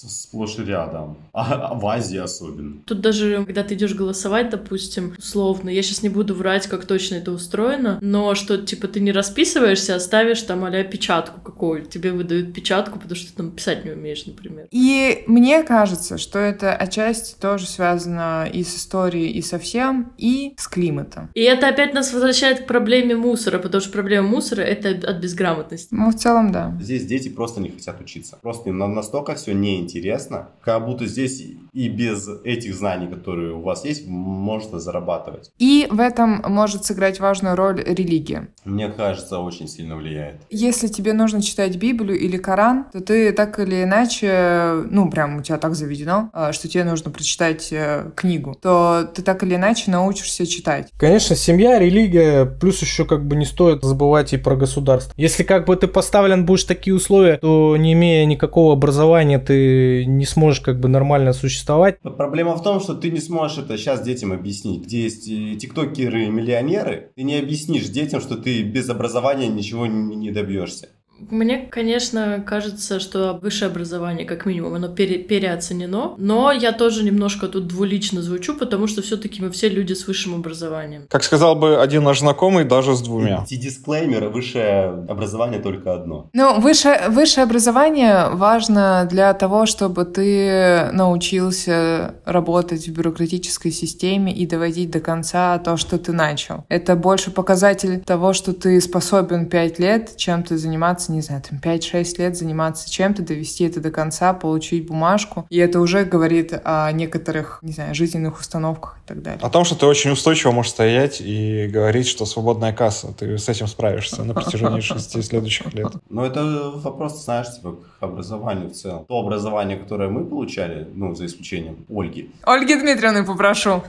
сплошь 0.10 0.58
и 0.60 0.64
рядом. 0.64 1.18
А, 1.34 1.72
а 1.72 1.74
в 1.74 1.86
Азии 1.86 2.18
особенно. 2.18 2.82
Тут 2.86 3.02
даже, 3.02 3.44
когда 3.46 3.64
ты 3.64 3.76
идешь 3.76 3.94
голосовать, 3.94 4.50
допустим, 4.50 5.16
условно, 5.18 5.70
я 5.70 5.82
сейчас 5.82 6.04
не 6.04 6.10
буду 6.10 6.34
врать, 6.36 6.68
как 6.68 6.86
точно 6.86 7.16
это 7.16 7.32
устроено, 7.32 8.00
но 8.02 8.36
что, 8.36 8.58
типа, 8.58 8.88
ты 8.88 9.00
не 9.00 9.12
расписываешься, 9.12 9.96
а 9.96 10.00
ставишь 10.00 10.42
там 10.42 10.66
а 10.66 10.84
печатку 10.84 11.42
какую 11.42 11.86
Тебе 11.86 12.12
выдают 12.12 12.54
печатку, 12.54 13.00
потому 13.00 13.16
что 13.16 13.32
ты 13.32 13.38
там 13.38 13.52
писать 13.52 13.86
не 13.86 13.92
умеешь, 13.92 14.26
например. 14.26 14.68
И 14.72 15.24
мне 15.28 15.64
кажется, 15.64 16.18
что 16.18 16.40
это 16.40 16.76
отчасти 16.76 17.40
тоже 17.40 17.68
связано 17.68 18.48
и 18.52 18.64
с 18.64 18.76
историей, 18.76 19.32
и 19.32 19.42
со 19.42 19.60
всем, 19.60 20.14
и 20.18 20.54
с 20.58 20.68
климатом. 20.68 21.30
И 21.34 21.42
это 21.42 21.68
опять 21.68 21.94
нас 21.94 22.14
возвращает 22.14 22.62
к 22.62 22.68
проблеме 22.68 23.16
мусора, 23.16 23.60
потому 23.60 23.82
что 23.82 23.92
проблема 23.92 24.28
мусора— 24.28 24.62
это 24.64 24.90
от 24.90 25.18
безграмотности. 25.18 25.90
Ну, 25.92 26.12
в 26.12 26.16
целом, 26.16 26.52
да. 26.52 26.78
Здесь 26.82 27.06
дети 27.06 27.30
просто 27.30 27.62
не 27.62 27.70
хотят 27.70 28.00
учиться. 28.02 28.38
Просто 28.42 28.70
им 28.70 28.78
настолько 28.78 29.36
все 29.36 29.54
неинтересно 29.54 29.91
интересно, 29.92 30.50
как 30.64 30.86
будто 30.86 31.06
здесь 31.06 31.44
и 31.74 31.88
без 31.88 32.28
этих 32.44 32.76
знаний, 32.76 33.08
которые 33.08 33.54
у 33.54 33.62
вас 33.62 33.86
есть, 33.86 34.08
можно 34.08 34.80
зарабатывать. 34.80 35.52
И 35.58 35.88
в 35.90 36.00
этом 36.00 36.44
может 36.48 36.86
сыграть 36.86 37.20
важную 37.20 37.56
роль 37.56 37.82
религия. 37.84 38.50
Мне 38.66 38.90
кажется, 38.90 39.40
очень 39.40 39.68
сильно 39.68 39.96
влияет. 39.96 40.42
Если 40.50 40.88
тебе 40.88 41.14
нужно 41.14 41.42
читать 41.42 41.78
Библию 41.78 42.20
или 42.20 42.38
Коран, 42.38 42.86
то 42.92 43.02
ты 43.02 43.32
так 43.32 43.60
или 43.60 43.84
иначе, 43.84 44.84
ну, 44.90 45.10
прям 45.10 45.38
у 45.38 45.42
тебя 45.42 45.58
так 45.58 45.76
заведено, 45.76 46.30
а, 46.34 46.52
что 46.52 46.68
тебе 46.68 46.84
нужно 46.84 47.12
прочитать 47.12 47.70
э, 47.72 48.12
книгу, 48.16 48.56
то 48.62 49.10
ты 49.14 49.22
так 49.22 49.44
или 49.44 49.56
иначе 49.56 49.92
научишься 49.92 50.46
читать. 50.46 50.90
Конечно, 50.98 51.36
семья, 51.36 51.80
религия, 51.80 52.46
плюс 52.46 52.82
еще 52.82 53.06
как 53.06 53.26
бы 53.26 53.36
не 53.36 53.46
стоит 53.46 53.84
забывать 53.84 54.34
и 54.34 54.38
про 54.38 54.56
государство. 54.56 55.14
Если 55.16 55.44
как 55.44 55.66
бы 55.66 55.76
ты 55.76 55.88
поставлен 55.88 56.46
будешь 56.46 56.66
такие 56.66 56.96
условия, 56.96 57.38
то 57.38 57.78
не 57.78 57.94
имея 57.94 58.26
никакого 58.26 58.74
образования, 58.74 59.40
ты 59.40 59.81
не 60.06 60.26
сможешь 60.26 60.62
как 60.62 60.80
бы 60.80 60.88
нормально 60.88 61.34
существовать. 61.34 62.00
Проблема 62.02 62.56
в 62.56 62.64
том, 62.64 62.80
что 62.80 62.96
ты 62.96 63.12
не 63.12 63.20
сможешь 63.20 63.60
это 63.60 63.78
сейчас 63.78 64.02
детям 64.02 64.32
объяснить. 64.32 64.84
Где 64.84 65.04
есть 65.04 65.28
э, 65.30 65.56
тиктокеры 65.56 66.26
и 66.26 66.30
миллионеры, 66.30 67.12
ты 67.16 67.24
не 67.24 67.36
объяснишь 67.36 67.88
детям, 67.90 68.22
что 68.22 68.38
ты 68.38 68.64
без 68.64 68.90
образования 68.90 69.48
ничего 69.48 69.88
не 69.88 70.32
добьешься. 70.32 70.90
Мне, 71.30 71.68
конечно, 71.70 72.44
кажется, 72.46 73.00
что 73.00 73.40
высшее 73.42 73.70
образование, 73.70 74.26
как 74.26 74.46
минимум, 74.46 74.74
оно 74.74 74.88
пере 74.88 75.18
переоценено, 75.20 76.16
но 76.18 76.52
я 76.52 76.72
тоже 76.72 77.04
немножко 77.04 77.48
тут 77.48 77.68
двулично 77.68 78.22
звучу, 78.22 78.56
потому 78.56 78.88
что 78.88 79.02
все-таки 79.02 79.42
мы 79.42 79.52
все 79.52 79.70
люди 79.70 79.94
с 79.94 80.08
высшим 80.08 80.36
образованием. 80.36 81.06
Как 81.10 81.24
сказал 81.24 81.56
бы 81.56 81.82
один 81.82 82.04
наш 82.04 82.20
знакомый, 82.20 82.66
даже 82.66 82.96
с 82.96 83.02
двумя. 83.02 83.44
Эти 83.46 83.56
дисклеймеры, 83.56 84.30
высшее 84.30 85.06
образование 85.08 85.60
только 85.60 85.94
одно. 85.94 86.30
Ну, 86.34 86.60
высшее, 86.60 87.10
высшее 87.10 87.44
образование 87.44 88.30
важно 88.32 89.08
для 89.10 89.34
того, 89.34 89.66
чтобы 89.66 90.06
ты 90.06 90.90
научился 90.92 92.16
работать 92.26 92.88
в 92.88 92.92
бюрократической 92.92 93.72
системе 93.72 94.34
и 94.34 94.46
доводить 94.46 94.92
до 94.92 95.00
конца 95.00 95.58
то, 95.60 95.78
что 95.78 95.98
ты 95.98 96.12
начал. 96.12 96.66
Это 96.70 96.96
больше 96.96 97.32
показатель 97.32 98.00
того, 98.02 98.34
что 98.34 98.54
ты 98.54 98.80
способен 98.82 99.48
пять 99.48 99.80
лет 99.80 100.16
чем-то 100.18 100.58
заниматься 100.58 101.11
не 101.12 101.22
знаю, 101.22 101.42
там 101.42 101.60
5-6 101.60 102.18
лет 102.18 102.38
заниматься 102.38 102.90
чем-то, 102.90 103.22
довести 103.22 103.66
это 103.66 103.80
до 103.80 103.92
конца, 103.92 104.34
получить 104.34 104.88
бумажку. 104.88 105.46
И 105.50 105.58
это 105.58 105.80
уже 105.80 106.06
говорит 106.06 106.54
о 106.64 106.92
некоторых, 106.92 107.60
не 107.62 107.74
знаю, 107.74 107.94
жизненных 107.96 108.40
установках 108.40 108.98
так 109.14 109.24
далее. 109.24 109.40
О 109.42 109.50
том, 109.50 109.66
что 109.66 109.76
ты 109.76 109.86
очень 109.86 110.12
устойчиво 110.12 110.52
можешь 110.52 110.72
стоять 110.72 111.22
и 111.22 111.68
говорить, 111.68 112.08
что 112.08 112.26
свободная 112.26 112.74
касса, 112.74 113.14
ты 113.18 113.38
с 113.38 113.50
этим 113.50 113.68
справишься 113.68 114.24
на 114.24 114.34
протяжении 114.34 114.82
шести 114.82 115.22
следующих 115.22 115.74
лет. 115.74 115.92
Но 116.10 116.26
это 116.26 116.72
вопрос, 116.76 117.24
знаешь, 117.24 117.54
типа, 117.56 117.78
к 118.00 118.04
образованию 118.04 118.70
в 118.70 118.74
целом. 118.74 119.06
То 119.06 119.20
образование, 119.20 119.78
которое 119.78 120.10
мы 120.10 120.26
получали, 120.26 120.88
ну, 120.94 121.14
за 121.16 121.26
исключением 121.26 121.86
Ольги. 121.90 122.32
Ольги 122.44 122.76
Дмитриевны 122.76 123.26
попрошу. 123.26 123.84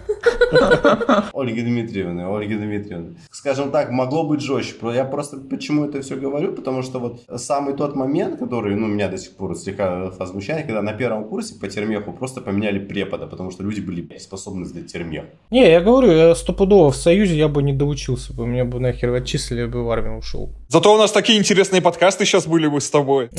Ольги 1.32 1.62
Дмитриевны, 1.62 2.22
Ольги 2.22 2.54
Дмитриевны. 2.54 3.16
Скажем 3.30 3.70
так, 3.70 3.90
могло 3.90 4.24
быть 4.24 4.40
жестче. 4.40 4.74
Я 4.94 5.04
просто 5.04 5.36
почему 5.38 5.84
это 5.84 6.02
все 6.02 6.16
говорю, 6.16 6.52
потому 6.52 6.82
что 6.82 6.98
вот 6.98 7.12
вот 7.12 7.40
самый 7.40 7.74
тот 7.74 7.94
момент, 7.94 8.38
который, 8.38 8.74
ну, 8.76 8.86
меня 8.86 9.08
до 9.08 9.18
сих 9.18 9.36
пор 9.36 9.56
слегка 9.56 10.10
возмущает, 10.18 10.66
когда 10.66 10.82
на 10.82 10.92
первом 10.92 11.24
курсе 11.24 11.54
по 11.58 11.68
термеху 11.68 12.12
просто 12.12 12.40
поменяли 12.40 12.78
препода, 12.78 13.26
потому 13.26 13.50
что 13.50 13.62
люди 13.62 13.80
были 13.80 14.18
способны 14.18 14.64
сдать 14.64 14.92
термех. 14.92 15.11
Не, 15.50 15.70
я 15.70 15.80
говорю, 15.80 16.10
я 16.12 16.34
стопудово 16.34 16.90
в 16.90 16.96
Союзе 16.96 17.36
я 17.36 17.48
бы 17.48 17.62
не 17.62 17.72
доучился 17.72 18.32
бы, 18.32 18.46
меня 18.46 18.64
бы 18.64 18.80
нахер 18.80 19.12
отчислили, 19.12 19.66
бы 19.66 19.84
в 19.84 19.90
армию 19.90 20.18
ушел. 20.18 20.50
Зато 20.68 20.94
у 20.94 20.98
нас 20.98 21.12
такие 21.12 21.38
интересные 21.38 21.82
подкасты 21.82 22.24
сейчас 22.24 22.46
были 22.46 22.66
бы 22.68 22.80
с 22.80 22.88
тобой. 22.88 23.28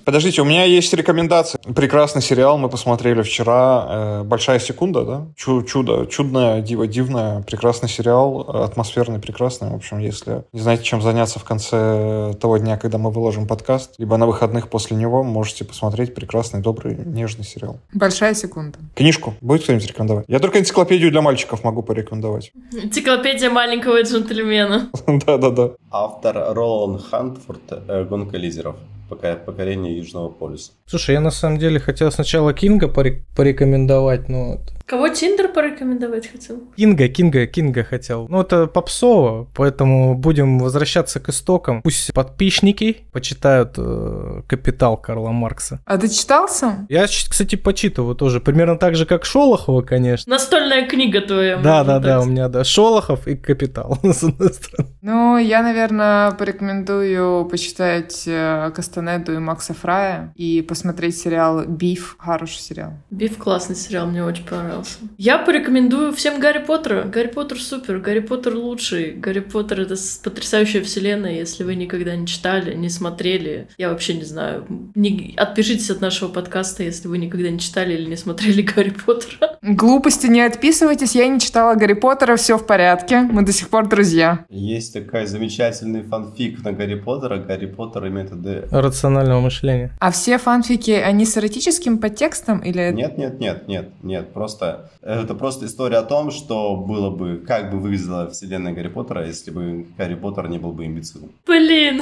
Подождите, 0.05 0.43
у 0.43 0.45
меня 0.45 0.65
есть 0.65 0.93
рекомендация. 0.93 1.59
Прекрасный 1.73 2.21
сериал 2.21 2.59
мы 2.59 2.69
посмотрели 2.69 3.23
вчера. 3.23 3.85
Э, 3.89 4.23
Большая 4.23 4.59
секунда, 4.59 5.03
да? 5.03 5.27
Чудо, 5.35 6.05
чудное, 6.05 6.61
диво, 6.61 6.85
дивное, 6.85 7.41
прекрасный 7.41 7.89
сериал, 7.89 8.41
атмосферный, 8.41 9.19
прекрасный. 9.19 9.71
В 9.71 9.75
общем, 9.75 9.97
если 9.97 10.43
не 10.53 10.59
знаете, 10.59 10.83
чем 10.83 11.01
заняться 11.01 11.39
в 11.39 11.43
конце 11.43 12.35
того 12.39 12.57
дня, 12.57 12.77
когда 12.77 12.99
мы 12.99 13.09
выложим 13.09 13.47
подкаст, 13.47 13.95
либо 13.97 14.15
на 14.17 14.27
выходных 14.27 14.69
после 14.69 14.95
него, 14.95 15.23
можете 15.23 15.65
посмотреть 15.65 16.13
прекрасный, 16.13 16.61
добрый, 16.61 16.95
нежный 16.95 17.43
сериал. 17.43 17.79
Большая 17.91 18.35
секунда. 18.35 18.77
Книжку 18.93 19.33
будет 19.41 19.63
кто-нибудь 19.63 19.87
рекомендовать? 19.87 20.25
Я 20.27 20.39
только 20.39 20.59
энциклопедию 20.59 21.09
для 21.09 21.23
мальчиков 21.23 21.63
могу 21.63 21.81
порекомендовать. 21.81 22.51
Энциклопедия 22.71 23.49
маленького 23.49 24.03
джентльмена. 24.03 24.91
Да-да-да. 25.07 25.71
Автор 25.89 26.53
Ролан 26.53 26.99
Хантфорд 26.99 27.61
э, 27.87 28.03
«Гонка 28.03 28.37
лидеров» 28.37 28.75
покорение 29.09 29.97
Южного 29.97 30.29
полюса. 30.29 30.71
Слушай, 30.85 31.13
я 31.13 31.21
на 31.21 31.31
самом 31.31 31.57
деле 31.57 31.79
хотел 31.79 32.11
сначала 32.11 32.53
Кинга 32.53 32.87
порекомендовать, 32.87 34.29
но 34.29 34.59
Кого 34.85 35.09
Тиндер 35.09 35.47
порекомендовать 35.47 36.27
хотел? 36.31 36.61
Кинга, 36.77 37.07
Кинга, 37.07 37.47
Кинга 37.47 37.83
хотел. 37.83 38.27
Ну, 38.29 38.41
это 38.41 38.67
попсово, 38.67 39.47
поэтому 39.55 40.13
будем 40.13 40.59
возвращаться 40.59 41.19
к 41.19 41.29
истокам. 41.29 41.81
Пусть 41.81 42.13
подписчики 42.13 42.97
почитают 43.11 43.73
э, 43.77 44.43
«Капитал» 44.47 44.97
Карла 44.97 45.31
Маркса. 45.31 45.81
А 45.85 45.97
ты 45.97 46.07
читался? 46.07 46.85
Я, 46.87 47.07
кстати, 47.07 47.55
почитываю 47.55 48.13
тоже. 48.13 48.39
Примерно 48.39 48.77
так 48.77 48.95
же, 48.95 49.07
как 49.07 49.25
Шолохова, 49.25 49.81
конечно. 49.81 50.29
Настольная 50.29 50.87
книга 50.87 51.21
твоя. 51.21 51.57
Да, 51.57 51.83
да, 51.83 51.99
да, 51.99 52.21
у 52.21 52.25
меня, 52.25 52.47
да. 52.47 52.63
Шолохов 52.63 53.27
и 53.27 53.35
«Капитал», 53.35 53.97
с 54.03 54.23
одной 54.23 54.53
стороны. 54.53 54.91
Ну, 55.01 55.37
я, 55.37 55.63
наверное, 55.63 56.31
порекомендую 56.31 57.45
почитать 57.45 58.23
э, 58.27 58.71
Кастанеду 58.75 59.33
и 59.33 59.39
Макса 59.39 59.73
Фрая 59.73 60.31
и 60.35 60.61
посмотреть 60.61 61.17
сериал 61.17 61.65
«Биф». 61.65 62.17
Хороший 62.19 62.59
сериал. 62.59 62.93
«Биф» 63.09 63.37
классный 63.37 63.75
сериал, 63.75 64.05
мне 64.05 64.23
очень 64.23 64.45
понравился 64.45 64.74
понравился. 64.75 64.99
Я 65.17 65.37
порекомендую 65.37 66.13
всем 66.13 66.39
Гарри 66.39 66.59
Поттера. 66.59 67.03
Гарри 67.03 67.27
Поттер 67.27 67.59
супер, 67.59 67.99
Гарри 67.99 68.19
Поттер 68.19 68.55
лучший. 68.55 69.13
Гарри 69.13 69.39
Поттер 69.39 69.81
это 69.81 69.95
потрясающая 70.23 70.81
вселенная. 70.83 71.33
Если 71.33 71.63
вы 71.63 71.75
никогда 71.75 72.15
не 72.15 72.27
читали, 72.27 72.75
не 72.75 72.89
смотрели, 72.89 73.67
я 73.77 73.89
вообще 73.89 74.15
не 74.15 74.23
знаю. 74.23 74.65
Не... 74.95 75.33
Отпишитесь 75.37 75.89
от 75.89 76.01
нашего 76.01 76.29
подкаста, 76.29 76.83
если 76.83 77.07
вы 77.07 77.17
никогда 77.17 77.49
не 77.49 77.59
читали 77.59 77.93
или 77.93 78.09
не 78.09 78.17
смотрели 78.17 78.61
Гарри 78.75 78.93
Поттера. 79.05 79.57
Глупости 79.61 80.27
не 80.27 80.41
отписывайтесь, 80.41 81.15
я 81.15 81.27
не 81.27 81.39
читала 81.39 81.75
Гарри 81.75 81.93
Поттера, 81.93 82.35
все 82.35 82.57
в 82.57 82.65
порядке, 82.65 83.21
мы 83.21 83.43
до 83.43 83.51
сих 83.51 83.69
пор 83.69 83.87
друзья. 83.87 84.45
Есть 84.49 84.93
такой 84.93 85.25
замечательный 85.25 86.03
фанфик 86.03 86.63
на 86.63 86.71
Гарри 86.71 86.95
Поттера, 86.95 87.37
Гарри 87.37 87.65
Поттер 87.65 88.05
и 88.05 88.09
методы... 88.09 88.67
Рационального 88.71 89.41
мышления. 89.41 89.91
А 89.99 90.11
все 90.11 90.37
фанфики, 90.37 90.91
они 90.91 91.25
с 91.25 91.37
эротическим 91.37 91.97
подтекстом 91.97 92.59
или... 92.59 92.91
Нет, 92.91 93.17
нет, 93.17 93.39
нет, 93.39 93.67
нет, 93.67 93.89
нет, 94.03 94.33
просто... 94.33 94.64
Это 95.01 95.35
просто 95.35 95.65
история 95.65 95.97
о 95.97 96.03
том, 96.03 96.31
что 96.31 96.75
было 96.75 97.09
бы, 97.09 97.37
как 97.47 97.71
бы 97.71 97.79
выглядела 97.79 98.29
вселенная 98.29 98.73
Гарри 98.73 98.89
Поттера, 98.89 99.25
если 99.25 99.51
бы 99.51 99.85
Гарри 99.97 100.15
Поттер 100.15 100.47
не 100.49 100.57
был 100.57 100.71
бы 100.71 100.85
имбецилом. 100.85 101.31
Блин. 101.45 102.01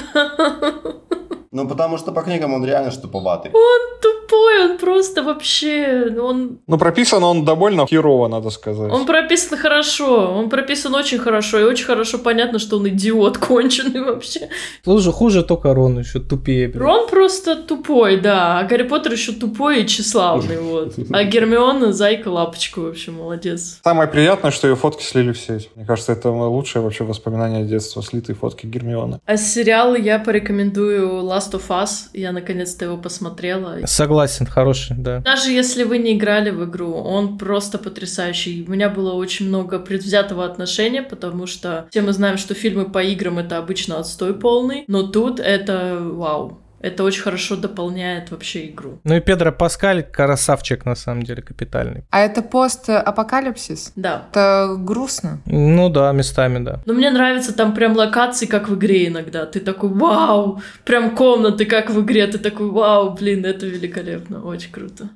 Ну, 1.51 1.68
потому 1.68 1.97
что 1.97 2.11
по 2.11 2.22
книгам 2.24 2.53
он 2.53 2.66
реально 2.66 2.89
штуповатый. 2.89 3.51
Он 3.51 4.01
тупой, 4.34 4.71
он 4.71 4.77
просто 4.77 5.23
вообще... 5.23 6.15
Он... 6.19 6.59
Ну, 6.67 6.77
прописан 6.77 7.23
он 7.23 7.45
довольно 7.45 7.86
херово, 7.88 8.27
надо 8.27 8.49
сказать. 8.49 8.91
Он 8.91 9.05
прописан 9.05 9.57
хорошо, 9.57 10.34
он 10.38 10.49
прописан 10.49 10.95
очень 10.95 11.19
хорошо, 11.19 11.59
и 11.59 11.63
очень 11.63 11.86
хорошо 11.86 12.17
понятно, 12.17 12.59
что 12.59 12.77
он 12.77 12.88
идиот 12.88 13.38
конченый 13.47 14.01
вообще. 14.01 14.49
Хуже, 14.86 15.11
хуже 15.11 15.43
только 15.43 15.73
Рон 15.73 15.99
еще 15.99 16.19
тупее. 16.19 16.67
блин. 16.67 16.81
Рон 16.84 17.07
просто 17.09 17.55
тупой, 17.55 18.19
да, 18.19 18.59
а 18.59 18.63
Гарри 18.63 18.84
Поттер 18.84 19.13
еще 19.13 19.31
тупой 19.31 19.81
и 19.81 19.88
тщеславный, 19.88 20.57
вот. 20.61 20.93
А 21.11 21.23
Гермиона 21.23 21.93
зайка 21.93 22.29
лапочка, 22.29 22.79
вообще 22.79 23.11
молодец. 23.11 23.79
Самое 23.84 24.09
приятное, 24.09 24.51
что 24.51 24.67
ее 24.67 24.75
фотки 24.75 25.03
слили 25.03 25.31
в 25.31 25.39
сеть. 25.39 25.69
Мне 25.75 25.86
кажется, 25.86 26.11
это 26.13 26.29
лучшее 26.29 26.81
вообще 26.81 27.03
воспоминание 27.03 27.65
детства, 27.65 28.01
слитые 28.01 28.36
фотки 28.36 28.65
Гермионы. 28.65 29.19
А 29.25 29.38
сериал 29.38 29.95
я 29.95 30.19
порекомендую 30.19 31.23
Last 31.23 31.51
of 31.51 31.67
Us, 31.69 32.09
я 32.13 32.31
наконец-то 32.31 32.86
его 32.86 32.97
посмотрела. 32.97 33.79
Согласен, 33.86 34.22
хороший, 34.49 34.95
да. 34.97 35.19
Даже 35.19 35.51
если 35.51 35.84
вы 35.84 35.97
не 35.97 36.13
играли 36.13 36.49
в 36.49 36.65
игру, 36.65 36.93
он 36.93 37.38
просто 37.38 37.78
потрясающий. 37.78 38.65
У 38.67 38.71
меня 38.71 38.89
было 38.89 39.13
очень 39.13 39.47
много 39.47 39.80
предвзятого 39.80 40.45
отношения, 40.45 41.01
потому 41.01 41.47
что 41.47 41.88
все 41.89 42.01
мы 42.01 42.13
знаем, 42.13 42.38
что 42.38 42.53
фильмы 42.53 42.86
по 42.89 43.03
играм 43.03 43.39
это 43.39 43.57
обычно 43.57 43.99
отстой 43.99 44.34
полный, 44.34 44.86
но 44.88 45.03
тут 45.03 45.39
это 45.39 45.99
вау. 46.01 46.62
Это 46.84 47.05
очень 47.05 47.21
хорошо 47.21 47.55
дополняет 47.55 48.29
вообще 48.29 48.67
игру. 48.67 48.99
Ну 49.05 49.15
и 49.15 49.21
Педро 49.21 49.53
Паскаль 49.53 50.03
красавчик, 50.03 50.84
на 50.84 50.95
самом 50.95 51.23
деле, 51.23 51.41
капитальный. 51.41 52.03
А 52.09 52.19
это 52.19 52.41
пост-апокалипсис? 52.41 53.93
Да. 53.95 54.25
Это 54.29 54.75
грустно. 54.77 55.39
Ну 55.45 55.88
да, 55.88 56.11
местами, 56.11 56.61
да. 56.61 56.81
Но 56.86 56.93
мне 56.93 57.09
нравится 57.09 57.55
там 57.55 57.73
прям 57.73 57.95
локации, 57.95 58.47
как 58.47 58.67
в 58.67 58.75
игре 58.75 59.07
иногда. 59.07 59.45
Ты 59.45 59.61
такой, 59.61 59.91
вау! 59.91 60.61
Прям 60.84 61.15
комнаты, 61.15 61.65
как 61.65 61.89
в 61.89 62.01
игре. 62.01 62.27
Ты 62.27 62.38
такой, 62.38 62.69
вау, 62.69 63.13
блин, 63.13 63.45
это 63.45 63.65
великолепно. 63.65 64.43
Очень 64.43 64.73
круто. 64.73 65.07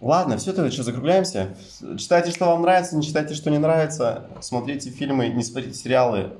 Ладно, 0.00 0.36
все, 0.36 0.52
тогда 0.52 0.70
что, 0.70 0.84
закругляемся? 0.84 1.56
Читайте, 1.98 2.30
что 2.30 2.46
вам 2.46 2.62
нравится, 2.62 2.94
не 2.96 3.02
читайте, 3.02 3.34
что 3.34 3.50
не 3.50 3.58
нравится. 3.58 4.26
Смотрите 4.40 4.90
фильмы, 4.90 5.26
не 5.26 5.42
смотрите 5.42 5.74
сериалы. 5.74 6.30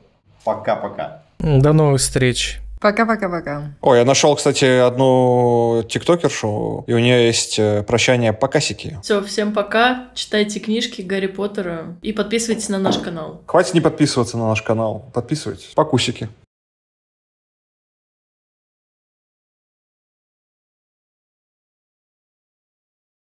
Пока-пока. 0.44 1.24
До 1.40 1.72
новых 1.72 2.00
встреч. 2.00 2.60
Пока-пока-пока. 2.80 3.74
Ой, 3.82 3.98
я 3.98 4.04
нашел, 4.06 4.34
кстати, 4.34 4.64
одну 4.64 5.84
тиктокершу, 5.86 6.84
и 6.86 6.92
у 6.94 6.98
нее 6.98 7.26
есть 7.26 7.58
э, 7.58 7.82
прощание 7.82 8.32
по 8.32 8.48
касике. 8.48 8.98
Все, 9.02 9.22
всем 9.22 9.52
пока. 9.52 10.08
Читайте 10.14 10.60
книжки 10.60 11.02
Гарри 11.02 11.26
Поттера 11.26 11.96
и 12.00 12.12
подписывайтесь 12.12 12.70
на 12.70 12.78
наш 12.78 12.96
канал. 12.98 13.42
Хватит 13.46 13.74
не 13.74 13.82
подписываться 13.82 14.38
на 14.38 14.48
наш 14.48 14.62
канал. 14.62 15.10
Подписывайтесь. 15.12 15.72
По 15.74 15.84
кусике. 15.84 16.30